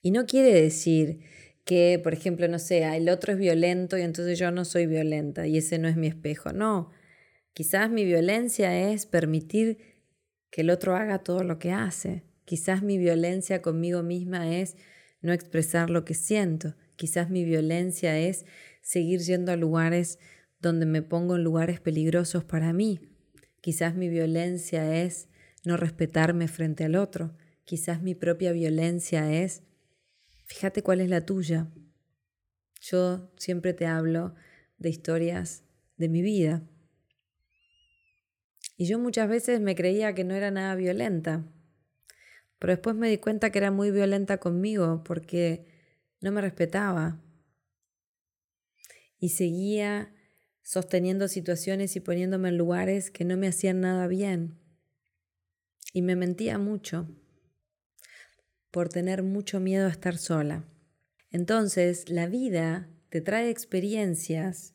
Y 0.00 0.12
no 0.12 0.24
quiere 0.24 0.54
decir 0.54 1.20
que, 1.64 2.00
por 2.02 2.14
ejemplo, 2.14 2.46
no 2.46 2.60
sea, 2.60 2.96
el 2.96 3.08
otro 3.08 3.32
es 3.32 3.38
violento 3.38 3.98
y 3.98 4.02
entonces 4.02 4.38
yo 4.38 4.52
no 4.52 4.64
soy 4.64 4.86
violenta 4.86 5.48
y 5.48 5.58
ese 5.58 5.78
no 5.78 5.88
es 5.88 5.96
mi 5.96 6.06
espejo. 6.06 6.52
No, 6.52 6.90
quizás 7.54 7.90
mi 7.90 8.04
violencia 8.04 8.90
es 8.90 9.06
permitir 9.06 9.78
que 10.50 10.60
el 10.60 10.70
otro 10.70 10.94
haga 10.94 11.20
todo 11.20 11.42
lo 11.42 11.58
que 11.58 11.72
hace. 11.72 12.22
Quizás 12.44 12.82
mi 12.82 12.98
violencia 12.98 13.62
conmigo 13.62 14.02
misma 14.02 14.54
es 14.54 14.76
no 15.22 15.32
expresar 15.32 15.88
lo 15.88 16.04
que 16.04 16.14
siento. 16.14 16.74
Quizás 16.96 17.30
mi 17.30 17.44
violencia 17.44 18.18
es 18.18 18.44
seguir 18.82 19.20
yendo 19.20 19.50
a 19.50 19.56
lugares 19.56 20.18
donde 20.60 20.86
me 20.86 21.02
pongo 21.02 21.36
en 21.36 21.44
lugares 21.44 21.80
peligrosos 21.80 22.44
para 22.44 22.72
mí. 22.72 23.00
Quizás 23.60 23.94
mi 23.94 24.08
violencia 24.08 25.02
es 25.02 25.28
no 25.64 25.76
respetarme 25.76 26.48
frente 26.48 26.84
al 26.84 26.96
otro. 26.96 27.34
Quizás 27.64 28.02
mi 28.02 28.14
propia 28.14 28.52
violencia 28.52 29.32
es 29.32 29.62
Fíjate 30.46 30.82
cuál 30.82 31.00
es 31.00 31.08
la 31.08 31.24
tuya. 31.24 31.70
Yo 32.80 33.30
siempre 33.36 33.72
te 33.72 33.86
hablo 33.86 34.34
de 34.76 34.90
historias 34.90 35.64
de 35.96 36.08
mi 36.08 36.20
vida. 36.20 36.62
Y 38.76 38.86
yo 38.86 38.98
muchas 38.98 39.28
veces 39.28 39.60
me 39.60 39.74
creía 39.74 40.14
que 40.14 40.24
no 40.24 40.34
era 40.34 40.50
nada 40.50 40.74
violenta, 40.74 41.44
pero 42.58 42.72
después 42.72 42.96
me 42.96 43.08
di 43.08 43.18
cuenta 43.18 43.50
que 43.50 43.58
era 43.58 43.70
muy 43.70 43.90
violenta 43.90 44.38
conmigo 44.38 45.04
porque 45.04 45.66
no 46.20 46.32
me 46.32 46.40
respetaba. 46.40 47.20
Y 49.18 49.30
seguía 49.30 50.14
sosteniendo 50.62 51.28
situaciones 51.28 51.94
y 51.94 52.00
poniéndome 52.00 52.48
en 52.48 52.58
lugares 52.58 53.10
que 53.10 53.24
no 53.24 53.36
me 53.36 53.48
hacían 53.48 53.80
nada 53.80 54.06
bien. 54.06 54.58
Y 55.92 56.02
me 56.02 56.16
mentía 56.16 56.58
mucho 56.58 57.06
por 58.70 58.88
tener 58.88 59.22
mucho 59.22 59.60
miedo 59.60 59.86
a 59.86 59.90
estar 59.90 60.16
sola. 60.16 60.64
Entonces, 61.30 62.08
la 62.08 62.26
vida 62.26 62.88
te 63.10 63.20
trae 63.20 63.50
experiencias, 63.50 64.74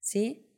¿sí? 0.00 0.50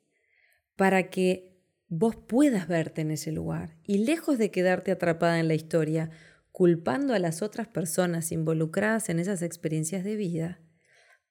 Para 0.77 1.11
que 1.11 1.58
vos 1.89 2.17
puedas 2.17 2.69
verte 2.69 3.01
en 3.01 3.11
ese 3.11 3.33
lugar 3.33 3.77
y 3.85 3.99
lejos 3.99 4.39
de 4.39 4.51
quedarte 4.51 4.91
atrapada 4.91 5.41
en 5.41 5.49
la 5.49 5.55
historia, 5.55 6.11
culpando 6.53 7.15
a 7.15 7.19
las 7.19 7.43
otras 7.43 7.69
personas 7.69 8.33
involucradas 8.33 9.09
en 9.09 9.19
esas 9.19 9.43
experiencias 9.43 10.05
de 10.05 10.17
vida, 10.17 10.61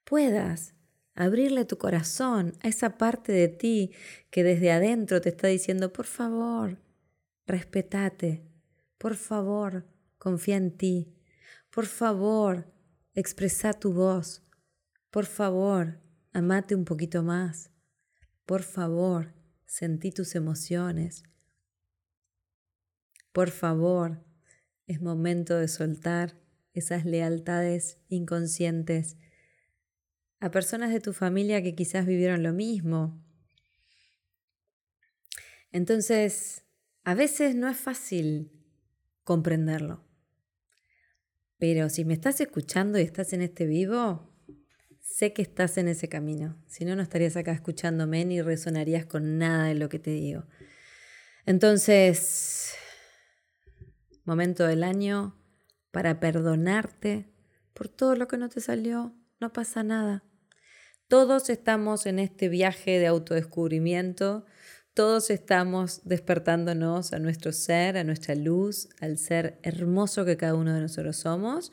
puedas 0.03 0.73
abrirle 1.15 1.65
tu 1.65 1.77
corazón 1.77 2.53
a 2.61 2.67
esa 2.67 2.97
parte 2.97 3.31
de 3.31 3.47
ti 3.47 3.91
que 4.29 4.43
desde 4.43 4.71
adentro 4.71 5.19
te 5.21 5.29
está 5.29 5.47
diciendo, 5.47 5.91
por 5.91 6.05
favor, 6.05 6.77
respetate, 7.45 8.47
por 8.97 9.15
favor, 9.15 9.85
confía 10.17 10.57
en 10.57 10.77
ti, 10.77 11.13
por 11.71 11.85
favor, 11.85 12.71
expresa 13.13 13.73
tu 13.73 13.93
voz. 13.93 14.43
Por 15.11 15.25
favor, 15.25 15.99
amate 16.33 16.75
un 16.75 16.85
poquito 16.85 17.23
más. 17.23 17.71
Por 18.45 18.63
favor, 18.63 19.33
sentí 19.67 20.11
tus 20.11 20.33
emociones. 20.33 21.23
Por 23.31 23.51
favor, 23.51 24.25
es 24.87 25.01
momento 25.01 25.57
de 25.57 25.67
soltar 25.67 26.39
esas 26.73 27.05
lealtades 27.05 27.99
inconscientes 28.07 29.17
a 30.39 30.49
personas 30.49 30.91
de 30.91 30.99
tu 30.99 31.13
familia 31.13 31.61
que 31.61 31.75
quizás 31.75 32.05
vivieron 32.05 32.41
lo 32.41 32.53
mismo. 32.53 33.23
Entonces, 35.71 36.63
a 37.03 37.13
veces 37.13 37.55
no 37.55 37.67
es 37.67 37.77
fácil 37.77 38.51
comprenderlo. 39.23 40.03
Pero 41.57 41.89
si 41.89 42.05
me 42.05 42.13
estás 42.13 42.39
escuchando 42.39 42.99
y 42.99 43.03
estás 43.03 43.33
en 43.33 43.41
este 43.41 43.65
vivo, 43.65 44.31
sé 45.07 45.33
que 45.33 45.41
estás 45.41 45.77
en 45.77 45.87
ese 45.87 46.09
camino. 46.09 46.55
Si 46.67 46.85
no, 46.85 46.95
no 46.95 47.01
estarías 47.01 47.35
acá 47.35 47.51
escuchándome 47.51 48.25
ni 48.25 48.41
resonarías 48.41 49.05
con 49.05 49.37
nada 49.37 49.65
de 49.65 49.75
lo 49.75 49.89
que 49.89 49.99
te 49.99 50.11
digo. 50.11 50.43
Entonces, 51.45 52.73
momento 54.25 54.65
del 54.67 54.83
año 54.83 55.35
para 55.91 56.19
perdonarte 56.19 57.25
por 57.73 57.87
todo 57.87 58.15
lo 58.15 58.27
que 58.27 58.37
no 58.37 58.49
te 58.49 58.61
salió. 58.61 59.15
No 59.39 59.53
pasa 59.53 59.83
nada. 59.83 60.23
Todos 61.07 61.49
estamos 61.49 62.05
en 62.05 62.19
este 62.19 62.49
viaje 62.49 62.99
de 62.99 63.07
autodescubrimiento 63.07 64.45
todos 64.97 65.29
estamos 65.29 66.01
despertándonos 66.05 67.13
a 67.13 67.19
nuestro 67.19 67.51
ser, 67.51 67.97
a 67.97 68.03
nuestra 68.03 68.33
luz, 68.33 68.89
al 68.99 69.19
ser 69.19 69.59
hermoso 69.61 70.25
que 70.25 70.37
cada 70.37 70.55
uno 70.55 70.73
de 70.73 70.81
nosotros 70.81 71.17
somos. 71.17 71.71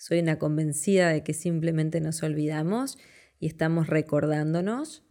Soy 0.00 0.20
una 0.20 0.38
convencida 0.38 1.10
de 1.10 1.22
que 1.22 1.34
simplemente 1.34 2.00
nos 2.00 2.22
olvidamos 2.22 2.96
y 3.38 3.46
estamos 3.46 3.86
recordándonos. 3.88 5.04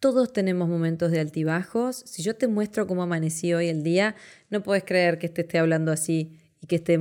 Todos 0.00 0.34
tenemos 0.34 0.68
momentos 0.68 1.10
de 1.10 1.20
altibajos. 1.20 2.02
Si 2.04 2.22
yo 2.22 2.36
te 2.36 2.46
muestro 2.46 2.86
cómo 2.86 3.04
amanecí 3.04 3.54
hoy 3.54 3.68
el 3.68 3.82
día, 3.82 4.14
no 4.50 4.62
puedes 4.62 4.84
creer 4.84 5.18
que 5.18 5.30
te 5.30 5.40
esté 5.40 5.58
hablando 5.58 5.92
así 5.92 6.38
y 6.60 6.66
que 6.66 6.76
esté 6.76 7.00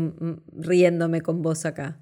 riéndome 0.53 1.19
con 1.19 1.41
vos 1.41 1.65
acá. 1.65 2.01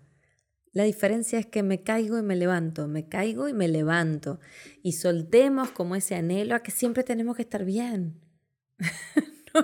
La 0.74 0.84
diferencia 0.84 1.40
es 1.40 1.48
que 1.48 1.64
me 1.64 1.82
caigo 1.82 2.20
y 2.20 2.22
me 2.22 2.36
levanto, 2.36 2.88
me 2.88 3.10
caigo 3.10 3.50
y 3.50 3.54
me 3.54 3.68
levanto. 3.68 4.40
Y 4.84 4.92
soltemos 4.92 5.72
como 5.72 5.96
ese 5.96 6.14
anhelo 6.14 6.54
a 6.54 6.62
que 6.62 6.70
siempre 6.70 7.04
tenemos 7.04 7.36
que 7.36 7.42
estar 7.42 7.66
bien. 7.66 8.22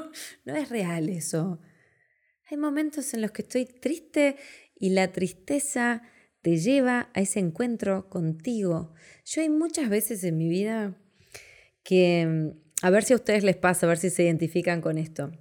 no, 0.45 0.55
es 0.55 0.69
real 0.69 1.07
eso. 1.07 1.59
Hay 2.49 2.57
momentos 2.57 3.13
en 3.13 3.21
los 3.21 3.29
que 3.29 3.43
estoy 3.43 3.65
triste 3.65 4.35
y 4.79 4.91
la 4.91 5.11
tristeza 5.11 6.01
te 6.41 6.57
lleva 6.57 7.09
a 7.13 7.21
ese 7.21 7.39
encuentro 7.39 8.09
contigo. 8.09 8.93
Yo 9.25 9.41
hay 9.41 9.49
muchas 9.49 9.89
veces 9.89 10.23
en 10.23 10.37
mi 10.37 10.47
vida 10.47 10.97
que, 11.83 12.53
a 12.81 12.89
ver 12.89 13.03
si 13.03 13.13
a 13.13 13.17
ustedes 13.17 13.43
les 13.43 13.57
pasa, 13.57 13.85
a 13.85 13.89
ver 13.89 13.97
si 13.97 14.09
se 14.09 14.23
identifican 14.23 14.81
con 14.81 14.97
esto. 14.97 15.31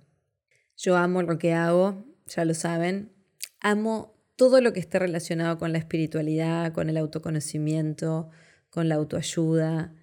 Yo 0.76 0.96
amo 0.96 1.22
lo 1.22 1.38
que 1.38 1.54
hago, 1.54 2.04
ya 2.26 2.44
lo 2.44 2.54
saben. 2.54 3.12
Amo 3.60 4.14
todo 4.36 4.60
lo 4.60 4.72
que 4.72 4.80
esté 4.80 4.98
relacionado 4.98 5.58
con 5.58 5.72
la 5.72 5.78
espiritualidad, 5.78 6.72
con 6.72 6.88
el 6.88 6.96
autoconocimiento, 6.96 8.30
con 8.70 8.88
la 8.88 8.96
autoayuda. 8.96 9.94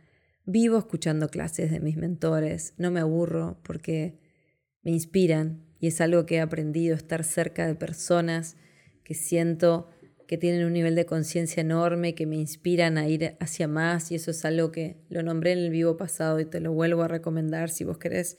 Vivo 0.46 0.78
escuchando 0.78 1.30
clases 1.30 1.72
de 1.72 1.80
mis 1.80 1.98
mentores, 1.98 2.74
no 2.78 2.92
me 2.92 3.00
aburro 3.00 3.60
porque 3.64 4.20
me 4.84 4.92
inspiran 4.92 5.66
y 5.80 5.88
es 5.88 6.00
algo 6.02 6.26
que 6.26 6.36
he 6.36 6.42
aprendido, 6.42 6.96
estar 6.96 7.24
cerca 7.24 7.66
de 7.66 7.76
personas 7.76 8.56
que 9.06 9.14
siento 9.14 9.88
que 10.28 10.38
tienen 10.38 10.66
un 10.66 10.74
nivel 10.74 10.96
de 10.96 11.06
conciencia 11.06 11.62
enorme, 11.62 12.16
que 12.16 12.26
me 12.26 12.36
inspiran 12.36 12.98
a 12.98 13.08
ir 13.08 13.38
hacia 13.40 13.68
más 13.68 14.12
y 14.12 14.16
eso 14.16 14.32
es 14.32 14.44
algo 14.44 14.72
que 14.72 14.98
lo 15.08 15.22
nombré 15.22 15.52
en 15.52 15.60
el 15.60 15.70
vivo 15.70 15.96
pasado 15.96 16.40
y 16.40 16.46
te 16.46 16.60
lo 16.60 16.74
vuelvo 16.74 17.04
a 17.04 17.08
recomendar 17.08 17.70
si 17.70 17.84
vos 17.84 18.00
querés 18.00 18.38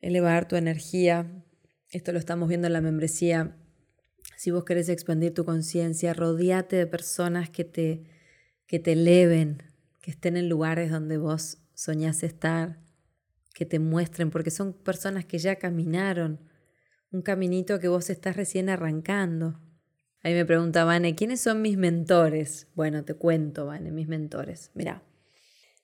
elevar 0.00 0.48
tu 0.48 0.56
energía. 0.56 1.44
Esto 1.90 2.12
lo 2.12 2.18
estamos 2.18 2.48
viendo 2.48 2.66
en 2.66 2.72
la 2.72 2.80
membresía. 2.80 3.56
Si 4.36 4.50
vos 4.50 4.64
querés 4.64 4.88
expandir 4.88 5.32
tu 5.32 5.44
conciencia, 5.44 6.14
rodeate 6.14 6.76
de 6.76 6.86
personas 6.86 7.48
que 7.48 7.64
te, 7.64 8.02
que 8.66 8.80
te 8.80 8.92
eleven, 8.92 9.62
que 10.00 10.10
estén 10.10 10.36
en 10.36 10.48
lugares 10.48 10.90
donde 10.90 11.16
vos 11.16 11.58
soñás 11.74 12.24
estar, 12.24 12.80
que 13.54 13.66
te 13.66 13.78
muestren, 13.78 14.30
porque 14.30 14.50
son 14.50 14.72
personas 14.72 15.24
que 15.24 15.38
ya 15.38 15.56
caminaron 15.56 16.40
un 17.12 17.22
caminito 17.22 17.78
que 17.78 17.88
vos 17.88 18.10
estás 18.10 18.36
recién 18.36 18.68
arrancando. 18.68 19.60
Ahí 20.22 20.34
me 20.34 20.46
pregunta 20.46 20.84
Vane, 20.84 21.14
¿quiénes 21.14 21.40
son 21.40 21.62
mis 21.62 21.76
mentores? 21.76 22.68
Bueno, 22.74 23.04
te 23.04 23.14
cuento, 23.14 23.66
Vane, 23.66 23.90
mis 23.90 24.08
mentores. 24.08 24.70
Mira, 24.74 25.02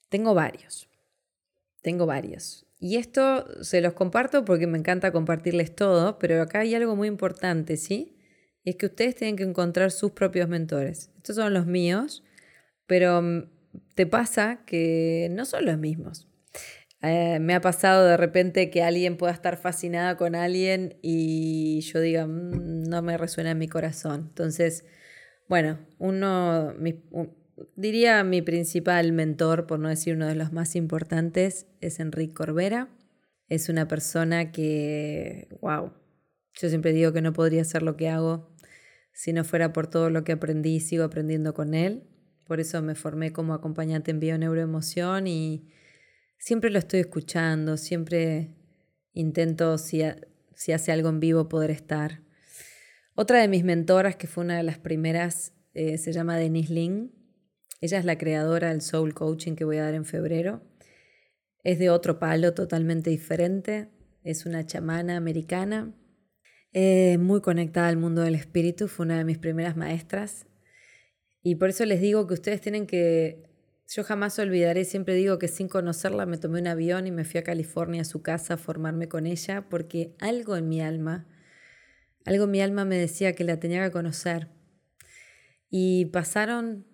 tengo 0.08 0.34
varios. 0.34 0.88
Tengo 1.82 2.06
varios. 2.06 2.66
Y 2.80 2.96
esto 2.96 3.62
se 3.62 3.80
los 3.80 3.94
comparto 3.94 4.44
porque 4.44 4.66
me 4.66 4.78
encanta 4.78 5.12
compartirles 5.12 5.74
todo, 5.74 6.18
pero 6.18 6.40
acá 6.40 6.60
hay 6.60 6.74
algo 6.74 6.94
muy 6.94 7.08
importante, 7.08 7.76
¿sí? 7.76 8.16
Y 8.62 8.70
es 8.70 8.76
que 8.76 8.86
ustedes 8.86 9.16
tienen 9.16 9.36
que 9.36 9.42
encontrar 9.42 9.90
sus 9.90 10.12
propios 10.12 10.48
mentores. 10.48 11.10
Estos 11.16 11.36
son 11.36 11.52
los 11.52 11.66
míos, 11.66 12.22
pero 12.86 13.20
mm, 13.20 13.50
te 13.94 14.06
pasa 14.06 14.60
que 14.64 15.28
no 15.32 15.44
son 15.44 15.64
los 15.64 15.78
mismos. 15.78 16.27
Eh, 17.02 17.38
me 17.40 17.54
ha 17.54 17.60
pasado 17.60 18.06
de 18.06 18.16
repente 18.16 18.70
que 18.70 18.82
alguien 18.82 19.16
pueda 19.16 19.32
estar 19.32 19.56
fascinada 19.56 20.16
con 20.16 20.34
alguien 20.34 20.98
y 21.00 21.80
yo 21.82 22.00
diga, 22.00 22.26
mm, 22.26 22.84
no 22.88 23.02
me 23.02 23.16
resuena 23.16 23.52
en 23.52 23.58
mi 23.58 23.68
corazón. 23.68 24.26
Entonces, 24.28 24.84
bueno, 25.48 25.78
uno, 25.98 26.74
diría 27.76 28.24
mi 28.24 28.42
principal 28.42 29.12
mentor, 29.12 29.66
por 29.66 29.78
no 29.78 29.88
decir 29.88 30.14
uno 30.14 30.26
de 30.26 30.34
los 30.34 30.52
más 30.52 30.76
importantes, 30.76 31.66
es 31.80 32.00
Enrique 32.00 32.34
Corbera. 32.34 32.88
Es 33.48 33.68
una 33.68 33.88
persona 33.88 34.52
que, 34.52 35.48
wow, 35.62 35.92
yo 36.54 36.68
siempre 36.68 36.92
digo 36.92 37.12
que 37.12 37.22
no 37.22 37.32
podría 37.32 37.62
hacer 37.62 37.82
lo 37.82 37.96
que 37.96 38.08
hago 38.08 38.54
si 39.12 39.32
no 39.32 39.44
fuera 39.44 39.72
por 39.72 39.88
todo 39.88 40.10
lo 40.10 40.22
que 40.24 40.32
aprendí 40.32 40.76
y 40.76 40.80
sigo 40.80 41.04
aprendiendo 41.04 41.54
con 41.54 41.74
él. 41.74 42.04
Por 42.46 42.60
eso 42.60 42.82
me 42.82 42.94
formé 42.94 43.32
como 43.32 43.54
acompañante 43.54 44.10
en 44.10 44.20
bioneuroemoción 44.20 45.26
y 45.26 45.68
siempre 46.38 46.70
lo 46.70 46.78
estoy 46.78 47.00
escuchando, 47.00 47.76
siempre 47.76 48.54
intento, 49.12 49.76
si, 49.78 50.02
si 50.54 50.72
hace 50.72 50.92
algo 50.92 51.08
en 51.08 51.20
vivo, 51.20 51.48
poder 51.48 51.70
estar. 51.70 52.22
Otra 53.14 53.40
de 53.40 53.48
mis 53.48 53.64
mentoras, 53.64 54.16
que 54.16 54.28
fue 54.28 54.44
una 54.44 54.56
de 54.56 54.62
las 54.62 54.78
primeras, 54.78 55.52
eh, 55.74 55.98
se 55.98 56.12
llama 56.12 56.36
Denise 56.36 56.72
Ling. 56.72 57.10
Ella 57.80 57.98
es 57.98 58.04
la 58.04 58.16
creadora 58.16 58.68
del 58.68 58.80
Soul 58.80 59.12
Coaching 59.14 59.54
que 59.54 59.64
voy 59.64 59.78
a 59.78 59.84
dar 59.84 59.94
en 59.94 60.04
febrero. 60.04 60.62
Es 61.64 61.78
de 61.78 61.90
otro 61.90 62.18
palo 62.18 62.54
totalmente 62.54 63.10
diferente. 63.10 63.88
Es 64.22 64.46
una 64.46 64.66
chamana 64.66 65.16
americana, 65.16 65.94
eh, 66.72 67.18
muy 67.18 67.40
conectada 67.40 67.88
al 67.88 67.96
mundo 67.96 68.22
del 68.22 68.34
espíritu. 68.34 68.88
Fue 68.88 69.06
una 69.06 69.18
de 69.18 69.24
mis 69.24 69.38
primeras 69.38 69.76
maestras. 69.76 70.46
Y 71.42 71.56
por 71.56 71.70
eso 71.70 71.84
les 71.84 72.00
digo 72.00 72.26
que 72.26 72.34
ustedes 72.34 72.60
tienen 72.60 72.86
que 72.86 73.47
yo 73.88 74.04
jamás 74.04 74.38
olvidaré, 74.38 74.84
siempre 74.84 75.14
digo 75.14 75.38
que 75.38 75.48
sin 75.48 75.66
conocerla 75.66 76.26
me 76.26 76.36
tomé 76.36 76.60
un 76.60 76.66
avión 76.66 77.06
y 77.06 77.10
me 77.10 77.24
fui 77.24 77.40
a 77.40 77.44
California 77.44 78.02
a 78.02 78.04
su 78.04 78.20
casa 78.20 78.54
a 78.54 78.56
formarme 78.58 79.08
con 79.08 79.26
ella 79.26 79.66
porque 79.70 80.14
algo 80.20 80.56
en 80.56 80.68
mi 80.68 80.82
alma, 80.82 81.26
algo 82.26 82.44
en 82.44 82.50
mi 82.50 82.60
alma 82.60 82.84
me 82.84 82.98
decía 82.98 83.32
que 83.34 83.44
la 83.44 83.58
tenía 83.58 83.82
que 83.82 83.90
conocer. 83.90 84.48
Y 85.70 86.06
pasaron, 86.06 86.86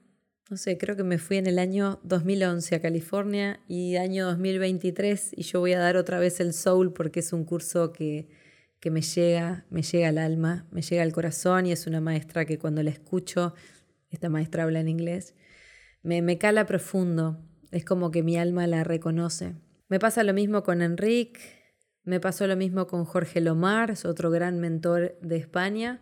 no 0.48 0.56
sé, 0.56 0.78
creo 0.78 0.94
que 0.96 1.02
me 1.02 1.18
fui 1.18 1.36
en 1.36 1.48
el 1.48 1.58
año 1.58 1.98
2011 2.04 2.76
a 2.76 2.80
California 2.80 3.60
y 3.66 3.96
año 3.96 4.26
2023 4.26 5.32
y 5.36 5.42
yo 5.42 5.58
voy 5.58 5.72
a 5.72 5.80
dar 5.80 5.96
otra 5.96 6.20
vez 6.20 6.38
el 6.38 6.52
Soul 6.52 6.92
porque 6.92 7.20
es 7.20 7.32
un 7.32 7.44
curso 7.44 7.92
que, 7.92 8.28
que 8.78 8.92
me 8.92 9.02
llega, 9.02 9.66
me 9.68 9.82
llega 9.82 10.10
al 10.10 10.18
alma, 10.18 10.68
me 10.70 10.82
llega 10.82 11.02
al 11.02 11.12
corazón 11.12 11.66
y 11.66 11.72
es 11.72 11.88
una 11.88 12.00
maestra 12.00 12.44
que 12.44 12.56
cuando 12.56 12.84
la 12.84 12.90
escucho, 12.90 13.52
esta 14.10 14.28
maestra 14.28 14.62
habla 14.62 14.78
en 14.78 14.88
inglés, 14.88 15.34
me, 16.04 16.38
cala 16.38 16.66
profundo, 16.66 17.38
es 17.70 17.84
como 17.84 18.10
que 18.10 18.22
mi 18.22 18.36
alma 18.36 18.66
la 18.66 18.84
reconoce. 18.84 19.54
Me 19.88 19.98
pasa 19.98 20.22
lo 20.22 20.34
mismo 20.34 20.62
con 20.62 20.82
Enrique, 20.82 21.40
me 22.04 22.20
pasó 22.20 22.46
lo 22.46 22.56
mismo 22.56 22.86
con 22.86 23.04
Jorge 23.04 23.40
Lomar, 23.40 23.90
es 23.90 24.04
otro 24.04 24.30
gran 24.30 24.60
mentor 24.60 25.18
de 25.22 25.36
España. 25.36 26.00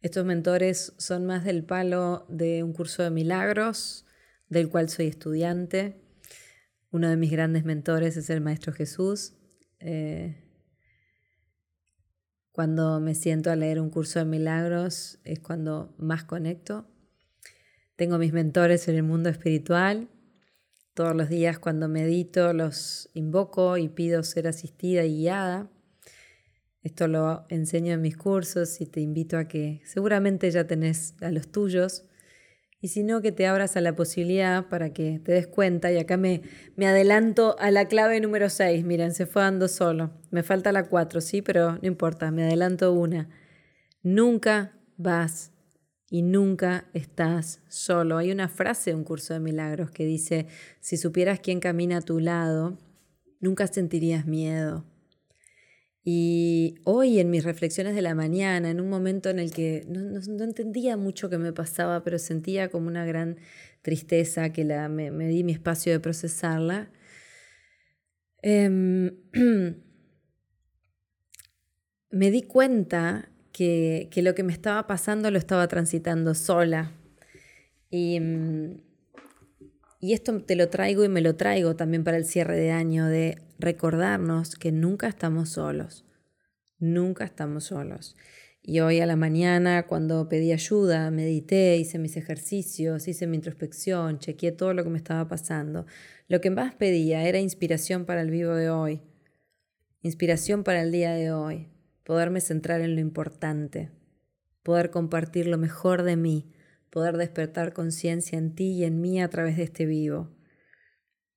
Estos 0.00 0.24
mentores 0.24 0.94
son 0.96 1.26
más 1.26 1.44
del 1.44 1.64
palo 1.64 2.24
de 2.28 2.62
un 2.62 2.72
curso 2.72 3.02
de 3.02 3.10
milagros, 3.10 4.06
del 4.48 4.70
cual 4.70 4.88
soy 4.88 5.06
estudiante. 5.06 6.02
Uno 6.90 7.10
de 7.10 7.16
mis 7.16 7.30
grandes 7.30 7.64
mentores 7.64 8.16
es 8.16 8.30
el 8.30 8.40
Maestro 8.40 8.72
Jesús. 8.72 9.34
Eh, 9.80 10.42
cuando 12.52 13.00
me 13.00 13.14
siento 13.14 13.50
a 13.50 13.56
leer 13.56 13.80
un 13.80 13.90
curso 13.90 14.18
de 14.18 14.24
milagros 14.24 15.18
es 15.24 15.40
cuando 15.40 15.94
más 15.98 16.24
conecto. 16.24 16.88
Tengo 17.96 18.18
mis 18.18 18.34
mentores 18.34 18.88
en 18.88 18.96
el 18.96 19.02
mundo 19.02 19.30
espiritual. 19.30 20.10
Todos 20.92 21.16
los 21.16 21.30
días 21.30 21.58
cuando 21.58 21.88
medito 21.88 22.52
los 22.52 23.08
invoco 23.14 23.78
y 23.78 23.88
pido 23.88 24.22
ser 24.22 24.46
asistida 24.46 25.04
y 25.04 25.16
guiada. 25.16 25.70
Esto 26.82 27.08
lo 27.08 27.46
enseño 27.48 27.94
en 27.94 28.02
mis 28.02 28.16
cursos 28.16 28.82
y 28.82 28.86
te 28.86 29.00
invito 29.00 29.38
a 29.38 29.48
que 29.48 29.80
seguramente 29.86 30.50
ya 30.50 30.66
tenés 30.66 31.14
a 31.22 31.30
los 31.30 31.48
tuyos. 31.48 32.04
Y 32.82 32.88
si 32.88 33.02
no, 33.02 33.22
que 33.22 33.32
te 33.32 33.46
abras 33.46 33.78
a 33.78 33.80
la 33.80 33.96
posibilidad 33.96 34.68
para 34.68 34.92
que 34.92 35.18
te 35.18 35.32
des 35.32 35.46
cuenta. 35.46 35.90
Y 35.90 35.96
acá 35.96 36.18
me, 36.18 36.42
me 36.76 36.86
adelanto 36.86 37.56
a 37.58 37.70
la 37.70 37.88
clave 37.88 38.20
número 38.20 38.50
6. 38.50 38.84
Miren, 38.84 39.14
se 39.14 39.24
fue 39.24 39.40
dando 39.40 39.68
solo. 39.68 40.12
Me 40.30 40.42
falta 40.42 40.70
la 40.70 40.84
4, 40.84 41.22
sí, 41.22 41.40
pero 41.40 41.72
no 41.72 41.88
importa, 41.88 42.30
me 42.30 42.44
adelanto 42.44 42.92
una. 42.92 43.30
Nunca 44.02 44.78
vas 44.98 45.55
y 46.10 46.22
nunca 46.22 46.88
estás 46.94 47.60
solo. 47.68 48.16
Hay 48.16 48.30
una 48.30 48.48
frase 48.48 48.90
de 48.90 48.96
un 48.96 49.04
curso 49.04 49.34
de 49.34 49.40
milagros 49.40 49.90
que 49.90 50.04
dice, 50.04 50.46
si 50.80 50.96
supieras 50.96 51.40
quién 51.40 51.60
camina 51.60 51.98
a 51.98 52.02
tu 52.02 52.20
lado, 52.20 52.78
nunca 53.40 53.66
sentirías 53.66 54.26
miedo. 54.26 54.84
Y 56.08 56.76
hoy 56.84 57.18
en 57.18 57.30
mis 57.30 57.42
reflexiones 57.42 57.96
de 57.96 58.02
la 58.02 58.14
mañana, 58.14 58.70
en 58.70 58.80
un 58.80 58.88
momento 58.88 59.28
en 59.28 59.40
el 59.40 59.50
que 59.50 59.84
no, 59.88 60.44
entendía 60.44 60.96
mucho 60.96 61.28
qué 61.28 61.36
me 61.36 61.52
pasaba, 61.52 62.04
pero 62.04 62.20
sentía 62.20 62.68
como 62.68 62.86
una 62.86 63.04
gran 63.04 63.38
tristeza 63.82 64.52
que 64.52 64.62
la, 64.62 64.88
me, 64.88 65.10
di 65.10 65.42
mi 65.42 65.50
espacio 65.50 65.90
de 65.90 65.98
procesarla, 65.98 66.92
em, 68.42 69.16
me 72.10 72.30
di 72.30 72.42
cuenta 72.42 73.28
que, 73.56 74.10
lo 74.22 74.34
que 74.34 74.42
me 74.42 74.52
estaba 74.52 74.86
pasando 74.86 75.30
lo 75.30 75.38
estaba 75.38 75.66
transitando 75.66 76.34
sola. 76.34 76.92
Y, 77.88 78.20
mm, 78.20 78.82
y 79.98 80.12
esto 80.12 80.42
te 80.42 80.56
lo 80.56 80.68
traigo 80.68 81.04
y 81.04 81.08
me 81.08 81.22
lo 81.22 81.36
traigo 81.36 81.74
también 81.74 82.04
para 82.04 82.18
el 82.18 82.26
cierre 82.26 82.56
de 82.56 82.70
año, 82.70 83.06
de 83.06 83.38
recordarnos 83.58 84.56
que 84.56 84.72
nunca 84.72 85.08
estamos 85.08 85.48
solos, 85.50 86.04
nunca 86.78 87.24
estamos 87.24 87.64
solos. 87.64 88.14
Y 88.62 88.80
hoy 88.80 89.00
a 89.00 89.06
la 89.06 89.16
mañana, 89.16 89.86
cuando 89.86 90.28
pedí 90.28 90.52
ayuda, 90.52 91.10
medité, 91.10 91.78
hice 91.78 91.98
mis 91.98 92.18
ejercicios, 92.18 93.08
hice 93.08 93.26
mi 93.26 93.36
introspección, 93.36 94.18
chequeé 94.18 94.52
todo 94.52 94.74
lo 94.74 94.84
que 94.84 94.90
me 94.90 94.98
estaba 94.98 95.28
pasando. 95.28 95.86
Lo 96.28 96.42
que 96.42 96.50
más 96.50 96.74
pedía 96.74 97.26
era 97.26 97.38
inspiración 97.38 98.04
para 98.04 98.20
el 98.20 98.30
vivo 98.30 98.54
de 98.54 98.68
hoy, 98.68 99.00
inspiración 100.02 100.62
para 100.62 100.82
el 100.82 100.92
día 100.92 101.12
de 101.12 101.32
hoy 101.32 101.70
poderme 102.06 102.40
centrar 102.40 102.80
en 102.82 102.94
lo 102.94 103.00
importante, 103.00 103.90
poder 104.62 104.90
compartir 104.90 105.48
lo 105.48 105.58
mejor 105.58 106.04
de 106.04 106.16
mí, 106.16 106.46
poder 106.88 107.16
despertar 107.16 107.72
conciencia 107.72 108.38
en 108.38 108.54
ti 108.54 108.74
y 108.74 108.84
en 108.84 109.00
mí 109.00 109.20
a 109.20 109.28
través 109.28 109.56
de 109.56 109.64
este 109.64 109.86
vivo. 109.86 110.30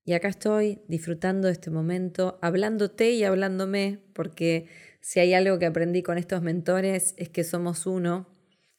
Y 0.06 0.14
acá 0.14 0.28
estoy 0.28 0.84
disfrutando 0.88 1.48
de 1.48 1.54
este 1.54 1.72
momento, 1.72 2.38
hablándote 2.44 3.12
y 3.12 3.24
hablándome, 3.24 4.00
porque 4.14 4.68
si 5.02 5.20
hay 5.20 5.34
algo 5.34 5.58
que 5.58 5.66
aprendí 5.66 6.04
con 6.04 6.20
estos 6.20 6.44
mentores 6.44 7.16
es 7.18 7.30
que 7.30 7.44
somos 7.44 7.88
uno 7.88 8.28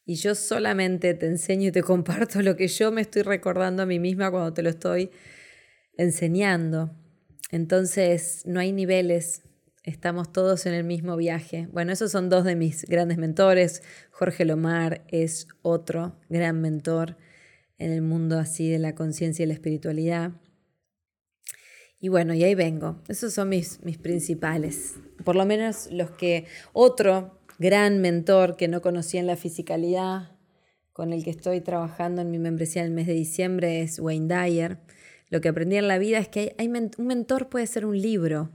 y 0.05 0.14
yo 0.14 0.37
solamente 0.37 1.12
te 1.14 1.26
enseño 1.26 1.68
y 1.68 1.72
te 1.72 1.83
comparto 1.83 2.40
lo 2.40 2.55
que 2.55 2.68
yo 2.68 2.92
me 2.92 3.00
estoy 3.00 3.22
recordando 3.22 3.83
a 3.83 3.87
mí 3.87 3.98
misma 3.98 4.31
cuando 4.31 4.53
te 4.53 4.62
lo 4.62 4.70
estoy 4.70 5.11
enseñando. 5.96 6.96
Entonces 7.50 8.42
no 8.46 8.61
hay 8.61 8.70
niveles, 8.70 9.42
estamos 9.83 10.33
todos 10.33 10.66
en 10.66 10.75
el 10.75 10.85
mismo 10.85 11.16
viaje. 11.16 11.69
Bueno, 11.73 11.93
esos 11.93 12.12
son 12.12 12.29
dos 12.29 12.45
de 12.45 12.57
mis 12.57 12.85
grandes 12.85 13.19
mentores. 13.19 13.83
Jorge 14.11 14.45
Lomar 14.45 15.05
es 15.09 15.49
otro 15.62 16.16
gran 16.29 16.61
mentor 16.61 17.16
en 17.79 17.93
el 17.93 18.03
mundo 18.03 18.38
así 18.38 18.71
de 18.71 18.79
la 18.79 18.95
conciencia 18.95 19.43
y 19.45 19.47
la 19.47 19.55
espiritualidad. 19.55 20.33
Y 21.99 22.09
bueno, 22.09 22.35
y 22.35 22.45
ahí 22.45 22.55
vengo. 22.55 23.03
Esos 23.09 23.33
son 23.35 23.51
mis, 23.51 23.83
mis 23.83 23.99
principales. 23.99 24.95
Por 25.25 25.37
lo 25.37 25.45
menos 25.45 25.88
los 25.90 26.11
que... 26.11 26.47
Otro 26.73 27.38
gran 27.59 28.01
mentor 28.01 28.57
que 28.57 28.69
no 28.69 28.81
conocía 28.81 29.21
en 29.21 29.27
la 29.27 29.37
fisicalidad, 29.37 30.35
con 30.95 31.12
el 31.12 31.23
que 31.23 31.31
estoy 31.31 31.61
trabajando 31.61 32.23
en 32.23 32.31
mi 32.31 32.38
membresía 32.38 32.81
en 32.83 32.88
el 32.88 32.95
mes 32.95 33.07
de 33.07 33.12
diciembre 33.12 33.83
es 33.83 33.99
Wayne 33.99 34.35
Dyer. 34.35 34.79
Lo 35.29 35.43
que 35.43 35.49
aprendí 35.51 35.77
en 35.77 35.87
la 35.87 35.99
vida 35.99 36.19
es 36.19 36.29
que 36.29 36.55
hay, 36.59 36.69
un 36.69 37.07
mentor 37.07 37.51
puede 37.51 37.66
ser 37.66 37.85
un 37.85 38.01
libro. 38.01 38.51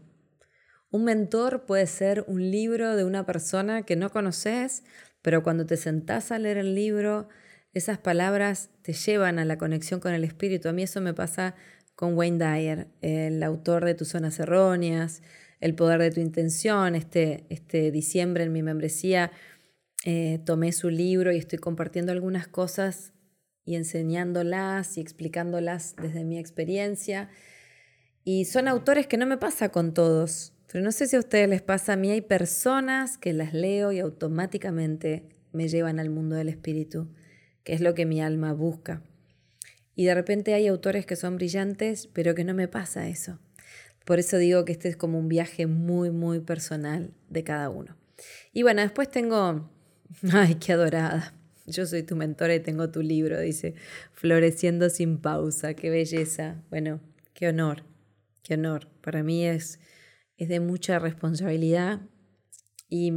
Un 0.96 1.04
mentor 1.04 1.66
puede 1.66 1.88
ser 1.88 2.24
un 2.26 2.52
libro 2.52 2.96
de 2.96 3.04
una 3.04 3.26
persona 3.26 3.82
que 3.82 3.98
no 3.98 4.10
conoces, 4.12 4.86
pero 5.22 5.44
cuando 5.44 5.66
te 5.66 5.76
sentás 5.76 6.32
a 6.32 6.40
leer 6.40 6.58
el 6.58 6.74
libro, 6.74 7.28
esas 7.74 7.98
palabras 7.98 8.70
te 8.82 8.94
llevan 8.94 9.38
a 9.38 9.44
la 9.44 9.58
conexión 9.58 10.00
con 10.00 10.14
el 10.14 10.24
espíritu. 10.24 10.70
A 10.70 10.72
mí 10.72 10.84
eso 10.84 11.02
me 11.02 11.14
pasa 11.14 11.54
con 11.96 12.16
Wayne 12.16 12.38
Dyer, 12.38 12.88
el 13.02 13.44
autor 13.44 13.84
de 13.84 13.94
Tus 13.94 14.08
Zonas 14.08 14.40
Erróneas, 14.40 15.22
El 15.60 15.76
Poder 15.76 16.00
de 16.00 16.12
tu 16.12 16.22
Intención. 16.22 16.96
Este, 16.96 17.46
este 17.50 17.92
diciembre 17.92 18.46
en 18.46 18.54
mi 18.54 18.64
membresía 18.64 19.34
eh, 20.06 20.40
tomé 20.46 20.72
su 20.72 20.90
libro 20.90 21.34
y 21.34 21.38
estoy 21.38 21.60
compartiendo 21.60 22.14
algunas 22.14 22.48
cosas 22.48 23.12
y 23.66 23.76
enseñándolas 23.76 24.98
y 24.98 25.02
explicándolas 25.02 25.98
desde 26.02 26.24
mi 26.24 26.40
experiencia. 26.40 27.30
Y 28.24 28.46
son 28.46 28.70
autores 28.70 29.08
que 29.08 29.18
no 29.18 29.26
me 29.26 29.38
pasa 29.38 29.70
con 29.70 29.94
todos, 29.94 30.55
pero 30.76 30.84
no 30.84 30.92
sé 30.92 31.08
si 31.08 31.16
a 31.16 31.20
ustedes 31.20 31.48
les 31.48 31.62
pasa, 31.62 31.94
a 31.94 31.96
mí 31.96 32.12
hay 32.12 32.20
personas 32.20 33.18
que 33.18 33.32
las 33.32 33.54
leo 33.54 33.94
y 33.94 34.00
automáticamente 34.00 35.24
me 35.54 35.70
llevan 35.70 36.02
al 36.02 36.10
mundo 36.10 36.36
del 36.36 36.50
espíritu, 36.50 37.08
que 37.64 37.72
es 37.72 37.80
lo 37.80 37.94
que 37.94 38.06
mi 38.06 38.22
alma 38.22 38.52
busca. 38.52 39.02
Y 39.96 40.04
de 40.04 40.14
repente 40.14 40.54
hay 40.54 40.68
autores 40.68 41.06
que 41.06 41.16
son 41.16 41.38
brillantes, 41.38 42.08
pero 42.08 42.36
que 42.36 42.44
no 42.44 42.54
me 42.54 42.68
pasa 42.68 43.08
eso. 43.08 43.40
Por 44.04 44.20
eso 44.20 44.38
digo 44.38 44.66
que 44.66 44.74
este 44.74 44.90
es 44.90 44.98
como 44.98 45.18
un 45.18 45.30
viaje 45.30 45.66
muy, 45.66 46.12
muy 46.12 46.42
personal 46.42 47.14
de 47.30 47.46
cada 47.46 47.70
uno. 47.70 47.96
Y 48.52 48.64
bueno, 48.64 48.82
después 48.82 49.10
tengo 49.10 49.72
Ay, 50.34 50.56
qué 50.56 50.74
adorada. 50.74 51.34
Yo 51.68 51.86
soy 51.86 52.04
tu 52.04 52.18
mentora 52.18 52.54
y 52.54 52.60
tengo 52.60 52.90
tu 52.90 53.02
libro, 53.02 53.40
dice, 53.40 53.76
floreciendo 54.12 54.90
sin 54.90 55.20
pausa, 55.20 55.74
qué 55.74 55.90
belleza. 55.90 56.62
Bueno, 56.70 57.00
qué 57.34 57.48
honor, 57.48 57.84
qué 58.44 58.56
honor. 58.56 58.90
Para 59.00 59.24
mí 59.24 59.46
es, 59.46 59.80
es 60.38 60.50
de 60.50 60.60
mucha 60.60 61.00
responsabilidad 61.00 62.02
y, 62.90 63.12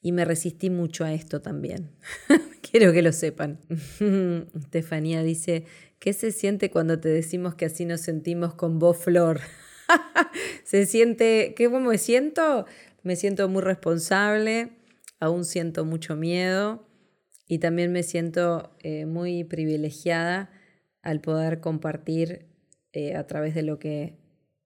y 0.00 0.12
me 0.12 0.24
resistí 0.24 0.70
mucho 0.70 1.04
a 1.04 1.12
esto 1.12 1.40
también. 1.40 1.90
Quiero 2.70 2.92
que 2.92 3.02
lo 3.02 3.12
sepan. 3.12 3.58
Estefanía 4.54 5.22
dice, 5.22 5.64
¿qué 5.98 6.12
se 6.12 6.32
siente 6.32 6.70
cuando 6.70 7.00
te 7.00 7.08
decimos 7.08 7.54
que 7.54 7.66
así 7.66 7.84
nos 7.84 8.00
sentimos 8.00 8.54
con 8.54 8.78
vos, 8.78 8.96
Flor? 8.98 9.40
se 10.64 10.86
siente, 10.86 11.54
¿qué 11.56 11.66
cómo 11.66 11.80
me 11.80 11.98
siento? 11.98 12.66
Me 13.02 13.16
siento 13.16 13.48
muy 13.48 13.62
responsable 13.62 14.72
aún 15.20 15.44
siento 15.44 15.84
mucho 15.84 16.16
miedo 16.16 16.86
y 17.46 17.58
también 17.58 17.92
me 17.92 18.02
siento 18.02 18.74
eh, 18.80 19.06
muy 19.06 19.44
privilegiada 19.44 20.50
al 21.02 21.20
poder 21.20 21.60
compartir 21.60 22.46
eh, 22.92 23.14
a 23.14 23.26
través 23.26 23.54
de 23.54 23.62
lo 23.62 23.78
que 23.78 24.18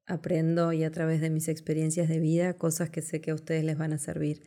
aprendo 0.07 0.73
y 0.73 0.85
a 0.85 0.91
través 0.91 1.21
de 1.21 1.31
mis 1.31 1.49
experiencias 1.49 2.09
de 2.09 2.19
vida 2.21 2.55
cosas 2.55 2.91
que 2.91 3.03
sé 3.03 3.21
que 3.21 3.31
a 3.31 3.35
ustedes 3.35 3.65
les 3.65 3.79
van 3.79 3.93
a 3.93 3.99
servir. 3.99 4.43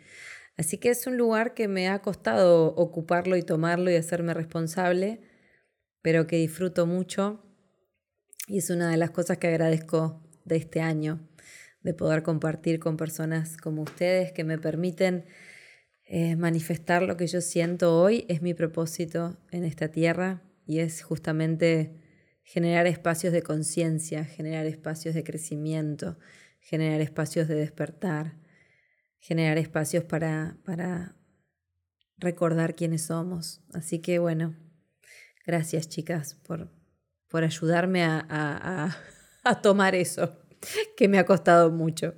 Así 0.57 0.77
que 0.77 0.89
es 0.89 1.05
un 1.07 1.17
lugar 1.17 1.53
que 1.53 1.67
me 1.67 1.87
ha 1.87 2.01
costado 2.01 2.73
ocuparlo 2.75 3.37
y 3.37 3.43
tomarlo 3.43 3.91
y 3.91 3.95
hacerme 3.95 4.33
responsable, 4.33 5.21
pero 6.01 6.25
que 6.25 6.37
disfruto 6.37 6.85
mucho 6.85 7.43
y 8.47 8.59
es 8.59 8.69
una 8.69 8.89
de 8.89 8.97
las 8.97 9.11
cosas 9.11 9.37
que 9.37 9.47
agradezco 9.47 10.23
de 10.45 10.55
este 10.55 10.79
año, 10.79 11.19
de 11.81 11.93
poder 11.93 12.23
compartir 12.23 12.79
con 12.79 12.97
personas 12.97 13.57
como 13.57 13.81
ustedes 13.81 14.31
que 14.31 14.43
me 14.43 14.57
permiten 14.57 15.25
eh, 16.05 16.37
manifestar 16.37 17.03
lo 17.03 17.17
que 17.17 17.27
yo 17.27 17.41
siento 17.41 17.99
hoy 17.99 18.25
es 18.29 18.41
mi 18.41 18.53
propósito 18.53 19.37
en 19.51 19.65
esta 19.65 19.89
tierra 19.89 20.41
y 20.65 20.79
es 20.79 21.03
justamente 21.03 22.06
generar 22.47 22.87
espacios 22.87 23.33
de 23.33 23.43
conciencia, 23.43 24.23
generar 24.23 24.65
espacios 24.67 25.13
de 25.13 25.25
crecimiento, 25.25 26.17
generar 26.61 27.01
espacios 27.01 27.49
de 27.49 27.55
despertar, 27.55 28.35
generar 29.19 29.57
espacios 29.57 30.05
para, 30.05 30.55
para 30.63 31.17
recordar 32.17 32.73
quiénes 32.73 33.07
somos. 33.07 33.59
Así 33.73 33.99
que 33.99 34.19
bueno, 34.19 34.55
gracias 35.45 35.89
chicas 35.89 36.35
por, 36.35 36.71
por 37.27 37.43
ayudarme 37.43 38.05
a, 38.05 38.95
a 39.43 39.61
tomar 39.61 39.93
eso, 39.93 40.39
que 40.95 41.09
me 41.09 41.19
ha 41.19 41.25
costado 41.25 41.69
mucho. 41.69 42.15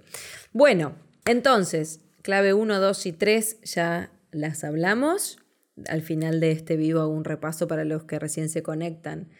Bueno, 0.53 0.95
entonces, 1.25 2.01
Clave 2.21 2.53
1, 2.53 2.79
2 2.79 3.05
y 3.07 3.13
3 3.13 3.61
ya 3.63 4.11
las 4.29 4.63
hablamos. 4.63 5.39
Al 5.87 6.03
final 6.03 6.39
de 6.39 6.51
este 6.51 6.77
vivo 6.77 6.99
hago 6.99 7.13
un 7.13 7.23
repaso 7.23 7.67
para 7.67 7.83
los 7.83 8.03
que 8.03 8.19
recién 8.19 8.47
se 8.49 8.61
conectan. 8.61 9.31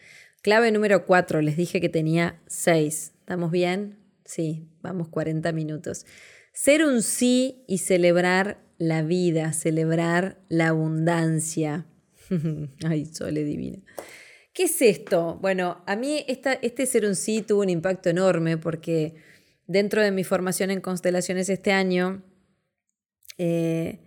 Clave 0.42 0.72
número 0.72 1.04
4, 1.04 1.42
les 1.42 1.56
dije 1.56 1.80
que 1.80 1.88
tenía 1.88 2.40
6. 2.46 3.12
¿Estamos 3.20 3.50
bien? 3.50 3.98
Sí, 4.24 4.68
vamos 4.80 5.08
40 5.08 5.52
minutos. 5.52 6.06
Ser 6.52 6.84
un 6.84 7.02
sí 7.02 7.64
y 7.68 7.78
celebrar 7.78 8.64
la 8.78 9.02
vida, 9.02 9.52
celebrar 9.52 10.40
la 10.48 10.68
abundancia. 10.68 11.86
Ay, 12.84 13.04
sole 13.06 13.44
divina. 13.44 13.78
¿Qué 14.54 14.64
es 14.64 14.80
esto? 14.82 15.38
Bueno, 15.40 15.84
a 15.86 15.94
mí 15.94 16.24
esta, 16.26 16.54
este 16.54 16.86
ser 16.86 17.04
un 17.04 17.16
sí 17.16 17.42
tuvo 17.42 17.60
un 17.60 17.70
impacto 17.70 18.08
enorme 18.08 18.56
porque 18.56 19.14
dentro 19.66 20.02
de 20.02 20.10
mi 20.10 20.24
formación 20.24 20.70
en 20.70 20.80
constelaciones 20.80 21.48
este 21.48 21.70
año 21.70 22.24
eh, 23.38 24.00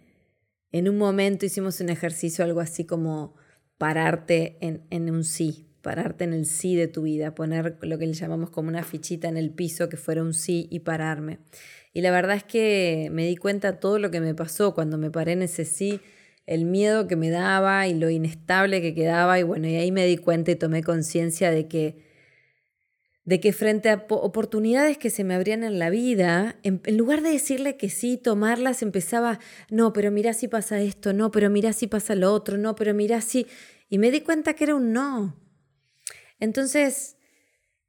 en 0.71 0.89
un 0.89 0.97
momento 0.97 1.45
hicimos 1.45 1.79
un 1.79 1.89
ejercicio, 1.89 2.43
algo 2.43 2.59
así 2.59 2.85
como 2.85 3.35
pararte 3.77 4.57
en, 4.61 4.85
en, 4.89 5.09
un 5.09 5.23
sí, 5.23 5.72
pararte 5.83 6.23
en 6.23 6.33
el 6.33 6.47
sí 6.47 6.75
de 6.75 6.87
tu 6.87 7.03
vida, 7.03 7.35
poner 7.35 7.77
lo 7.81 7.99
que 7.99 8.07
le 8.07 8.13
llamamos 8.13 8.49
como 8.49 8.69
una 8.69 8.81
fichita 8.81 9.27
en 9.27 9.37
el 9.37 9.51
piso 9.51 9.89
que 9.89 9.97
fuera 9.97 10.23
un 10.23 10.33
sí 10.33 10.67
y 10.71 10.79
pararme. 10.79 11.37
Y 11.93 12.01
la 12.01 12.09
verdad 12.09 12.37
es 12.37 12.43
que 12.43 13.09
me 13.11 13.27
di 13.27 13.35
cuenta 13.35 13.79
todo 13.79 13.99
lo 13.99 14.09
que 14.09 14.19
me 14.19 14.33
pasó 14.33 14.73
cuando 14.73 14.97
me 14.97 15.11
paré 15.11 15.33
en 15.33 15.43
ese 15.43 15.65
sí, 15.65 15.99
el 16.47 16.65
miedo 16.65 17.07
que 17.07 17.15
me 17.15 17.29
daba 17.29 17.87
y 17.87 17.93
lo 17.93 18.09
inestable 18.09 18.81
que 18.81 18.95
quedaba 18.95 19.39
y 19.39 19.43
bueno, 19.43 19.67
y 19.67 19.75
ahí 19.75 19.91
me 19.91 20.05
di 20.05 20.17
cuenta 20.17 20.51
y 20.51 20.55
tomé 20.55 20.81
conciencia 20.81 21.51
de 21.51 21.67
que 21.67 22.11
de 23.25 23.39
que 23.39 23.53
frente 23.53 23.89
a 23.89 24.05
oportunidades 24.09 24.97
que 24.97 25.09
se 25.09 25.23
me 25.23 25.33
abrían 25.33 25.63
en 25.63 25.79
la 25.79 25.89
vida, 25.89 26.57
en, 26.63 26.81
lugar 26.97 27.21
de 27.21 27.31
decirle 27.31 27.77
que 27.77 27.89
sí, 27.89 28.17
tomarlas, 28.17 28.81
empezaba, 28.81 29.39
no, 29.69 29.93
pero 29.93 30.11
mira 30.11 30.33
si 30.33 30.49
pasa 30.49 30.81
esto, 30.81 31.13
no, 31.13 31.31
pero 31.31 31.49
mira 31.49 31.71
si 31.71 31.87
pasa 31.87 32.15
lo 32.15 32.33
otro, 32.33 32.57
no, 32.57 32.75
pero 32.75 32.93
mira 32.93 33.21
si... 33.21 33.47
Y 33.89 33.97
me 33.97 34.11
di 34.11 34.21
cuenta 34.21 34.55
que 34.55 34.65
era 34.65 34.75
un 34.75 34.91
no. 34.91 35.42
Entonces, 36.39 37.17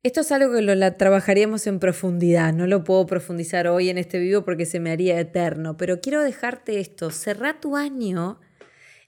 esto 0.02 0.20
es 0.20 0.33
algo 0.33 0.52
que 0.52 0.62
lo 0.62 0.94
trabajaríamos 0.96 1.66
en 1.66 1.78
profundidad, 1.78 2.52
no 2.52 2.66
lo 2.66 2.85
puedo 2.85 3.07
profundizar 3.07 3.66
hoy 3.66 3.88
en 3.88 3.98
este 3.98 4.18
vivo 4.18 4.44
porque 4.44 4.66
se 4.66 4.80
me 4.80 4.90
haría 4.90 5.18
eterno, 5.18 5.76
pero 5.76 6.00
quiero 6.00 6.22
dejarte 6.22 6.80
esto, 6.80 7.11
cerrá 7.11 7.61
tu 7.61 7.76
año 7.76 8.40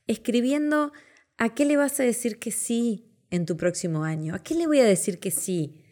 escribiendo 0.06 0.92
a 1.36 1.54
qué 1.54 1.64
le 1.64 1.76
vas 1.76 2.00
a 2.00 2.04
decir 2.04 2.38
que 2.38 2.50
sí 2.50 3.12
en 3.30 3.44
tu 3.44 3.56
próximo 3.56 4.04
año, 4.04 4.34
a 4.34 4.42
qué 4.42 4.54
le 4.54 4.66
voy 4.66 4.80
a 4.80 4.84
decir 4.84 5.18
que 5.18 5.30
sí 5.30 5.82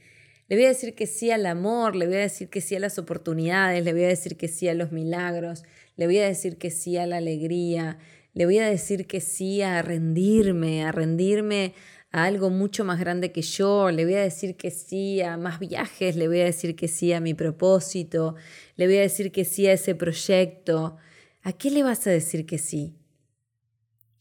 le 0.49 0.57
voy 0.57 0.67
a 0.67 0.69
decir 0.69 0.95
que 0.95 1.07
sí 1.07 1.31
al 1.31 1.47
amor, 1.47 1.97
le 1.97 2.07
voy 2.07 2.17
a 2.17 2.21
decir 2.21 2.51
que 2.51 2.61
sí 2.61 2.77
a 2.77 2.81
las 2.81 2.99
oportunidades, 2.99 3.83
le 3.83 3.93
voy 3.93 4.05
a 4.05 4.09
decir 4.09 4.37
que 4.37 4.49
sí 4.49 4.69
a 4.69 4.75
los 4.75 4.93
milagros, 4.93 5.65
le 5.97 6.07
voy 6.07 6.19
a 6.19 6.27
decir 6.27 6.59
que 6.59 6.71
sí 6.71 6.99
a 6.99 7.07
la 7.07 7.17
alegría, 7.17 7.99
le 8.35 8.45
voy 8.45 8.59
a 8.59 8.69
decir 8.69 9.07
que 9.07 9.21
sí 9.21 9.63
a 9.63 9.81
rendirme, 9.81 10.85
a 10.85 10.93
rendirme 10.93 11.73
a 12.15 12.27
algo 12.27 12.49
mucho 12.49 12.85
más 12.85 13.01
grande 13.01 13.33
que 13.33 13.43
yo, 13.43 13.91
le 13.91 14.05
voy 14.05 14.15
a 14.15 14.23
decir 14.23 14.57
que 14.57 14.71
sí 14.71 15.21
a 15.21 15.37
más 15.37 15.59
viajes, 15.59 16.15
le 16.15 16.29
voy 16.29 16.43
a 16.43 16.45
decir 16.45 16.77
que 16.77 16.87
sí 16.87 17.13
a 17.13 17.19
mi 17.19 17.35
propósito, 17.35 18.37
le 18.77 18.87
voy 18.87 18.99
a 18.99 19.01
decir 19.01 19.33
que 19.33 19.45
sí 19.45 19.67
a 19.67 19.73
ese 19.73 19.97
proyecto. 19.97 20.97
¿A 21.43 21.53
qué 21.53 21.73
le 21.73 21.83
vas 21.83 22.07
a 22.07 22.11
decir 22.11 22.47
que 22.47 22.59
sí? 22.59 22.97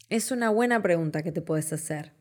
Es 0.09 0.31
una 0.31 0.49
buena 0.49 0.81
pregunta 0.81 1.21
que 1.21 1.31
te 1.31 1.43
puedes 1.43 1.71
hacer. 1.71 2.13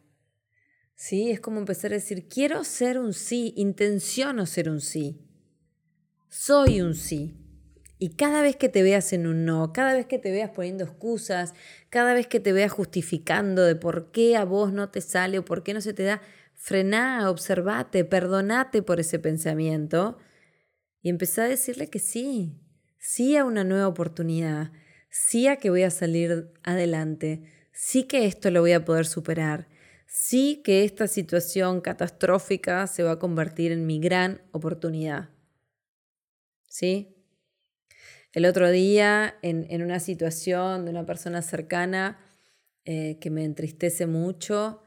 ¿sí? 0.95 1.31
Es 1.31 1.41
como 1.41 1.59
empezar 1.59 1.93
a 1.93 1.95
decir, 1.95 2.29
quiero 2.29 2.65
ser 2.65 2.99
un 2.99 3.15
sí, 3.15 3.55
intenciono 3.57 4.45
ser 4.45 4.69
un 4.69 4.83
sí, 4.83 5.23
soy 6.29 6.83
un 6.83 6.95
sí. 6.95 7.42
Y 8.03 8.17
cada 8.17 8.43
vez 8.43 8.57
que 8.57 8.69
te 8.69 8.83
veas 8.83 9.13
en 9.13 9.29
un 9.29 9.45
no, 9.45 9.73
cada 9.73 9.95
vez 9.95 10.07
que 10.07 10.19
te 10.19 10.33
veas 10.33 10.51
poniendo 10.51 10.83
excusas, 10.83 11.55
cada 11.89 12.15
vez 12.15 12.27
que 12.27 12.41
te 12.41 12.53
veas 12.53 12.73
justificando 12.73 13.63
de 13.63 13.77
por 13.77 14.11
qué 14.11 14.35
a 14.37 14.45
vos 14.45 14.73
no 14.73 14.89
te 14.89 15.01
sale 15.01 15.39
o 15.39 15.45
por 15.45 15.63
qué 15.63 15.73
no 15.73 15.81
se 15.81 15.93
te 15.93 16.03
da, 16.03 16.21
frená, 16.53 17.31
observate, 17.31 18.05
perdonate 18.05 18.83
por 18.83 18.99
ese 18.99 19.21
pensamiento 19.21 20.19
y 21.01 21.11
empezá 21.11 21.45
a 21.45 21.49
decirle 21.49 21.91
que 21.91 22.01
sí, 22.01 22.59
sí 22.99 23.37
a 23.37 23.45
una 23.45 23.63
nueva 23.63 23.87
oportunidad, 23.87 24.73
sí 25.09 25.47
a 25.47 25.55
que 25.55 25.71
voy 25.71 25.85
a 25.85 25.91
salir 25.91 26.51
adelante, 26.65 27.45
sí 27.71 28.03
que 28.09 28.27
esto 28.27 28.51
lo 28.51 28.63
voy 28.63 28.73
a 28.73 28.85
poder 28.85 29.07
superar, 29.07 29.69
sí 30.09 30.61
que 30.65 30.83
esta 30.83 31.07
situación 31.07 31.81
catastrófica 31.81 32.85
se 32.89 33.05
va 33.05 33.13
a 33.13 33.19
convertir 33.21 33.71
en 33.71 33.87
mi 33.87 34.01
gran 34.01 34.43
oportunidad. 34.51 35.29
¿Sí? 36.69 37.12
El 38.33 38.47
otro 38.47 38.71
día, 38.71 39.37
en, 39.43 39.83
una 39.83 40.01
situación 40.01 40.87
de 40.87 40.91
una 40.91 41.05
persona 41.05 41.43
cercana, 41.43 42.19
eh, 42.85 43.19
que 43.21 43.31
me 43.31 43.45
entristece 43.45 44.07
mucho 44.07 44.83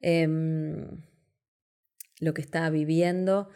em, 0.00 1.02
lo 2.20 2.32
que 2.32 2.40
estaba 2.40 2.70
viviendo, 2.70 3.50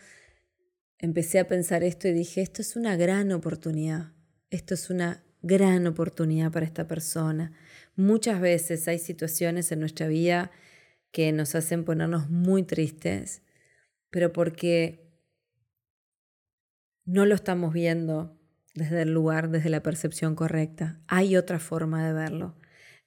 empecé 0.98 1.38
a 1.38 1.46
pensar 1.46 1.82
esto 1.82 2.06
y 2.06 2.12
dije, 2.12 2.42
esto 2.42 2.60
es 2.60 2.76
una 2.76 2.96
gran 2.96 3.32
oportunidad, 3.32 4.12
esto 4.50 4.74
es 4.74 4.90
una 4.90 5.24
gran 5.40 5.86
oportunidad 5.86 6.52
para 6.52 6.66
esta 6.66 6.86
persona. 6.86 7.52
Muchas 7.96 8.42
veces 8.42 8.86
hay 8.88 8.98
situaciones 8.98 9.72
en 9.72 9.80
nuestra 9.80 10.06
vida 10.06 10.50
que 11.12 11.32
nos 11.32 11.54
hacen 11.54 11.84
ponernos 11.84 12.28
muy 12.28 12.62
tristes, 12.62 13.42
pero 14.10 14.34
porque 14.34 15.10
no 17.06 17.24
lo 17.24 17.34
estamos 17.34 17.72
viendo 17.72 18.39
desde 18.74 19.02
el 19.02 19.12
lugar, 19.12 19.50
desde 19.50 19.70
la 19.70 19.82
percepción 19.82 20.34
correcta. 20.34 21.00
Hay 21.06 21.36
otra 21.36 21.58
forma 21.58 22.06
de 22.06 22.12
verlo. 22.12 22.56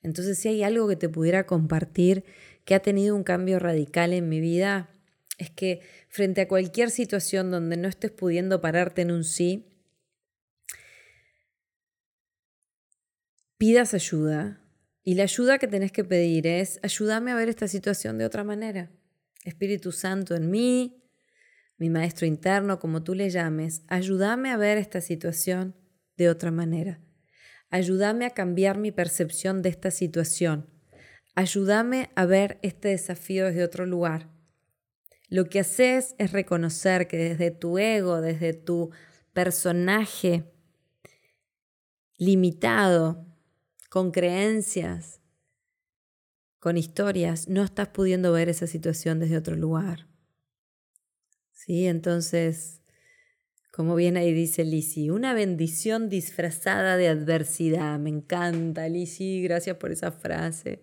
Entonces, 0.01 0.37
si 0.37 0.49
hay 0.49 0.63
algo 0.63 0.87
que 0.87 0.95
te 0.95 1.09
pudiera 1.09 1.45
compartir 1.45 2.25
que 2.65 2.75
ha 2.75 2.81
tenido 2.81 3.15
un 3.15 3.23
cambio 3.23 3.59
radical 3.59 4.13
en 4.13 4.29
mi 4.29 4.39
vida, 4.39 4.89
es 5.37 5.49
que 5.49 5.81
frente 6.09 6.41
a 6.41 6.47
cualquier 6.47 6.91
situación 6.91 7.51
donde 7.51 7.77
no 7.77 7.87
estés 7.87 8.11
pudiendo 8.11 8.61
pararte 8.61 9.01
en 9.01 9.11
un 9.11 9.23
sí, 9.23 9.65
pidas 13.57 13.93
ayuda. 13.93 14.59
Y 15.05 15.15
la 15.15 15.23
ayuda 15.23 15.57
que 15.57 15.67
tenés 15.67 15.91
que 15.91 16.03
pedir 16.03 16.47
es, 16.47 16.79
ayúdame 16.81 17.31
a 17.31 17.35
ver 17.35 17.49
esta 17.49 17.67
situación 17.67 18.17
de 18.17 18.25
otra 18.25 18.43
manera. 18.43 18.91
Espíritu 19.43 19.91
Santo 19.91 20.35
en 20.35 20.49
mí, 20.49 21.02
mi 21.77 21.89
maestro 21.89 22.25
interno, 22.25 22.79
como 22.79 23.03
tú 23.03 23.15
le 23.15 23.29
llames, 23.29 23.83
ayúdame 23.87 24.51
a 24.51 24.57
ver 24.57 24.77
esta 24.77 25.01
situación 25.01 25.75
de 26.17 26.29
otra 26.29 26.51
manera. 26.51 27.01
Ayúdame 27.69 28.25
a 28.25 28.29
cambiar 28.29 28.77
mi 28.77 28.91
percepción 28.91 29.61
de 29.61 29.69
esta 29.69 29.91
situación. 29.91 30.69
Ayúdame 31.35 32.11
a 32.15 32.25
ver 32.25 32.59
este 32.61 32.89
desafío 32.89 33.45
desde 33.45 33.63
otro 33.63 33.85
lugar. 33.85 34.29
Lo 35.27 35.45
que 35.45 35.61
haces 35.61 36.13
es 36.19 36.31
reconocer 36.31 37.07
que 37.07 37.17
desde 37.17 37.49
tu 37.49 37.79
ego, 37.79 38.21
desde 38.21 38.53
tu 38.53 38.91
personaje 39.33 40.53
limitado, 42.17 43.25
con 43.89 44.11
creencias, 44.11 45.21
con 46.59 46.77
historias, 46.77 47.47
no 47.49 47.63
estás 47.63 47.89
pudiendo 47.89 48.31
ver 48.31 48.49
esa 48.49 48.67
situación 48.67 49.19
desde 49.19 49.37
otro 49.37 49.55
lugar. 49.55 50.07
¿Sí? 51.65 51.87
Entonces, 51.87 52.81
como 53.71 53.95
bien 53.95 54.17
ahí 54.17 54.33
dice 54.33 54.65
Lisi, 54.65 55.09
una 55.09 55.33
bendición 55.33 56.09
disfrazada 56.09 56.97
de 56.97 57.07
adversidad. 57.07 57.97
Me 57.99 58.09
encanta, 58.09 58.89
Lisi, 58.89 59.41
gracias 59.41 59.77
por 59.77 59.91
esa 59.91 60.11
frase. 60.11 60.81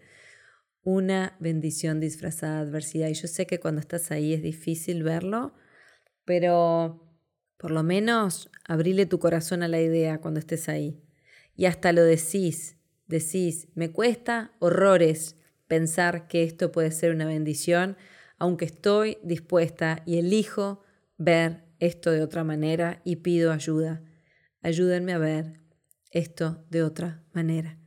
Una 0.82 1.36
bendición 1.38 2.00
disfrazada 2.00 2.64
de 2.64 2.70
adversidad. 2.70 3.08
Y 3.08 3.14
yo 3.14 3.28
sé 3.28 3.46
que 3.46 3.60
cuando 3.60 3.80
estás 3.82 4.10
ahí 4.10 4.32
es 4.32 4.42
difícil 4.42 5.02
verlo, 5.02 5.52
pero 6.24 7.06
por 7.58 7.72
lo 7.72 7.82
menos 7.82 8.50
abrile 8.64 9.04
tu 9.04 9.18
corazón 9.18 9.62
a 9.62 9.68
la 9.68 9.82
idea 9.82 10.18
cuando 10.22 10.40
estés 10.40 10.70
ahí. 10.70 11.02
Y 11.56 11.66
hasta 11.66 11.92
lo 11.92 12.02
decís, 12.02 12.78
decís, 13.06 13.68
me 13.74 13.92
cuesta 13.92 14.52
horrores 14.60 15.36
pensar 15.66 16.26
que 16.26 16.42
esto 16.42 16.72
puede 16.72 16.90
ser 16.90 17.14
una 17.14 17.26
bendición, 17.26 17.98
aunque 18.40 18.64
estoy 18.64 19.18
dispuesta 19.22 20.02
y 20.06 20.18
elijo 20.18 20.82
ver 21.18 21.62
esto 21.78 22.10
de 22.10 22.22
otra 22.22 22.42
manera 22.42 23.02
y 23.04 23.16
pido 23.16 23.52
ayuda. 23.52 24.02
Ayúdenme 24.62 25.12
a 25.12 25.18
ver 25.18 25.60
esto 26.10 26.64
de 26.70 26.82
otra 26.82 27.22
manera. 27.32 27.78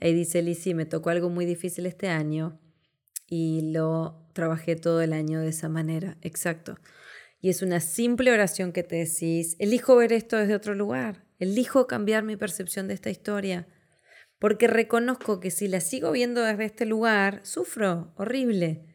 Ahí 0.00 0.12
dice 0.12 0.42
Lizzie, 0.42 0.74
me 0.74 0.86
tocó 0.86 1.10
algo 1.10 1.30
muy 1.30 1.46
difícil 1.46 1.86
este 1.86 2.08
año 2.08 2.60
y 3.28 3.70
lo 3.72 4.28
trabajé 4.32 4.74
todo 4.74 5.00
el 5.02 5.12
año 5.12 5.40
de 5.40 5.50
esa 5.50 5.68
manera. 5.68 6.18
Exacto. 6.20 6.76
Y 7.40 7.48
es 7.48 7.62
una 7.62 7.78
simple 7.78 8.32
oración 8.32 8.72
que 8.72 8.82
te 8.82 8.96
decís, 8.96 9.54
elijo 9.60 9.94
ver 9.94 10.12
esto 10.12 10.36
desde 10.36 10.56
otro 10.56 10.74
lugar, 10.74 11.24
elijo 11.38 11.86
cambiar 11.86 12.24
mi 12.24 12.36
percepción 12.36 12.88
de 12.88 12.94
esta 12.94 13.10
historia, 13.10 13.68
porque 14.40 14.66
reconozco 14.66 15.38
que 15.38 15.52
si 15.52 15.68
la 15.68 15.80
sigo 15.80 16.10
viendo 16.10 16.42
desde 16.42 16.64
este 16.64 16.86
lugar, 16.86 17.40
sufro, 17.44 18.12
horrible. 18.16 18.91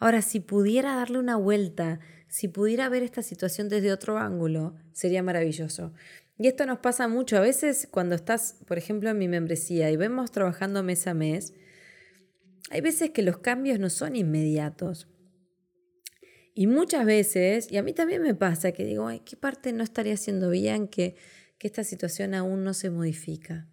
Ahora, 0.00 0.22
si 0.22 0.40
pudiera 0.40 0.96
darle 0.96 1.18
una 1.18 1.36
vuelta, 1.36 2.00
si 2.26 2.48
pudiera 2.48 2.88
ver 2.88 3.02
esta 3.02 3.22
situación 3.22 3.68
desde 3.68 3.92
otro 3.92 4.18
ángulo, 4.18 4.74
sería 4.92 5.22
maravilloso. 5.22 5.92
Y 6.38 6.46
esto 6.48 6.64
nos 6.64 6.78
pasa 6.78 7.06
mucho. 7.06 7.36
A 7.36 7.40
veces 7.40 7.86
cuando 7.90 8.14
estás, 8.14 8.56
por 8.66 8.78
ejemplo, 8.78 9.10
en 9.10 9.18
mi 9.18 9.28
membresía 9.28 9.90
y 9.90 9.96
vemos 9.96 10.30
trabajando 10.30 10.82
mes 10.82 11.06
a 11.06 11.12
mes, 11.12 11.52
hay 12.70 12.80
veces 12.80 13.10
que 13.10 13.22
los 13.22 13.38
cambios 13.38 13.78
no 13.78 13.90
son 13.90 14.16
inmediatos. 14.16 15.06
Y 16.54 16.66
muchas 16.66 17.04
veces, 17.04 17.70
y 17.70 17.76
a 17.76 17.82
mí 17.82 17.92
también 17.92 18.22
me 18.22 18.34
pasa, 18.34 18.72
que 18.72 18.84
digo, 18.86 19.08
¿qué 19.24 19.36
parte 19.36 19.72
no 19.74 19.84
estaría 19.84 20.14
haciendo 20.14 20.48
bien 20.48 20.88
que, 20.88 21.14
que 21.58 21.66
esta 21.66 21.84
situación 21.84 22.34
aún 22.34 22.64
no 22.64 22.72
se 22.72 22.88
modifica? 22.90 23.68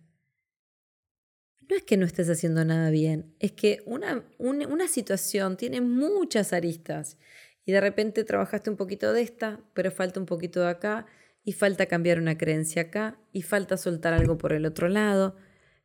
No 1.69 1.75
es 1.75 1.83
que 1.83 1.97
no 1.97 2.05
estés 2.05 2.29
haciendo 2.29 2.63
nada 2.63 2.89
bien, 2.89 3.33
es 3.39 3.51
que 3.51 3.81
una, 3.85 4.23
una, 4.37 4.87
situación 4.87 5.57
tiene 5.57 5.81
muchas 5.81 6.53
aristas 6.53 7.17
y 7.65 7.73
de 7.73 7.81
repente 7.81 8.23
trabajaste 8.23 8.69
un 8.69 8.77
poquito 8.77 9.11
de 9.11 9.21
esta, 9.21 9.59
pero 9.73 9.91
falta 9.91 10.19
un 10.19 10.25
poquito 10.25 10.61
de 10.61 10.69
acá 10.69 11.05
y 11.43 11.51
falta 11.53 11.85
cambiar 11.85 12.19
una 12.19 12.37
creencia 12.37 12.83
acá 12.83 13.19
y 13.33 13.41
falta 13.41 13.77
soltar 13.77 14.13
algo 14.13 14.37
por 14.37 14.53
el 14.53 14.65
otro 14.65 14.87
lado. 14.87 15.35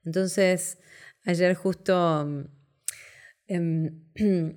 Entonces, 0.04 0.78
ayer 1.24 1.54
justo 1.54 2.48
em, 3.46 4.00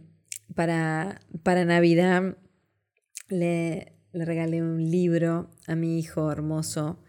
para, 0.55 1.21
para 1.43 1.65
Navidad 1.65 2.37
le, 3.29 3.93
le, 4.13 4.25
regalé 4.25 4.61
un 4.61 4.89
libro 4.91 5.49
a 5.67 5.75
mi 5.75 5.99
hijo 5.99 6.31
hermoso 6.31 7.03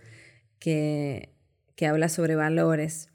que, 0.58 1.34
que 1.74 1.86
habla 1.86 2.08
sobre 2.08 2.34
valores. 2.36 3.10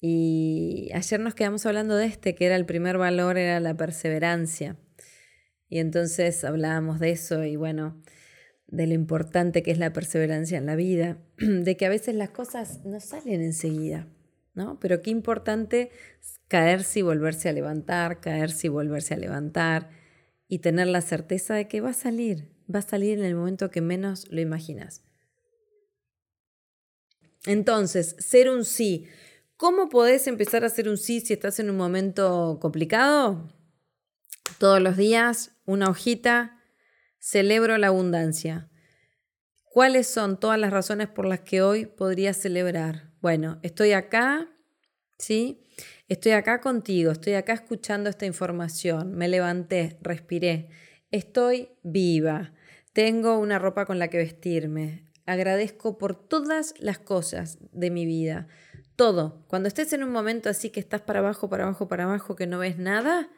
Y 0.00 0.90
ayer 0.94 1.20
nos 1.20 1.34
quedamos 1.34 1.66
hablando 1.66 1.96
de 1.96 2.06
este, 2.06 2.34
que 2.34 2.46
era 2.46 2.56
el 2.56 2.64
primer 2.64 2.96
valor, 2.96 3.36
era 3.36 3.60
la 3.60 3.76
perseverancia. 3.76 4.76
Y 5.68 5.78
entonces 5.78 6.42
hablábamos 6.44 7.00
de 7.00 7.10
eso 7.10 7.44
y 7.44 7.56
bueno, 7.56 8.02
de 8.66 8.86
lo 8.86 8.94
importante 8.94 9.62
que 9.62 9.70
es 9.70 9.78
la 9.78 9.92
perseverancia 9.92 10.58
en 10.58 10.66
la 10.66 10.76
vida, 10.76 11.18
de 11.38 11.76
que 11.76 11.86
a 11.86 11.90
veces 11.90 12.14
las 12.14 12.30
cosas 12.30 12.84
no 12.84 12.98
salen 13.00 13.42
enseguida, 13.42 14.08
¿no? 14.54 14.80
Pero 14.80 15.02
qué 15.02 15.10
importante 15.10 15.90
caerse 16.48 17.00
y 17.00 17.02
volverse 17.02 17.48
a 17.48 17.52
levantar, 17.52 18.20
caerse 18.20 18.68
y 18.68 18.70
volverse 18.70 19.14
a 19.14 19.18
levantar 19.18 19.90
y 20.48 20.60
tener 20.60 20.86
la 20.86 21.02
certeza 21.02 21.54
de 21.54 21.68
que 21.68 21.80
va 21.80 21.90
a 21.90 21.94
salir, 21.94 22.48
va 22.72 22.80
a 22.80 22.82
salir 22.82 23.18
en 23.18 23.24
el 23.24 23.34
momento 23.34 23.70
que 23.70 23.80
menos 23.80 24.26
lo 24.30 24.40
imaginas. 24.40 25.02
Entonces, 27.46 28.16
ser 28.18 28.50
un 28.50 28.64
sí 28.64 29.06
¿Cómo 29.60 29.90
podés 29.90 30.26
empezar 30.26 30.64
a 30.64 30.68
hacer 30.68 30.88
un 30.88 30.96
sí 30.96 31.20
si 31.20 31.34
estás 31.34 31.58
en 31.58 31.68
un 31.68 31.76
momento 31.76 32.56
complicado? 32.62 33.46
Todos 34.56 34.80
los 34.80 34.96
días, 34.96 35.54
una 35.66 35.90
hojita, 35.90 36.62
celebro 37.18 37.76
la 37.76 37.88
abundancia. 37.88 38.70
¿Cuáles 39.64 40.06
son 40.06 40.40
todas 40.40 40.58
las 40.58 40.70
razones 40.70 41.08
por 41.08 41.26
las 41.26 41.40
que 41.40 41.60
hoy 41.60 41.84
podría 41.84 42.32
celebrar? 42.32 43.10
Bueno, 43.20 43.58
estoy 43.62 43.92
acá, 43.92 44.48
¿sí? 45.18 45.62
Estoy 46.08 46.32
acá 46.32 46.62
contigo, 46.62 47.12
estoy 47.12 47.34
acá 47.34 47.52
escuchando 47.52 48.08
esta 48.08 48.24
información, 48.24 49.12
me 49.12 49.28
levanté, 49.28 49.98
respiré, 50.00 50.70
estoy 51.10 51.68
viva, 51.82 52.54
tengo 52.94 53.36
una 53.38 53.58
ropa 53.58 53.84
con 53.84 53.98
la 53.98 54.08
que 54.08 54.16
vestirme, 54.16 55.06
agradezco 55.26 55.98
por 55.98 56.14
todas 56.14 56.72
las 56.78 56.98
cosas 56.98 57.58
de 57.72 57.90
mi 57.90 58.06
vida 58.06 58.48
todo. 59.00 59.42
Cuando 59.46 59.66
estés 59.66 59.94
en 59.94 60.02
un 60.02 60.10
momento 60.10 60.50
así 60.50 60.68
que 60.68 60.78
estás 60.78 61.00
para 61.00 61.20
abajo, 61.20 61.48
para 61.48 61.64
abajo, 61.64 61.88
para 61.88 62.04
abajo, 62.04 62.36
que 62.36 62.46
no 62.46 62.58
ves 62.58 62.76
nada, 62.76 63.30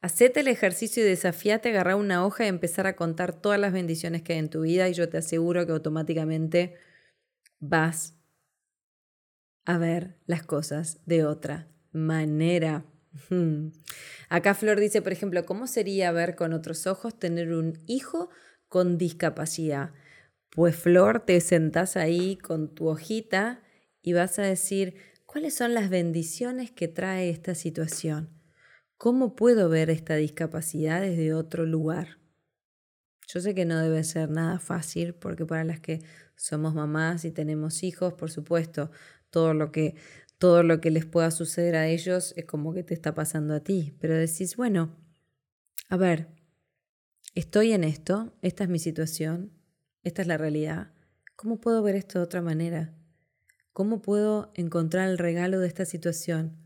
hacete 0.00 0.40
el 0.40 0.48
ejercicio 0.48 1.04
y 1.04 1.06
desafíate, 1.06 1.68
agarrar 1.68 1.94
una 1.94 2.26
hoja 2.26 2.44
y 2.44 2.48
empezar 2.48 2.88
a 2.88 2.96
contar 2.96 3.32
todas 3.32 3.60
las 3.60 3.72
bendiciones 3.72 4.22
que 4.22 4.32
hay 4.32 4.40
en 4.40 4.50
tu 4.50 4.62
vida 4.62 4.88
y 4.88 4.92
yo 4.92 5.08
te 5.08 5.18
aseguro 5.18 5.66
que 5.66 5.70
automáticamente 5.70 6.74
vas 7.60 8.18
a 9.64 9.78
ver 9.78 10.16
las 10.26 10.42
cosas 10.42 10.98
de 11.06 11.24
otra 11.24 11.68
manera. 11.92 12.84
Acá 14.28 14.54
Flor 14.54 14.80
dice, 14.80 15.00
por 15.00 15.12
ejemplo, 15.12 15.46
¿cómo 15.46 15.68
sería 15.68 16.10
ver 16.10 16.34
con 16.34 16.52
otros 16.52 16.88
ojos 16.88 17.16
tener 17.16 17.52
un 17.52 17.78
hijo 17.86 18.30
con 18.66 18.98
discapacidad? 18.98 19.92
Pues 20.50 20.74
Flor, 20.74 21.20
te 21.20 21.40
sentás 21.40 21.96
ahí 21.96 22.34
con 22.36 22.74
tu 22.74 22.88
hojita 22.88 23.60
y 24.04 24.12
vas 24.12 24.38
a 24.38 24.42
decir, 24.42 24.96
¿cuáles 25.24 25.54
son 25.54 25.72
las 25.72 25.88
bendiciones 25.88 26.70
que 26.70 26.88
trae 26.88 27.30
esta 27.30 27.54
situación? 27.54 28.28
¿Cómo 28.98 29.34
puedo 29.34 29.70
ver 29.70 29.88
esta 29.88 30.14
discapacidad 30.16 31.00
desde 31.00 31.32
otro 31.32 31.64
lugar? 31.64 32.18
Yo 33.26 33.40
sé 33.40 33.54
que 33.54 33.64
no 33.64 33.78
debe 33.78 34.04
ser 34.04 34.28
nada 34.28 34.58
fácil 34.58 35.14
porque 35.14 35.46
para 35.46 35.64
las 35.64 35.80
que 35.80 36.02
somos 36.36 36.74
mamás 36.74 37.24
y 37.24 37.30
tenemos 37.30 37.82
hijos, 37.82 38.12
por 38.12 38.30
supuesto, 38.30 38.90
todo 39.30 39.54
lo 39.54 39.72
que 39.72 39.96
todo 40.36 40.62
lo 40.62 40.82
que 40.82 40.90
les 40.90 41.06
pueda 41.06 41.30
suceder 41.30 41.74
a 41.74 41.86
ellos 41.86 42.34
es 42.36 42.44
como 42.44 42.74
que 42.74 42.82
te 42.82 42.92
está 42.92 43.14
pasando 43.14 43.54
a 43.54 43.60
ti, 43.60 43.94
pero 44.00 44.14
decís, 44.14 44.56
bueno, 44.56 44.94
a 45.88 45.96
ver, 45.96 46.28
estoy 47.34 47.72
en 47.72 47.84
esto, 47.84 48.34
esta 48.42 48.64
es 48.64 48.70
mi 48.70 48.78
situación, 48.78 49.52
esta 50.02 50.20
es 50.20 50.28
la 50.28 50.36
realidad, 50.36 50.92
¿cómo 51.36 51.60
puedo 51.60 51.82
ver 51.82 51.94
esto 51.94 52.18
de 52.18 52.24
otra 52.24 52.42
manera? 52.42 52.92
¿Cómo 53.74 54.02
puedo 54.02 54.52
encontrar 54.54 55.08
el 55.08 55.18
regalo 55.18 55.58
de 55.58 55.66
esta 55.66 55.84
situación? 55.84 56.56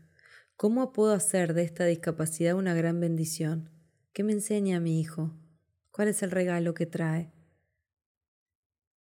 ¿Cómo 0.55 0.93
puedo 0.93 1.11
hacer 1.13 1.55
de 1.55 1.63
esta 1.63 1.85
discapacidad 1.85 2.53
una 2.53 2.75
gran 2.75 2.99
bendición? 2.99 3.71
¿Qué 4.13 4.23
me 4.23 4.31
enseña 4.31 4.79
mi 4.79 5.01
hijo? 5.01 5.35
¿Cuál 5.89 6.09
es 6.09 6.21
el 6.21 6.29
regalo 6.29 6.75
que 6.75 6.85
trae? 6.85 7.33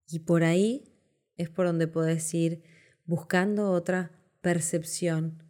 Y 0.06 0.20
por 0.20 0.42
ahí 0.42 0.90
es 1.36 1.50
por 1.50 1.66
donde 1.66 1.86
puedes 1.86 2.32
ir 2.32 2.62
buscando 3.04 3.72
otra 3.72 4.18
percepción 4.40 5.42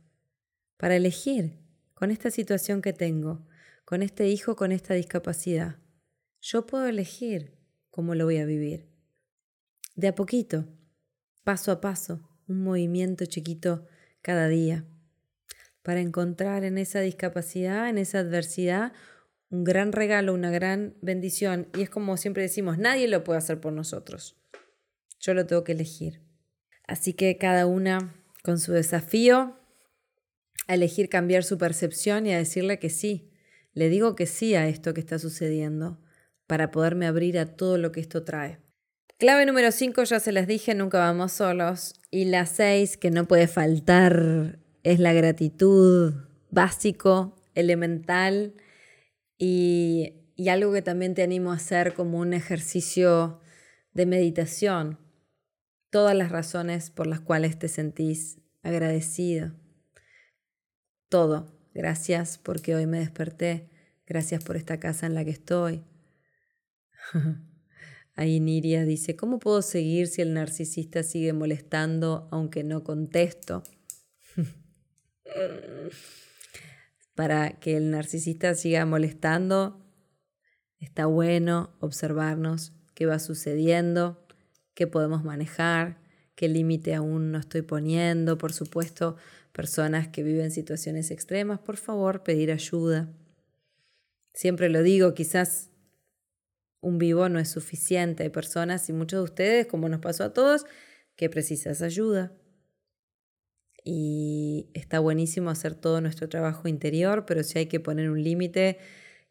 para 0.79 0.97
elegir 0.97 1.61
con 1.95 2.11
esta 2.11 2.33
situación 2.33 2.83
que 2.83 2.93
tengo, 2.93 3.47
con 3.85 4.03
este 4.03 4.27
hijo 4.27 4.57
con 4.57 4.73
esta 4.73 4.95
discapacidad. 4.95 5.77
Yo 6.41 6.67
puedo 6.67 6.89
elegir 6.89 7.57
cómo 7.93 8.17
lo 8.17 8.25
voy 8.25 8.39
a 8.39 8.45
vivir. 8.45 8.91
De 9.95 10.09
a 10.09 10.17
poquito, 10.17 10.67
paso 11.45 11.71
a 11.71 11.81
paso, 11.81 12.28
un 12.49 12.63
movimiento 12.63 13.27
chiquito 13.27 13.87
cada 14.23 14.49
día, 14.49 14.85
para 15.83 16.01
encontrar 16.01 16.65
en 16.65 16.79
esa 16.79 17.01
discapacidad, 17.01 17.89
en 17.89 17.99
esa 17.99 18.19
adversidad, 18.19 18.93
un 19.51 19.65
gran 19.65 19.93
regalo, 19.93 20.35
una 20.35 20.51
gran 20.51 20.95
bendición. 21.01 21.69
Y 21.75 21.83
es 21.83 21.91
como 21.91 22.17
siempre 22.17 22.43
decimos, 22.43 22.79
nadie 22.79 23.09
lo 23.09 23.25
puede 23.25 23.39
hacer 23.39 23.61
por 23.61 23.73
nosotros. 23.73 24.37
Yo 25.21 25.35
lo 25.35 25.47
tengo 25.47 25.65
que 25.65 25.73
elegir. 25.73 26.21
Así 26.87 27.15
que 27.15 27.37
cada 27.39 27.67
una 27.67 28.15
con 28.43 28.59
su 28.59 28.73
desafío, 28.73 29.57
a 30.67 30.75
elegir 30.75 31.09
cambiar 31.09 31.45
su 31.45 31.59
percepción 31.59 32.27
y 32.27 32.33
a 32.33 32.39
decirle 32.39 32.79
que 32.79 32.91
sí. 32.91 33.31
Le 33.73 33.89
digo 33.89 34.15
que 34.15 34.27
sí 34.27 34.55
a 34.55 34.69
esto 34.69 34.95
que 34.95 35.01
está 35.01 35.19
sucediendo 35.19 35.99
para 36.47 36.71
poderme 36.71 37.07
abrir 37.07 37.39
a 37.39 37.57
todo 37.57 37.79
lo 37.79 37.91
que 37.91 38.01
esto 38.01 38.25
trae. 38.25 38.59
Clave 39.19 39.47
número 39.47 39.73
5, 39.73 40.05
ya 40.05 40.21
se 40.21 40.31
les 40.31 40.47
dije, 40.47 40.77
nunca 40.77 40.99
vamos 40.99 41.33
solos. 41.33 41.95
Y 42.09 42.27
la 42.27 42.47
6, 42.47 42.97
que 42.97 43.11
no 43.11 43.27
puede 43.27 43.49
faltar, 43.49 44.61
es 44.85 45.01
la 45.01 45.13
gratitud, 45.13 46.15
básico, 46.51 47.37
elemental 47.57 48.55
y, 49.37 50.15
y 50.37 50.51
algo 50.51 50.73
que 50.73 50.83
también 50.83 51.15
te 51.15 51.25
animo 51.25 51.51
a 51.51 51.57
hacer 51.57 51.95
como 51.95 52.19
un 52.19 52.33
ejercicio 52.33 53.41
de 53.93 54.07
meditación 54.07 55.01
todas 55.91 56.15
las 56.15 56.31
razones 56.31 56.91
por 56.91 57.09
las 57.09 57.19
cuales 57.19 57.59
te 57.59 57.67
sentís 57.67 58.41
agradecido. 58.63 59.53
Todo. 61.09 61.59
Gracias 61.75 62.39
porque 62.39 62.77
hoy 62.77 62.87
me 62.87 63.01
desperté. 63.01 63.69
Gracias 64.07 64.45
por 64.45 64.57
esta 64.57 64.79
casa 64.79 65.07
en 65.07 65.15
la 65.15 65.25
que 65.25 65.31
estoy. 65.31 65.85
Ahí 68.19 68.41
Niria 68.41 68.85
dice, 68.85 69.15
¿cómo 69.15 69.39
puedo 69.39 69.63
seguir 69.63 70.09
si 70.09 70.23
el 70.23 70.35
narcisista 70.35 71.05
sigue 71.05 71.33
molestando 71.33 72.27
aunque 72.33 72.65
no 72.65 72.83
contesto? 72.83 73.63
Para 77.15 77.61
que 77.61 77.77
el 77.77 77.91
narcisista 77.91 78.55
siga 78.55 78.85
molestando, 78.87 79.81
está 80.81 81.07
bueno 81.07 81.77
observarnos 81.81 82.73
qué 82.95 83.07
va 83.07 83.21
sucediendo 83.21 84.25
qué 84.79 84.87
podemos 84.87 85.25
manejar, 85.25 85.99
qué 86.37 86.47
límite 86.47 86.95
aún 86.95 87.33
no 87.33 87.39
estoy 87.39 87.63
poniendo. 87.63 88.39
Por 88.39 88.53
supuesto, 88.53 89.17
personas 89.53 90.07
que 90.07 90.23
viven 90.23 90.53
situaciones 90.53 91.11
extremas, 91.11 91.59
por 91.59 91.77
favor, 91.79 92.23
pedir 92.23 92.53
ayuda. 92.53 93.09
Siempre 94.35 94.69
lo 94.69 94.85
digo, 94.85 95.15
quizás 95.15 95.71
un 96.81 96.99
vivo 96.99 97.29
no 97.29 97.39
es 97.39 97.49
suficiente. 97.49 98.23
Hay 98.23 98.29
personas 98.31 98.89
y 98.89 98.93
muchos 98.93 99.21
de 99.21 99.25
ustedes, 99.25 99.67
como 99.67 99.89
nos 99.89 100.01
pasó 100.01 100.25
a 100.25 100.33
todos, 100.33 100.67
que 101.17 101.29
precisas 101.29 101.83
ayuda. 101.83 102.33
Y 103.85 104.71
está 104.75 105.01
buenísimo 105.01 105.51
hacer 105.51 105.75
todo 105.75 106.01
nuestro 106.01 106.29
trabajo 106.29 106.69
interior, 106.69 107.25
pero 107.27 107.43
si 107.43 107.59
hay 107.59 107.67
que 107.67 107.81
poner 107.81 108.11
un 108.11 108.23
límite 108.23 108.79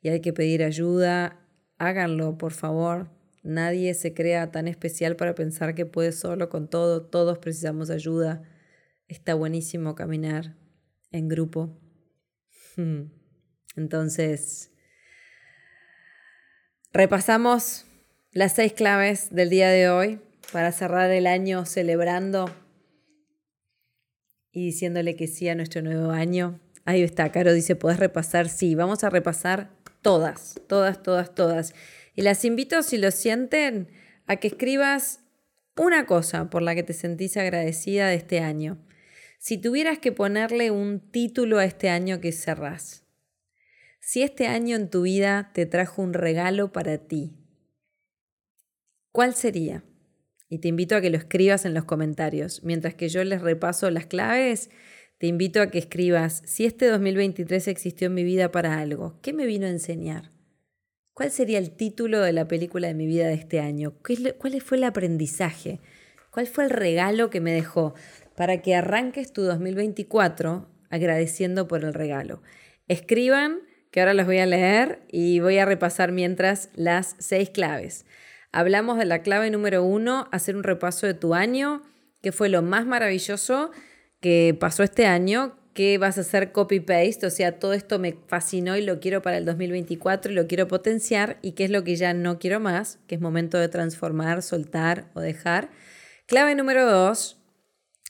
y 0.01 0.09
hay 0.09 0.21
que 0.21 0.33
pedir 0.33 0.63
ayuda, 0.63 1.39
háganlo, 1.77 2.37
por 2.37 2.53
favor. 2.53 3.09
Nadie 3.43 3.93
se 3.93 4.13
crea 4.13 4.51
tan 4.51 4.67
especial 4.67 5.15
para 5.15 5.35
pensar 5.35 5.75
que 5.75 5.85
puede 5.85 6.11
solo 6.11 6.49
con 6.49 6.69
todo. 6.69 7.05
Todos 7.05 7.37
precisamos 7.37 7.89
ayuda. 7.89 8.43
Está 9.07 9.35
buenísimo 9.35 9.95
caminar 9.95 10.57
en 11.11 11.27
grupo. 11.27 11.79
Entonces, 13.75 14.71
repasamos 16.97 17.85
las 18.31 18.53
seis 18.53 18.73
claves 18.73 19.27
del 19.29 19.51
día 19.51 19.69
de 19.69 19.87
hoy 19.87 20.19
para 20.51 20.71
cerrar 20.71 21.11
el 21.11 21.27
año 21.27 21.63
celebrando 21.67 22.49
y 24.51 24.65
diciéndole 24.65 25.15
que 25.15 25.27
sí 25.27 25.47
a 25.47 25.53
nuestro 25.53 25.83
nuevo 25.83 26.09
año. 26.09 26.59
Ahí 26.85 27.03
está, 27.03 27.31
Caro 27.31 27.53
dice, 27.53 27.75
¿podés 27.75 27.99
repasar? 27.99 28.49
Sí, 28.49 28.73
vamos 28.73 29.03
a 29.03 29.11
repasar 29.11 29.69
todas, 30.01 30.59
todas, 30.67 31.03
todas, 31.03 31.35
todas. 31.35 31.75
Y 32.15 32.23
las 32.23 32.43
invito, 32.43 32.81
si 32.81 32.97
lo 32.97 33.11
sienten, 33.11 33.89
a 34.25 34.37
que 34.37 34.47
escribas 34.47 35.19
una 35.75 36.07
cosa 36.07 36.49
por 36.49 36.63
la 36.63 36.73
que 36.73 36.81
te 36.81 36.93
sentís 36.93 37.37
agradecida 37.37 38.07
de 38.07 38.15
este 38.15 38.39
año. 38.39 38.79
Si 39.37 39.59
tuvieras 39.59 39.99
que 39.99 40.11
ponerle 40.11 40.71
un 40.71 40.99
título 40.99 41.59
a 41.59 41.65
este 41.65 41.89
año 41.89 42.19
que 42.21 42.31
cerrás, 42.31 43.03
si 44.07 44.23
este 44.23 44.47
año 44.47 44.77
en 44.77 44.89
tu 44.89 45.01
vida 45.01 45.51
te 45.53 45.65
trajo 45.65 46.01
un 46.01 46.13
regalo 46.13 46.71
para 46.71 46.97
ti, 46.97 47.33
¿cuál 49.11 49.35
sería? 49.35 49.83
Y 50.47 50.59
te 50.59 50.69
invito 50.69 50.95
a 50.95 51.01
que 51.01 51.09
lo 51.09 51.17
escribas 51.17 51.65
en 51.65 51.73
los 51.73 51.83
comentarios. 51.83 52.63
Mientras 52.63 52.95
que 52.95 53.09
yo 53.09 53.21
les 53.25 53.41
repaso 53.41 53.91
las 53.91 54.05
claves, 54.05 54.69
te 55.17 55.27
invito 55.27 55.61
a 55.61 55.69
que 55.71 55.79
escribas, 55.79 56.41
si 56.45 56.65
este 56.65 56.87
2023 56.87 57.67
existió 57.67 58.07
en 58.07 58.13
mi 58.13 58.23
vida 58.23 58.49
para 58.49 58.79
algo, 58.79 59.19
¿qué 59.21 59.33
me 59.33 59.45
vino 59.45 59.65
a 59.65 59.71
enseñar? 59.71 60.31
¿Cuál 61.13 61.29
sería 61.29 61.57
el 61.57 61.71
título 61.71 62.21
de 62.21 62.31
la 62.31 62.47
película 62.47 62.87
de 62.87 62.93
mi 62.93 63.07
vida 63.07 63.27
de 63.27 63.33
este 63.33 63.59
año? 63.59 63.95
¿Cuál 64.37 64.61
fue 64.61 64.77
el 64.77 64.85
aprendizaje? 64.85 65.81
¿Cuál 66.31 66.47
fue 66.47 66.63
el 66.63 66.69
regalo 66.69 67.29
que 67.29 67.41
me 67.41 67.51
dejó? 67.51 67.93
Para 68.37 68.61
que 68.61 68.73
arranques 68.73 69.33
tu 69.33 69.41
2024 69.41 70.69
agradeciendo 70.89 71.67
por 71.67 71.83
el 71.83 71.93
regalo. 71.93 72.41
Escriban, 72.87 73.67
que 73.91 73.99
ahora 73.99 74.13
los 74.13 74.25
voy 74.25 74.39
a 74.39 74.45
leer 74.45 74.99
y 75.11 75.39
voy 75.39 75.57
a 75.57 75.65
repasar 75.65 76.11
mientras 76.11 76.69
las 76.75 77.15
seis 77.19 77.49
claves. 77.49 78.05
Hablamos 78.51 78.97
de 78.97 79.05
la 79.05 79.21
clave 79.21 79.49
número 79.49 79.83
uno, 79.83 80.27
hacer 80.31 80.55
un 80.55 80.63
repaso 80.63 81.05
de 81.05 81.13
tu 81.13 81.33
año, 81.33 81.81
que 82.21 82.31
fue 82.31 82.49
lo 82.49 82.61
más 82.61 82.85
maravilloso 82.85 83.71
que 84.19 84.57
pasó 84.59 84.83
este 84.83 85.05
año, 85.05 85.55
que 85.73 85.99
vas 85.99 86.17
a 86.17 86.21
hacer 86.21 86.51
copy-paste, 86.51 87.27
o 87.27 87.29
sea, 87.29 87.59
todo 87.59 87.73
esto 87.73 87.99
me 87.99 88.17
fascinó 88.27 88.75
y 88.77 88.81
lo 88.81 88.99
quiero 88.99 89.21
para 89.21 89.37
el 89.37 89.45
2024 89.45 90.31
y 90.31 90.35
lo 90.35 90.47
quiero 90.47 90.67
potenciar 90.67 91.37
y 91.43 91.51
qué 91.51 91.65
es 91.65 91.69
lo 91.69 91.83
que 91.83 91.95
ya 91.95 92.15
no 92.15 92.39
quiero 92.39 92.59
más, 92.59 92.97
que 93.05 93.13
es 93.13 93.21
momento 93.21 93.59
de 93.59 93.69
transformar, 93.69 94.41
soltar 94.41 95.11
o 95.13 95.21
dejar. 95.21 95.69
Clave 96.25 96.55
número 96.55 96.89
dos, 96.91 97.39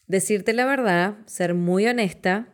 decirte 0.07 0.53
la 0.53 0.65
verdad, 0.65 1.15
ser 1.25 1.55
muy 1.55 1.85
honesta. 1.87 2.47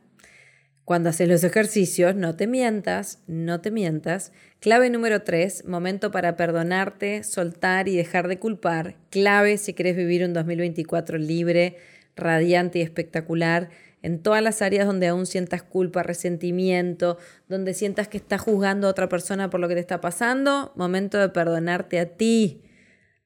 Cuando 0.85 1.09
haces 1.09 1.29
los 1.29 1.45
ejercicios, 1.45 2.13
no 2.15 2.35
te 2.35 2.45
mientas, 2.45 3.23
no 3.25 3.61
te 3.61 3.71
mientas. 3.71 4.33
Clave 4.59 4.89
número 4.89 5.21
tres, 5.21 5.63
momento 5.65 6.11
para 6.11 6.35
perdonarte, 6.35 7.23
soltar 7.23 7.87
y 7.87 7.95
dejar 7.95 8.27
de 8.27 8.37
culpar. 8.37 8.97
Clave 9.09 9.57
si 9.57 9.73
quieres 9.73 9.95
vivir 9.95 10.25
un 10.25 10.33
2024 10.33 11.17
libre, 11.17 11.77
radiante 12.17 12.79
y 12.79 12.81
espectacular 12.81 13.69
en 14.01 14.21
todas 14.21 14.43
las 14.43 14.61
áreas 14.61 14.85
donde 14.85 15.07
aún 15.07 15.25
sientas 15.25 15.63
culpa, 15.63 16.03
resentimiento, 16.03 17.17
donde 17.47 17.73
sientas 17.73 18.09
que 18.09 18.17
estás 18.17 18.41
juzgando 18.41 18.87
a 18.87 18.91
otra 18.91 19.07
persona 19.07 19.49
por 19.49 19.61
lo 19.61 19.69
que 19.69 19.75
te 19.75 19.79
está 19.79 20.01
pasando, 20.01 20.73
momento 20.75 21.17
de 21.17 21.29
perdonarte 21.29 21.97
a 22.01 22.17
ti, 22.17 22.61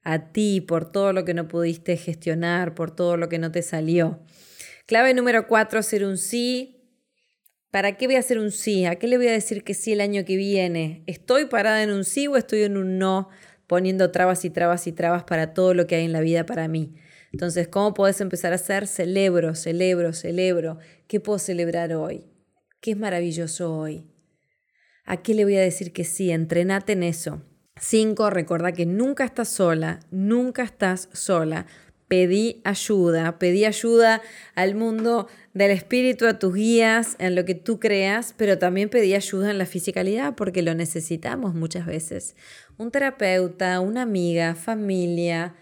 a 0.04 0.30
ti 0.30 0.60
por 0.60 0.90
todo 0.92 1.12
lo 1.12 1.24
que 1.24 1.34
no 1.34 1.48
pudiste 1.48 1.96
gestionar, 1.96 2.76
por 2.76 2.92
todo 2.94 3.16
lo 3.16 3.28
que 3.28 3.40
no 3.40 3.50
te 3.50 3.62
salió. 3.62 4.20
Clave 4.86 5.12
número 5.12 5.48
cuatro, 5.48 5.80
hacer 5.80 6.04
un 6.04 6.16
sí. 6.16 6.77
¿Para 7.70 7.98
qué 7.98 8.06
voy 8.06 8.16
a 8.16 8.20
hacer 8.20 8.38
un 8.38 8.50
sí? 8.50 8.86
¿A 8.86 8.96
qué 8.96 9.06
le 9.06 9.18
voy 9.18 9.28
a 9.28 9.32
decir 9.32 9.62
que 9.62 9.74
sí 9.74 9.92
el 9.92 10.00
año 10.00 10.24
que 10.24 10.36
viene? 10.36 11.02
¿Estoy 11.06 11.46
parada 11.46 11.82
en 11.82 11.90
un 11.90 12.04
sí 12.04 12.26
o 12.26 12.36
estoy 12.36 12.62
en 12.62 12.78
un 12.78 12.98
no, 12.98 13.28
poniendo 13.66 14.10
trabas 14.10 14.44
y 14.46 14.50
trabas 14.50 14.86
y 14.86 14.92
trabas 14.92 15.24
para 15.24 15.52
todo 15.52 15.74
lo 15.74 15.86
que 15.86 15.96
hay 15.96 16.06
en 16.06 16.12
la 16.12 16.20
vida 16.20 16.46
para 16.46 16.66
mí? 16.66 16.94
Entonces, 17.30 17.68
¿cómo 17.68 17.92
puedes 17.92 18.22
empezar 18.22 18.52
a 18.52 18.56
hacer? 18.56 18.86
Celebro, 18.86 19.54
celebro, 19.54 20.14
celebro. 20.14 20.78
¿Qué 21.08 21.20
puedo 21.20 21.38
celebrar 21.38 21.92
hoy? 21.92 22.24
¿Qué 22.80 22.92
es 22.92 22.96
maravilloso 22.96 23.76
hoy? 23.76 24.06
¿A 25.04 25.18
qué 25.22 25.34
le 25.34 25.44
voy 25.44 25.56
a 25.56 25.60
decir 25.60 25.92
que 25.92 26.04
sí? 26.04 26.30
Entrenate 26.30 26.94
en 26.94 27.02
eso. 27.02 27.42
Cinco, 27.78 28.30
recuerda 28.30 28.72
que 28.72 28.86
nunca 28.86 29.24
estás 29.24 29.50
sola, 29.50 30.00
nunca 30.10 30.62
estás 30.62 31.10
sola. 31.12 31.66
Pedí 32.08 32.60
ayuda, 32.64 33.38
pedí 33.38 33.64
ayuda 33.64 34.22
al 34.54 34.74
mundo 34.74 35.28
del 35.54 35.70
espíritu, 35.70 36.26
a 36.26 36.38
tus 36.38 36.54
guías, 36.54 37.16
en 37.18 37.34
lo 37.34 37.44
que 37.44 37.54
tú 37.54 37.78
creas, 37.78 38.34
pero 38.36 38.58
también 38.58 38.88
pedí 38.88 39.14
ayuda 39.14 39.50
en 39.50 39.58
la 39.58 39.66
fisicalidad 39.66 40.34
porque 40.34 40.62
lo 40.62 40.74
necesitamos 40.74 41.54
muchas 41.54 41.86
veces. 41.86 42.34
Un 42.78 42.90
terapeuta, 42.90 43.80
una 43.80 44.02
amiga, 44.02 44.54
familia, 44.54 45.54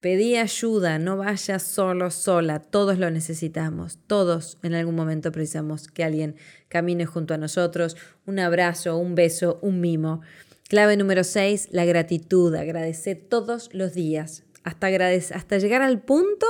pedí 0.00 0.36
ayuda, 0.36 0.98
no 0.98 1.16
vayas 1.16 1.62
solo, 1.62 2.10
sola, 2.10 2.60
todos 2.60 2.98
lo 2.98 3.10
necesitamos, 3.10 3.98
todos 4.06 4.58
en 4.62 4.74
algún 4.74 4.94
momento 4.94 5.32
precisamos 5.32 5.88
que 5.88 6.04
alguien 6.04 6.36
camine 6.68 7.06
junto 7.06 7.34
a 7.34 7.38
nosotros, 7.38 7.96
un 8.26 8.38
abrazo, 8.38 8.96
un 8.96 9.14
beso, 9.14 9.58
un 9.62 9.80
mimo. 9.80 10.20
Clave 10.68 10.96
número 10.96 11.24
6, 11.24 11.68
la 11.72 11.84
gratitud, 11.84 12.54
agradece 12.54 13.14
todos 13.14 13.70
los 13.72 13.94
días, 13.94 14.44
hasta, 14.68 15.58
llegar 15.58 15.82
al 15.82 16.02
punto 16.02 16.46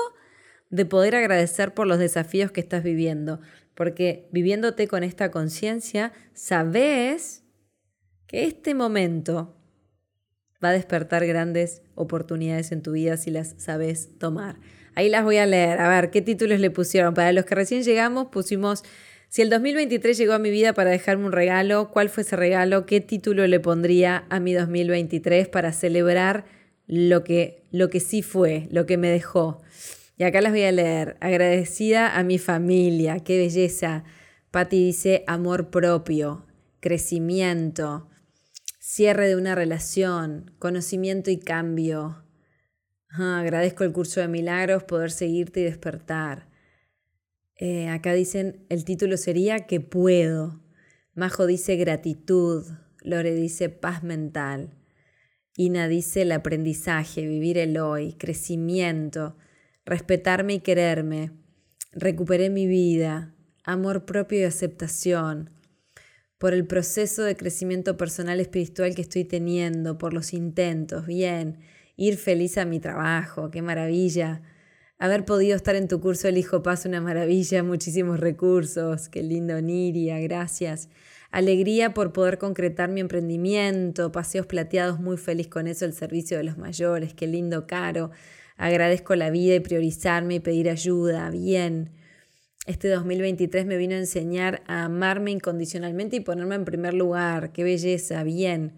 de 0.70 0.84
poder 0.84 1.14
agradecer 1.14 1.72
por 1.72 1.86
los 1.86 1.98
desafíos 1.98 2.50
que 2.50 2.60
estás 2.60 2.82
viviendo. 2.82 3.40
Porque 3.74 4.28
viviéndote 4.32 4.88
con 4.88 5.04
esta 5.04 5.30
conciencia, 5.30 6.12
sabes 6.34 7.44
que 8.26 8.44
este 8.44 8.74
momento 8.74 9.56
va 10.62 10.70
a 10.70 10.72
despertar 10.72 11.24
grandes 11.26 11.82
oportunidades 11.94 12.72
en 12.72 12.82
tu 12.82 12.92
vida 12.92 13.16
si 13.16 13.30
las 13.30 13.54
sabes 13.58 14.18
tomar. 14.18 14.56
Ahí 14.94 15.08
las 15.08 15.22
voy 15.22 15.36
a 15.36 15.46
leer. 15.46 15.80
A 15.80 15.88
ver, 15.88 16.10
¿qué 16.10 16.20
títulos 16.20 16.58
le 16.58 16.70
pusieron? 16.70 17.14
Para 17.14 17.32
los 17.32 17.44
que 17.44 17.54
recién 17.54 17.84
llegamos, 17.84 18.26
pusimos, 18.26 18.82
si 19.28 19.42
el 19.42 19.50
2023 19.50 20.18
llegó 20.18 20.32
a 20.32 20.38
mi 20.40 20.50
vida 20.50 20.72
para 20.74 20.90
dejarme 20.90 21.26
un 21.26 21.32
regalo, 21.32 21.90
¿cuál 21.92 22.08
fue 22.08 22.24
ese 22.24 22.34
regalo? 22.34 22.84
¿Qué 22.84 23.00
título 23.00 23.46
le 23.46 23.60
pondría 23.60 24.24
a 24.28 24.40
mi 24.40 24.54
2023 24.54 25.48
para 25.48 25.72
celebrar 25.72 26.57
lo 26.88 27.22
que, 27.22 27.68
lo 27.70 27.90
que 27.90 28.00
sí 28.00 28.22
fue, 28.22 28.66
lo 28.72 28.86
que 28.86 28.96
me 28.96 29.10
dejó. 29.10 29.62
Y 30.16 30.24
acá 30.24 30.40
las 30.40 30.52
voy 30.52 30.62
a 30.62 30.72
leer. 30.72 31.16
Agradecida 31.20 32.18
a 32.18 32.24
mi 32.24 32.38
familia, 32.38 33.20
qué 33.20 33.38
belleza. 33.38 34.04
Patti 34.50 34.86
dice 34.86 35.22
amor 35.26 35.70
propio, 35.70 36.46
crecimiento, 36.80 38.08
cierre 38.80 39.28
de 39.28 39.36
una 39.36 39.54
relación, 39.54 40.54
conocimiento 40.58 41.30
y 41.30 41.38
cambio. 41.38 42.24
Ah, 43.10 43.40
agradezco 43.40 43.84
el 43.84 43.92
curso 43.92 44.20
de 44.20 44.28
milagros, 44.28 44.84
poder 44.84 45.10
seguirte 45.10 45.60
y 45.60 45.64
despertar. 45.64 46.48
Eh, 47.56 47.88
acá 47.88 48.14
dicen, 48.14 48.64
el 48.70 48.84
título 48.84 49.16
sería 49.16 49.66
que 49.66 49.80
puedo. 49.80 50.62
Majo 51.14 51.46
dice 51.46 51.76
gratitud. 51.76 52.64
Lore 53.02 53.34
dice 53.34 53.68
paz 53.68 54.02
mental. 54.02 54.77
Ina 55.60 55.88
dice 55.88 56.22
el 56.22 56.30
aprendizaje, 56.30 57.26
vivir 57.26 57.58
el 57.58 57.78
hoy, 57.78 58.12
crecimiento, 58.12 59.36
respetarme 59.84 60.54
y 60.54 60.60
quererme. 60.60 61.32
Recuperé 61.90 62.48
mi 62.48 62.68
vida, 62.68 63.34
amor 63.64 64.04
propio 64.04 64.38
y 64.38 64.44
aceptación, 64.44 65.50
por 66.38 66.54
el 66.54 66.64
proceso 66.64 67.24
de 67.24 67.36
crecimiento 67.36 67.96
personal 67.96 68.38
espiritual 68.38 68.94
que 68.94 69.02
estoy 69.02 69.24
teniendo, 69.24 69.98
por 69.98 70.14
los 70.14 70.32
intentos, 70.32 71.06
bien, 71.06 71.58
ir 71.96 72.18
feliz 72.18 72.56
a 72.56 72.64
mi 72.64 72.78
trabajo, 72.78 73.50
qué 73.50 73.60
maravilla. 73.60 74.42
Haber 75.00 75.24
podido 75.24 75.56
estar 75.56 75.74
en 75.74 75.88
tu 75.88 76.00
curso 76.00 76.28
El 76.28 76.38
Hijo 76.38 76.62
Paz, 76.62 76.86
una 76.86 77.00
maravilla, 77.00 77.62
muchísimos 77.64 78.20
recursos, 78.20 79.08
qué 79.08 79.24
lindo 79.24 79.60
Niria, 79.60 80.20
gracias 80.20 80.88
alegría 81.30 81.94
por 81.94 82.12
poder 82.12 82.38
concretar 82.38 82.88
mi 82.90 83.00
emprendimiento, 83.00 84.12
paseos 84.12 84.46
plateados, 84.46 85.00
muy 85.00 85.16
feliz 85.16 85.48
con 85.48 85.66
eso, 85.66 85.84
el 85.84 85.92
servicio 85.92 86.36
de 86.36 86.44
los 86.44 86.58
mayores, 86.58 87.14
qué 87.14 87.26
lindo, 87.26 87.66
caro. 87.66 88.10
Agradezco 88.56 89.14
la 89.14 89.30
vida 89.30 89.54
y 89.54 89.60
priorizarme 89.60 90.36
y 90.36 90.40
pedir 90.40 90.70
ayuda, 90.70 91.30
bien. 91.30 91.90
Este 92.66 92.88
2023 92.88 93.66
me 93.66 93.76
vino 93.76 93.94
a 93.94 93.98
enseñar 93.98 94.62
a 94.66 94.84
amarme 94.84 95.30
incondicionalmente 95.30 96.16
y 96.16 96.20
ponerme 96.20 96.54
en 96.54 96.64
primer 96.64 96.94
lugar, 96.94 97.52
qué 97.52 97.62
belleza, 97.62 98.22
bien. 98.24 98.74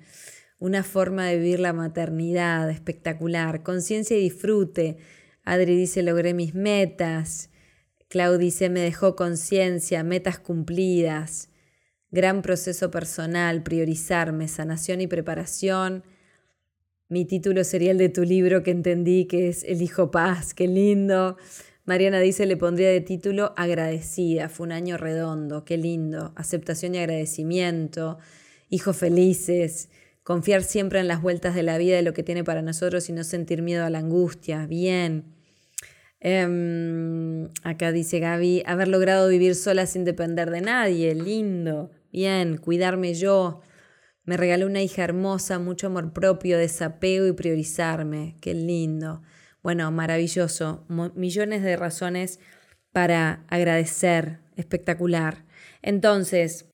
Una 0.59 0.83
forma 0.83 1.27
de 1.27 1.39
vivir 1.39 1.61
la 1.61 1.73
maternidad 1.73 2.69
espectacular, 2.71 3.63
conciencia 3.63 4.17
y 4.17 4.21
disfrute. 4.21 4.99
Adri 5.45 5.75
dice, 5.75 6.03
logré 6.03 6.35
mis 6.35 6.55
metas. 6.55 7.51
Clau 8.09 8.37
dice, 8.37 8.69
me 8.69 8.81
dejó 8.81 9.17
conciencia, 9.17 10.05
metas 10.05 10.39
cumplidas 10.39 11.50
gran 12.11 12.43
proceso 12.43 12.91
personal, 12.91 13.63
priorizarme, 13.63 14.49
sanación 14.49 15.01
y 15.01 15.07
preparación. 15.07 16.05
Mi 17.09 17.25
título 17.25 17.65
sería 17.65 17.91
el 17.91 17.99
de 17.99 18.09
tu 18.09 18.23
libro 18.23 18.63
que 18.63 18.71
entendí 18.71 19.27
que 19.27 19.49
es 19.49 19.65
El 19.65 19.83
Hijo 19.83 20.11
Paz, 20.11 20.55
qué 20.55 20.67
lindo. 20.67 21.37
Mariana 21.85 22.21
dice, 22.21 22.47
le 22.47 22.57
pondría 22.57 22.89
de 22.89 23.01
título 23.01 23.53
agradecida, 23.57 24.49
fue 24.49 24.67
un 24.67 24.73
año 24.73 24.97
redondo, 24.97 25.65
qué 25.65 25.77
lindo. 25.77 26.33
Aceptación 26.37 26.95
y 26.95 26.99
agradecimiento, 26.99 28.19
hijos 28.69 28.97
felices, 28.97 29.89
confiar 30.23 30.63
siempre 30.63 31.01
en 31.01 31.09
las 31.09 31.23
vueltas 31.23 31.55
de 31.55 31.65
la 31.65 31.79
vida, 31.79 31.97
de 31.97 32.03
lo 32.03 32.13
que 32.13 32.23
tiene 32.23 32.45
para 32.45 32.63
nosotros 32.63 33.09
y 33.09 33.13
no 33.13 33.25
sentir 33.25 33.63
miedo 33.63 33.85
a 33.85 33.91
la 33.91 33.99
angustia, 33.99 34.67
bien. 34.67 35.35
Em, 36.21 37.49
acá 37.65 37.93
dice 37.93 38.21
Gaby, 38.21 38.63
haber 38.67 38.89
logrado 38.89 39.29
vivir 39.29 39.55
sola 39.55 39.87
sin 39.87 40.05
depender 40.05 40.51
de 40.51 40.61
nadie, 40.61 41.15
lindo. 41.15 41.91
Bien, 42.13 42.57
cuidarme 42.57 43.15
yo. 43.15 43.61
Me 44.25 44.37
regaló 44.37 44.67
una 44.67 44.83
hija 44.83 45.05
hermosa, 45.05 45.59
mucho 45.59 45.87
amor 45.87 46.13
propio, 46.13 46.59
desapego 46.59 47.27
y 47.27 47.33
priorizarme. 47.33 48.37
Qué 48.41 48.55
lindo. 48.55 49.23
Bueno, 49.63 49.91
maravilloso. 49.91 50.85
millones 51.15 51.63
de 51.63 51.77
razones 51.77 52.41
para 52.93 53.45
agradecer. 53.49 54.41
Espectacular. 54.57 55.47
Entonces, 55.83 56.67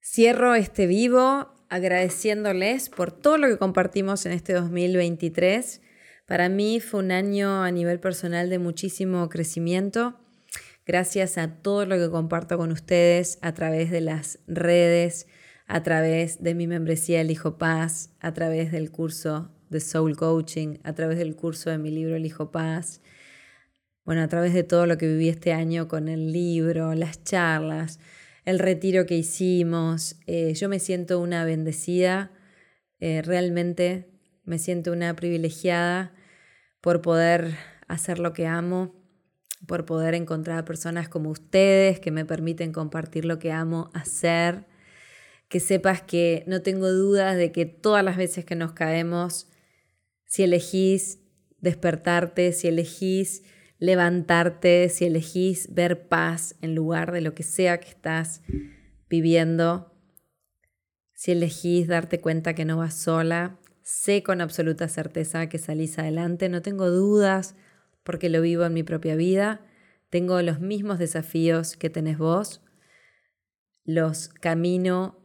cierro 0.00 0.54
este 0.54 0.86
vivo 0.86 1.52
agradeciéndoles 1.68 2.88
por 2.88 3.10
todo 3.10 3.38
lo 3.38 3.48
que 3.48 3.58
compartimos 3.58 4.26
en 4.26 4.32
este 4.32 4.52
2023. 4.52 5.80
Para 6.26 6.48
mí 6.48 6.80
fue 6.80 7.00
un 7.00 7.10
año 7.10 7.62
a 7.62 7.70
nivel 7.70 7.98
personal 7.98 8.48
de 8.50 8.58
muchísimo 8.58 9.28
crecimiento 9.28 10.20
Gracias 10.86 11.36
a 11.36 11.48
todo 11.48 11.84
lo 11.84 11.96
que 11.96 12.08
comparto 12.10 12.56
con 12.56 12.70
ustedes 12.70 13.40
a 13.42 13.52
través 13.54 13.90
de 13.90 14.00
las 14.00 14.38
redes, 14.46 15.26
a 15.66 15.82
través 15.82 16.44
de 16.44 16.54
mi 16.54 16.68
membresía 16.68 17.20
El 17.20 17.32
Hijo 17.32 17.58
Paz, 17.58 18.14
a 18.20 18.32
través 18.32 18.70
del 18.70 18.92
curso 18.92 19.50
de 19.68 19.80
Soul 19.80 20.16
Coaching, 20.16 20.78
a 20.84 20.92
través 20.94 21.18
del 21.18 21.34
curso 21.34 21.70
de 21.70 21.78
mi 21.78 21.90
libro 21.90 22.14
El 22.14 22.24
Hijo 22.24 22.52
Paz. 22.52 23.00
Bueno, 24.04 24.22
a 24.22 24.28
través 24.28 24.54
de 24.54 24.62
todo 24.62 24.86
lo 24.86 24.96
que 24.96 25.08
viví 25.08 25.28
este 25.28 25.52
año 25.52 25.88
con 25.88 26.06
el 26.06 26.30
libro, 26.30 26.94
las 26.94 27.24
charlas, 27.24 27.98
el 28.44 28.60
retiro 28.60 29.06
que 29.06 29.16
hicimos, 29.16 30.20
eh, 30.28 30.54
yo 30.54 30.68
me 30.68 30.78
siento 30.78 31.18
una 31.18 31.44
bendecida, 31.44 32.30
eh, 33.00 33.22
realmente 33.22 34.08
me 34.44 34.60
siento 34.60 34.92
una 34.92 35.16
privilegiada 35.16 36.14
por 36.80 37.02
poder 37.02 37.56
hacer 37.88 38.20
lo 38.20 38.32
que 38.32 38.46
amo, 38.46 38.94
por 39.66 39.84
poder 39.84 40.14
encontrar 40.14 40.64
personas 40.64 41.08
como 41.08 41.30
ustedes 41.30 42.00
que 42.00 42.10
me 42.10 42.24
permiten 42.24 42.72
compartir 42.72 43.24
lo 43.24 43.38
que 43.38 43.52
amo 43.52 43.90
hacer. 43.94 44.64
Que 45.48 45.60
sepas 45.60 46.02
que 46.02 46.44
no 46.46 46.62
tengo 46.62 46.90
dudas 46.90 47.36
de 47.36 47.52
que 47.52 47.66
todas 47.66 48.04
las 48.04 48.16
veces 48.16 48.44
que 48.44 48.56
nos 48.56 48.72
caemos, 48.72 49.48
si 50.24 50.42
elegís 50.42 51.20
despertarte, 51.60 52.52
si 52.52 52.68
elegís 52.68 53.44
levantarte, 53.78 54.88
si 54.88 55.04
elegís 55.04 55.72
ver 55.74 56.08
paz 56.08 56.56
en 56.62 56.74
lugar 56.74 57.12
de 57.12 57.20
lo 57.20 57.34
que 57.34 57.42
sea 57.42 57.78
que 57.78 57.88
estás 57.88 58.42
viviendo, 59.08 59.92
si 61.12 61.32
elegís 61.32 61.86
darte 61.86 62.20
cuenta 62.20 62.54
que 62.54 62.64
no 62.64 62.76
vas 62.76 62.94
sola, 62.94 63.58
sé 63.82 64.22
con 64.22 64.40
absoluta 64.40 64.88
certeza 64.88 65.48
que 65.48 65.58
salís 65.58 65.98
adelante, 65.98 66.48
no 66.48 66.62
tengo 66.62 66.90
dudas 66.90 67.54
porque 68.06 68.30
lo 68.30 68.40
vivo 68.40 68.64
en 68.64 68.72
mi 68.72 68.84
propia 68.84 69.16
vida. 69.16 69.60
Tengo 70.08 70.40
los 70.40 70.60
mismos 70.60 70.98
desafíos 70.98 71.76
que 71.76 71.90
tenés 71.90 72.16
vos. 72.16 72.62
Los 73.84 74.28
camino 74.28 75.18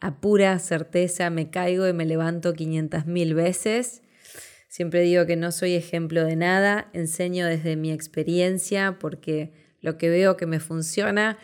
a 0.00 0.20
pura 0.20 0.56
certeza, 0.58 1.30
me 1.30 1.50
caigo 1.50 1.88
y 1.88 1.92
me 1.92 2.04
levanto 2.04 2.52
500 2.52 3.06
mil 3.06 3.34
veces. 3.34 4.02
Siempre 4.68 5.00
digo 5.00 5.26
que 5.26 5.36
no 5.36 5.50
soy 5.50 5.74
ejemplo 5.74 6.24
de 6.24 6.36
nada, 6.36 6.90
enseño 6.92 7.46
desde 7.46 7.74
mi 7.76 7.90
experiencia 7.90 8.98
porque 9.00 9.52
lo 9.80 9.96
que 9.96 10.10
veo 10.10 10.36
que 10.36 10.46
me 10.46 10.60
funciona, 10.60 11.38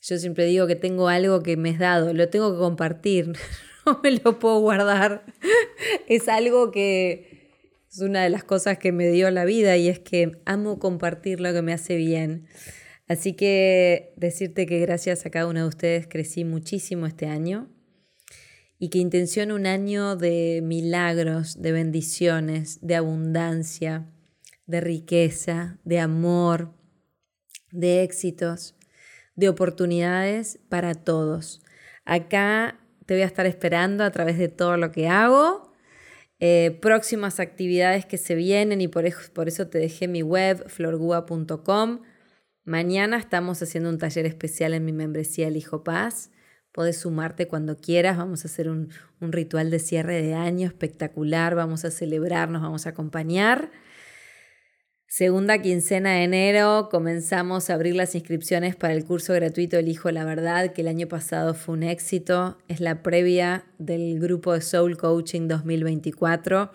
yo 0.00 0.16
siempre 0.18 0.46
digo 0.46 0.66
que 0.66 0.76
tengo 0.76 1.08
algo 1.08 1.42
que 1.42 1.56
me 1.56 1.70
es 1.70 1.78
dado, 1.78 2.14
lo 2.14 2.28
tengo 2.28 2.52
que 2.52 2.58
compartir, 2.58 3.32
no 3.86 4.00
me 4.02 4.12
lo 4.12 4.38
puedo 4.38 4.60
guardar. 4.60 5.24
es 6.08 6.28
algo 6.28 6.70
que, 6.70 7.31
es 7.92 8.00
una 8.00 8.22
de 8.22 8.30
las 8.30 8.42
cosas 8.42 8.78
que 8.78 8.90
me 8.90 9.10
dio 9.10 9.30
la 9.30 9.44
vida 9.44 9.76
y 9.76 9.88
es 9.88 9.98
que 9.98 10.40
amo 10.46 10.78
compartir 10.78 11.40
lo 11.40 11.52
que 11.52 11.60
me 11.60 11.74
hace 11.74 11.96
bien. 11.96 12.46
Así 13.06 13.34
que 13.34 14.14
decirte 14.16 14.64
que 14.64 14.78
gracias 14.78 15.26
a 15.26 15.30
cada 15.30 15.46
uno 15.46 15.60
de 15.60 15.66
ustedes 15.66 16.06
crecí 16.06 16.44
muchísimo 16.44 17.06
este 17.06 17.26
año 17.26 17.68
y 18.78 18.88
que 18.88 18.98
intenciono 18.98 19.54
un 19.54 19.66
año 19.66 20.16
de 20.16 20.60
milagros, 20.64 21.60
de 21.60 21.72
bendiciones, 21.72 22.78
de 22.80 22.96
abundancia, 22.96 24.06
de 24.66 24.80
riqueza, 24.80 25.78
de 25.84 26.00
amor, 26.00 26.72
de 27.70 28.02
éxitos, 28.02 28.74
de 29.36 29.50
oportunidades 29.50 30.58
para 30.70 30.94
todos. 30.94 31.62
Acá 32.06 32.80
te 33.04 33.14
voy 33.14 33.22
a 33.22 33.26
estar 33.26 33.44
esperando 33.44 34.02
a 34.02 34.10
través 34.10 34.38
de 34.38 34.48
todo 34.48 34.78
lo 34.78 34.92
que 34.92 35.08
hago. 35.08 35.71
Eh, 36.44 36.76
próximas 36.82 37.38
actividades 37.38 38.04
que 38.04 38.18
se 38.18 38.34
vienen 38.34 38.80
y 38.80 38.88
por 38.88 39.06
eso, 39.06 39.32
por 39.32 39.46
eso 39.46 39.68
te 39.68 39.78
dejé 39.78 40.08
mi 40.08 40.22
web 40.22 40.68
florgua.com. 40.68 42.00
Mañana 42.64 43.16
estamos 43.16 43.62
haciendo 43.62 43.88
un 43.88 43.98
taller 43.98 44.26
especial 44.26 44.74
en 44.74 44.84
mi 44.84 44.92
membresía 44.92 45.46
El 45.46 45.56
Hijo 45.56 45.84
Paz. 45.84 46.32
Puedes 46.72 46.98
sumarte 46.98 47.46
cuando 47.46 47.76
quieras. 47.76 48.16
Vamos 48.16 48.44
a 48.44 48.48
hacer 48.48 48.68
un, 48.68 48.88
un 49.20 49.30
ritual 49.30 49.70
de 49.70 49.78
cierre 49.78 50.20
de 50.20 50.34
año 50.34 50.66
espectacular. 50.66 51.54
Vamos 51.54 51.84
a 51.84 51.92
celebrar, 51.92 52.50
nos 52.50 52.62
vamos 52.62 52.86
a 52.86 52.90
acompañar. 52.90 53.70
Segunda 55.14 55.60
quincena 55.60 56.12
de 56.12 56.22
enero 56.22 56.88
comenzamos 56.90 57.68
a 57.68 57.74
abrir 57.74 57.94
las 57.94 58.14
inscripciones 58.14 58.76
para 58.76 58.94
el 58.94 59.04
curso 59.04 59.34
gratuito 59.34 59.76
Elijo 59.76 60.10
la 60.10 60.24
Verdad, 60.24 60.72
que 60.72 60.80
el 60.80 60.88
año 60.88 61.06
pasado 61.06 61.52
fue 61.52 61.74
un 61.74 61.82
éxito. 61.82 62.56
Es 62.66 62.80
la 62.80 63.02
previa 63.02 63.66
del 63.76 64.18
grupo 64.18 64.54
de 64.54 64.62
Soul 64.62 64.96
Coaching 64.96 65.48
2024. 65.48 66.72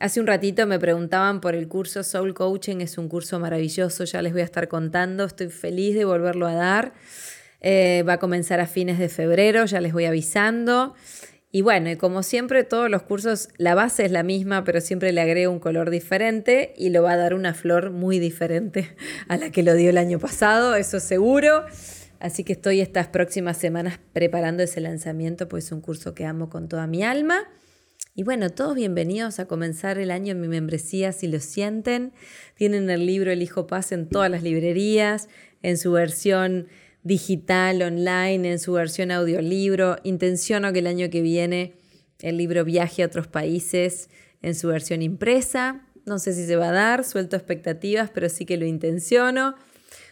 Hace 0.00 0.18
un 0.18 0.26
ratito 0.26 0.66
me 0.66 0.78
preguntaban 0.78 1.42
por 1.42 1.54
el 1.54 1.68
curso 1.68 2.02
Soul 2.02 2.32
Coaching, 2.32 2.80
es 2.80 2.96
un 2.96 3.10
curso 3.10 3.38
maravilloso, 3.38 4.04
ya 4.04 4.22
les 4.22 4.32
voy 4.32 4.40
a 4.40 4.46
estar 4.46 4.66
contando, 4.66 5.26
estoy 5.26 5.50
feliz 5.50 5.94
de 5.94 6.06
volverlo 6.06 6.46
a 6.46 6.54
dar. 6.54 6.94
Eh, 7.60 8.02
va 8.08 8.14
a 8.14 8.18
comenzar 8.18 8.60
a 8.60 8.66
fines 8.66 8.98
de 8.98 9.10
febrero, 9.10 9.66
ya 9.66 9.82
les 9.82 9.92
voy 9.92 10.06
avisando. 10.06 10.94
Y 11.54 11.62
bueno, 11.62 11.88
y 11.88 11.94
como 11.94 12.24
siempre, 12.24 12.64
todos 12.64 12.90
los 12.90 13.02
cursos, 13.02 13.48
la 13.58 13.76
base 13.76 14.04
es 14.04 14.10
la 14.10 14.24
misma, 14.24 14.64
pero 14.64 14.80
siempre 14.80 15.12
le 15.12 15.20
agrego 15.20 15.52
un 15.52 15.60
color 15.60 15.88
diferente 15.88 16.74
y 16.76 16.90
lo 16.90 17.04
va 17.04 17.12
a 17.12 17.16
dar 17.16 17.32
una 17.32 17.54
flor 17.54 17.92
muy 17.92 18.18
diferente 18.18 18.96
a 19.28 19.36
la 19.36 19.52
que 19.52 19.62
lo 19.62 19.74
dio 19.74 19.90
el 19.90 19.98
año 19.98 20.18
pasado, 20.18 20.74
eso 20.74 20.98
seguro. 20.98 21.64
Así 22.18 22.42
que 22.42 22.54
estoy 22.54 22.80
estas 22.80 23.06
próximas 23.06 23.56
semanas 23.56 24.00
preparando 24.12 24.64
ese 24.64 24.80
lanzamiento, 24.80 25.48
pues 25.48 25.66
es 25.66 25.70
un 25.70 25.80
curso 25.80 26.12
que 26.12 26.24
amo 26.24 26.50
con 26.50 26.66
toda 26.66 26.88
mi 26.88 27.04
alma. 27.04 27.46
Y 28.16 28.24
bueno, 28.24 28.50
todos 28.50 28.74
bienvenidos 28.74 29.38
a 29.38 29.46
comenzar 29.46 29.98
el 29.98 30.10
año 30.10 30.32
en 30.32 30.40
mi 30.40 30.48
membresía 30.48 31.12
si 31.12 31.28
lo 31.28 31.38
sienten. 31.38 32.14
Tienen 32.56 32.90
el 32.90 33.06
libro 33.06 33.30
El 33.30 33.42
Hijo 33.42 33.68
Paz 33.68 33.92
en 33.92 34.08
todas 34.08 34.28
las 34.28 34.42
librerías, 34.42 35.28
en 35.62 35.78
su 35.78 35.92
versión 35.92 36.66
digital, 37.04 37.82
online, 37.82 38.50
en 38.50 38.58
su 38.58 38.72
versión 38.72 39.12
audiolibro. 39.12 39.98
Intenciono 40.02 40.72
que 40.72 40.80
el 40.80 40.88
año 40.88 41.08
que 41.10 41.22
viene 41.22 41.74
el 42.20 42.38
libro 42.38 42.64
viaje 42.64 43.02
a 43.02 43.06
otros 43.06 43.28
países 43.28 44.08
en 44.42 44.54
su 44.54 44.68
versión 44.68 45.02
impresa. 45.02 45.86
No 46.06 46.18
sé 46.18 46.32
si 46.32 46.46
se 46.46 46.56
va 46.56 46.70
a 46.70 46.72
dar, 46.72 47.04
suelto 47.04 47.36
expectativas, 47.36 48.10
pero 48.10 48.28
sí 48.28 48.44
que 48.44 48.56
lo 48.56 48.66
intenciono. 48.66 49.54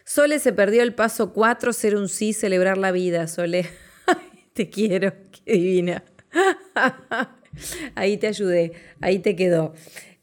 Sole 0.04 0.38
se 0.38 0.52
perdió 0.52 0.82
el 0.82 0.94
paso 0.94 1.32
4, 1.32 1.72
ser 1.72 1.96
un 1.96 2.08
sí, 2.08 2.32
celebrar 2.32 2.78
la 2.78 2.92
vida. 2.92 3.26
Sole, 3.26 3.66
te 4.52 4.70
quiero, 4.70 5.12
qué 5.44 5.52
divina. 5.52 6.04
Ahí 7.94 8.16
te 8.16 8.28
ayudé, 8.28 8.72
ahí 9.00 9.18
te 9.18 9.36
quedó. 9.36 9.74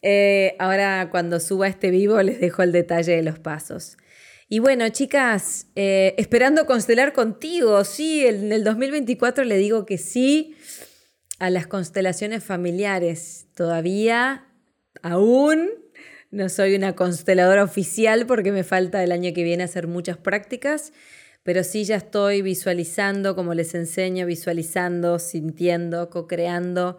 Eh, 0.01 0.55
ahora 0.59 1.09
cuando 1.11 1.39
suba 1.39 1.67
este 1.67 1.91
vivo 1.91 2.21
les 2.23 2.39
dejo 2.39 2.63
el 2.63 2.71
detalle 2.71 3.15
de 3.15 3.23
los 3.23 3.37
pasos. 3.37 3.97
Y 4.51 4.57
bueno, 4.57 4.89
chicas, 4.89 5.67
eh, 5.75 6.15
esperando 6.17 6.65
constelar 6.65 7.13
contigo, 7.13 7.83
sí, 7.83 8.25
en 8.25 8.51
el 8.51 8.63
2024 8.63 9.43
le 9.43 9.57
digo 9.57 9.85
que 9.85 9.99
sí 9.99 10.55
a 11.37 11.51
las 11.51 11.67
constelaciones 11.67 12.43
familiares. 12.43 13.45
Todavía, 13.53 14.47
aún, 15.03 15.69
no 16.31 16.49
soy 16.49 16.73
una 16.73 16.95
consteladora 16.95 17.63
oficial 17.63 18.25
porque 18.25 18.51
me 18.51 18.63
falta 18.63 19.03
el 19.03 19.11
año 19.11 19.31
que 19.35 19.43
viene 19.43 19.63
hacer 19.63 19.85
muchas 19.85 20.17
prácticas, 20.17 20.93
pero 21.43 21.63
sí 21.63 21.83
ya 21.83 21.97
estoy 21.97 22.41
visualizando, 22.41 23.35
como 23.35 23.53
les 23.53 23.75
enseño, 23.75 24.25
visualizando, 24.25 25.19
sintiendo, 25.19 26.09
co-creando 26.09 26.97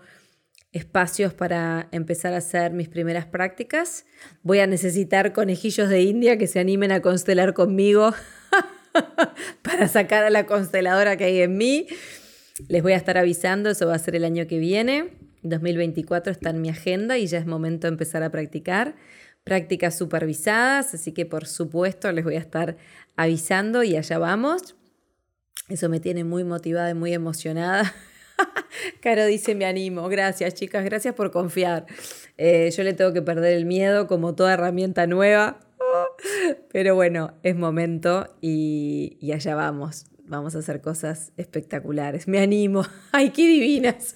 espacios 0.73 1.35
para 1.35 1.89
empezar 1.91 2.33
a 2.33 2.39
hacer 2.39 2.73
mis 2.73 2.89
primeras 2.89 3.27
prácticas. 3.27 4.07
Voy 4.43 4.61
a 4.61 4.67
necesitar 4.67 5.33
conejillos 5.33 5.89
de 5.89 6.03
India 6.03 6.39
que 6.39 6.47
se 6.47 6.61
animen 6.61 6.93
a 6.93 7.03
constelar 7.03 7.55
conmigo 7.55 8.13
para 9.63 9.89
sacar 9.89 10.25
a 10.25 10.31
la 10.31 10.47
consteladora 10.47 11.17
que 11.17 11.25
hay 11.25 11.41
en 11.41 11.57
mí. 11.57 11.87
Les 12.69 12.83
voy 12.83 12.93
a 12.93 12.97
estar 12.97 13.19
avisando, 13.19 13.71
eso 13.71 13.87
va 13.87 13.95
a 13.95 13.99
ser 13.99 14.15
el 14.15 14.25
año 14.25 14.47
que 14.47 14.59
viene. 14.59 15.09
2024 15.43 16.33
está 16.33 16.51
en 16.51 16.61
mi 16.61 16.69
agenda 16.69 17.19
y 17.19 17.27
ya 17.27 17.39
es 17.39 17.47
momento 17.47 17.87
de 17.87 17.93
empezar 17.93 18.23
a 18.23 18.31
practicar. 18.31 18.95
Prácticas 19.43 19.97
supervisadas, 19.97 20.95
así 20.95 21.13
que 21.13 21.25
por 21.25 21.47
supuesto 21.47 22.13
les 22.13 22.25
voy 22.25 22.37
a 22.37 22.41
estar 22.41 22.77
avisando 23.17 23.83
y 23.83 23.97
allá 23.97 24.19
vamos. 24.19 24.77
Eso 25.69 25.89
me 25.89 25.99
tiene 25.99 26.25
muy 26.25 26.45
motivada 26.45 26.91
y 26.91 26.95
muy 26.95 27.13
emocionada. 27.15 27.93
Caro 29.03 29.27
dice, 29.27 29.55
me 29.55 29.67
animo. 29.67 30.09
Gracias, 30.09 30.55
chicas, 30.55 30.85
gracias 30.85 31.15
por 31.15 31.31
confiar. 31.31 31.87
Eh, 32.39 32.71
yo 32.77 32.83
le 32.83 32.93
tengo 32.93 33.13
que 33.13 33.23
perder 33.23 33.55
el 33.55 33.67
miedo 33.67 34.07
como 34.07 34.35
toda 34.35 34.55
herramienta 34.55 35.07
nueva. 35.07 35.61
Pero 36.73 36.95
bueno, 36.95 37.35
es 37.43 37.57
momento 37.57 38.37
y, 38.41 39.17
y 39.21 39.33
allá 39.33 39.55
vamos. 39.55 40.07
Vamos 40.25 40.55
a 40.55 40.61
hacer 40.61 40.81
cosas 40.81 41.33
espectaculares. 41.37 42.29
Me 42.29 42.39
animo. 42.39 42.87
¡Ay, 43.13 43.31
qué 43.31 43.49
divinas! 43.49 44.15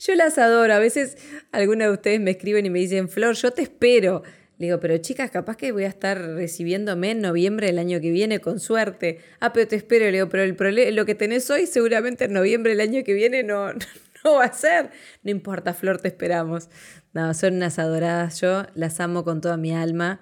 Yo 0.00 0.14
las 0.16 0.36
adoro. 0.36 0.74
A 0.74 0.80
veces 0.80 1.16
algunas 1.52 1.86
de 1.88 1.94
ustedes 1.94 2.20
me 2.20 2.32
escriben 2.32 2.66
y 2.66 2.70
me 2.70 2.80
dicen, 2.80 3.08
Flor, 3.08 3.36
yo 3.36 3.52
te 3.52 3.62
espero. 3.62 4.22
Le 4.62 4.68
digo, 4.68 4.78
pero 4.78 4.96
chicas, 4.98 5.32
capaz 5.32 5.56
que 5.56 5.72
voy 5.72 5.82
a 5.82 5.88
estar 5.88 6.16
recibiéndome 6.16 7.10
en 7.10 7.20
noviembre 7.20 7.66
del 7.66 7.80
año 7.80 8.00
que 8.00 8.12
viene, 8.12 8.38
con 8.38 8.60
suerte. 8.60 9.18
Ah, 9.40 9.52
pero 9.52 9.66
te 9.66 9.74
espero. 9.74 10.04
Le 10.04 10.12
digo, 10.12 10.28
pero 10.28 10.44
el 10.44 10.94
lo 10.94 11.04
que 11.04 11.16
tenés 11.16 11.50
hoy 11.50 11.66
seguramente 11.66 12.26
en 12.26 12.32
noviembre 12.32 12.70
del 12.70 12.80
año 12.80 13.02
que 13.02 13.12
viene 13.12 13.42
no, 13.42 13.72
no 14.24 14.34
va 14.34 14.44
a 14.44 14.52
ser. 14.52 14.90
No 15.24 15.32
importa, 15.32 15.74
Flor, 15.74 16.00
te 16.00 16.06
esperamos. 16.06 16.68
No, 17.12 17.34
son 17.34 17.54
unas 17.56 17.80
adoradas. 17.80 18.40
Yo 18.40 18.62
las 18.76 19.00
amo 19.00 19.24
con 19.24 19.40
toda 19.40 19.56
mi 19.56 19.74
alma. 19.74 20.20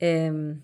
Em, 0.00 0.62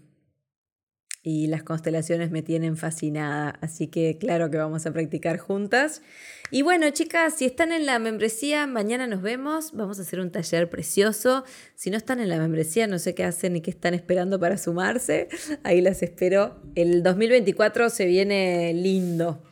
y 1.25 1.47
las 1.47 1.63
constelaciones 1.63 2.33
me 2.33 2.43
tienen 2.43 2.77
fascinada, 2.77 3.57
así 3.61 3.87
que 3.87 4.19
claro 4.19 4.51
que 4.51 4.57
vamos 4.57 4.87
a 4.87 4.93
practicar 4.93 5.39
juntas. 5.39 6.03
Y 6.51 6.63
bueno, 6.63 6.91
chicas, 6.91 7.35
si 7.37 7.45
están 7.45 7.71
en 7.71 7.87
la 7.87 8.01
membresía, 8.01 8.67
mañana 8.67 9.07
nos 9.07 9.23
vemos, 9.23 9.73
vamos 9.73 9.99
a 9.99 10.03
hacer 10.03 10.19
un 10.19 10.33
taller 10.33 10.69
precioso. 10.69 11.45
Si 11.77 11.91
no 11.91 11.97
están 11.97 12.19
en 12.19 12.29
la 12.29 12.39
membresía, 12.39 12.89
no 12.89 12.99
sé 12.99 13.15
qué 13.15 13.25
hacen 13.25 13.57
y 13.57 13.61
qué 13.61 13.71
están 13.71 13.95
esperando 13.95 14.41
para 14.41 14.59
sumarse, 14.59 15.29
ahí 15.63 15.81
las 15.81 16.03
espero. 16.03 16.61
El 16.75 17.05
2024 17.05 17.89
se 17.89 18.07
viene 18.07 18.75
lindo. 18.75 19.43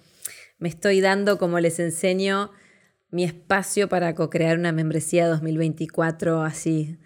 Me 0.59 0.69
estoy 0.69 1.01
dando, 1.01 1.39
como 1.39 1.61
les 1.61 1.79
enseño, 1.79 2.51
mi 3.11 3.25
espacio 3.25 3.89
para 3.89 4.15
co-crear 4.15 4.59
una 4.59 4.73
membresía 4.73 5.29
2024 5.29 6.43
así 6.43 6.99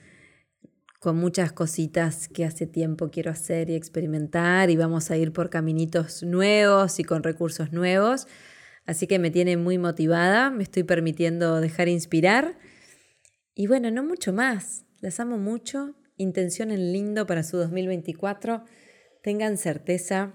con 1.04 1.16
muchas 1.16 1.52
cositas 1.52 2.28
que 2.28 2.46
hace 2.46 2.66
tiempo 2.66 3.10
quiero 3.10 3.30
hacer 3.30 3.68
y 3.68 3.74
experimentar 3.74 4.70
y 4.70 4.76
vamos 4.76 5.10
a 5.10 5.18
ir 5.18 5.34
por 5.34 5.50
caminitos 5.50 6.22
nuevos 6.22 6.98
y 6.98 7.04
con 7.04 7.22
recursos 7.22 7.72
nuevos. 7.72 8.26
Así 8.86 9.06
que 9.06 9.18
me 9.18 9.30
tiene 9.30 9.58
muy 9.58 9.76
motivada, 9.76 10.48
me 10.48 10.62
estoy 10.62 10.82
permitiendo 10.82 11.60
dejar 11.60 11.88
inspirar. 11.88 12.58
Y 13.54 13.66
bueno, 13.66 13.90
no 13.90 14.02
mucho 14.02 14.32
más. 14.32 14.86
Las 15.00 15.20
amo 15.20 15.36
mucho. 15.36 15.94
Intención 16.16 16.70
en 16.70 16.94
lindo 16.94 17.26
para 17.26 17.42
su 17.42 17.58
2024. 17.58 18.64
Tengan 19.22 19.58
certeza 19.58 20.32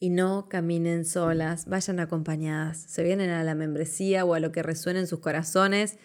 y 0.00 0.10
no 0.10 0.48
caminen 0.48 1.04
solas, 1.04 1.66
vayan 1.66 2.00
acompañadas. 2.00 2.78
Se 2.88 3.04
vienen 3.04 3.30
a 3.30 3.44
la 3.44 3.54
membresía 3.54 4.24
o 4.24 4.34
a 4.34 4.40
lo 4.40 4.50
que 4.50 4.64
resuene 4.64 4.98
en 4.98 5.06
sus 5.06 5.20
corazones, 5.20 5.96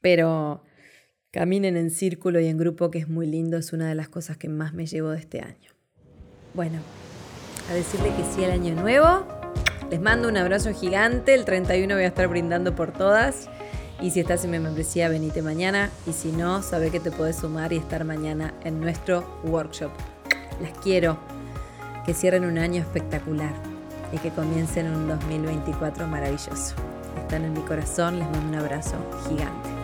pero 0.00 0.64
Caminen 1.32 1.78
en 1.78 1.90
círculo 1.90 2.40
y 2.40 2.46
en 2.46 2.58
grupo, 2.58 2.90
que 2.90 2.98
es 2.98 3.08
muy 3.08 3.26
lindo, 3.26 3.56
es 3.56 3.72
una 3.72 3.88
de 3.88 3.94
las 3.94 4.10
cosas 4.10 4.36
que 4.36 4.50
más 4.50 4.74
me 4.74 4.84
llevo 4.84 5.08
de 5.08 5.18
este 5.18 5.40
año. 5.40 5.70
Bueno, 6.52 6.78
a 7.70 7.72
decirle 7.72 8.10
que 8.14 8.22
sí 8.34 8.44
al 8.44 8.50
año 8.50 8.74
nuevo. 8.74 9.26
Les 9.90 9.98
mando 9.98 10.28
un 10.28 10.36
abrazo 10.36 10.74
gigante. 10.74 11.32
El 11.32 11.46
31 11.46 11.94
voy 11.94 12.04
a 12.04 12.08
estar 12.08 12.28
brindando 12.28 12.76
por 12.76 12.92
todas. 12.92 13.48
Y 13.98 14.10
si 14.10 14.20
estás 14.20 14.44
en 14.44 14.50
mi 14.50 14.58
membresía, 14.58 15.08
venite 15.08 15.40
mañana. 15.40 15.88
Y 16.06 16.12
si 16.12 16.32
no, 16.32 16.60
sabe 16.62 16.90
que 16.90 17.00
te 17.00 17.10
puedes 17.10 17.36
sumar 17.36 17.72
y 17.72 17.78
estar 17.78 18.04
mañana 18.04 18.52
en 18.62 18.78
nuestro 18.78 19.40
workshop. 19.42 19.90
Las 20.60 20.76
quiero. 20.80 21.18
Que 22.04 22.12
cierren 22.12 22.44
un 22.44 22.58
año 22.58 22.82
espectacular 22.82 23.54
y 24.12 24.18
que 24.18 24.28
comiencen 24.28 24.86
un 24.86 25.08
2024 25.08 26.06
maravilloso. 26.06 26.74
Están 27.16 27.46
en 27.46 27.54
mi 27.54 27.62
corazón. 27.62 28.18
Les 28.18 28.28
mando 28.28 28.48
un 28.48 28.54
abrazo 28.56 28.96
gigante. 29.26 29.81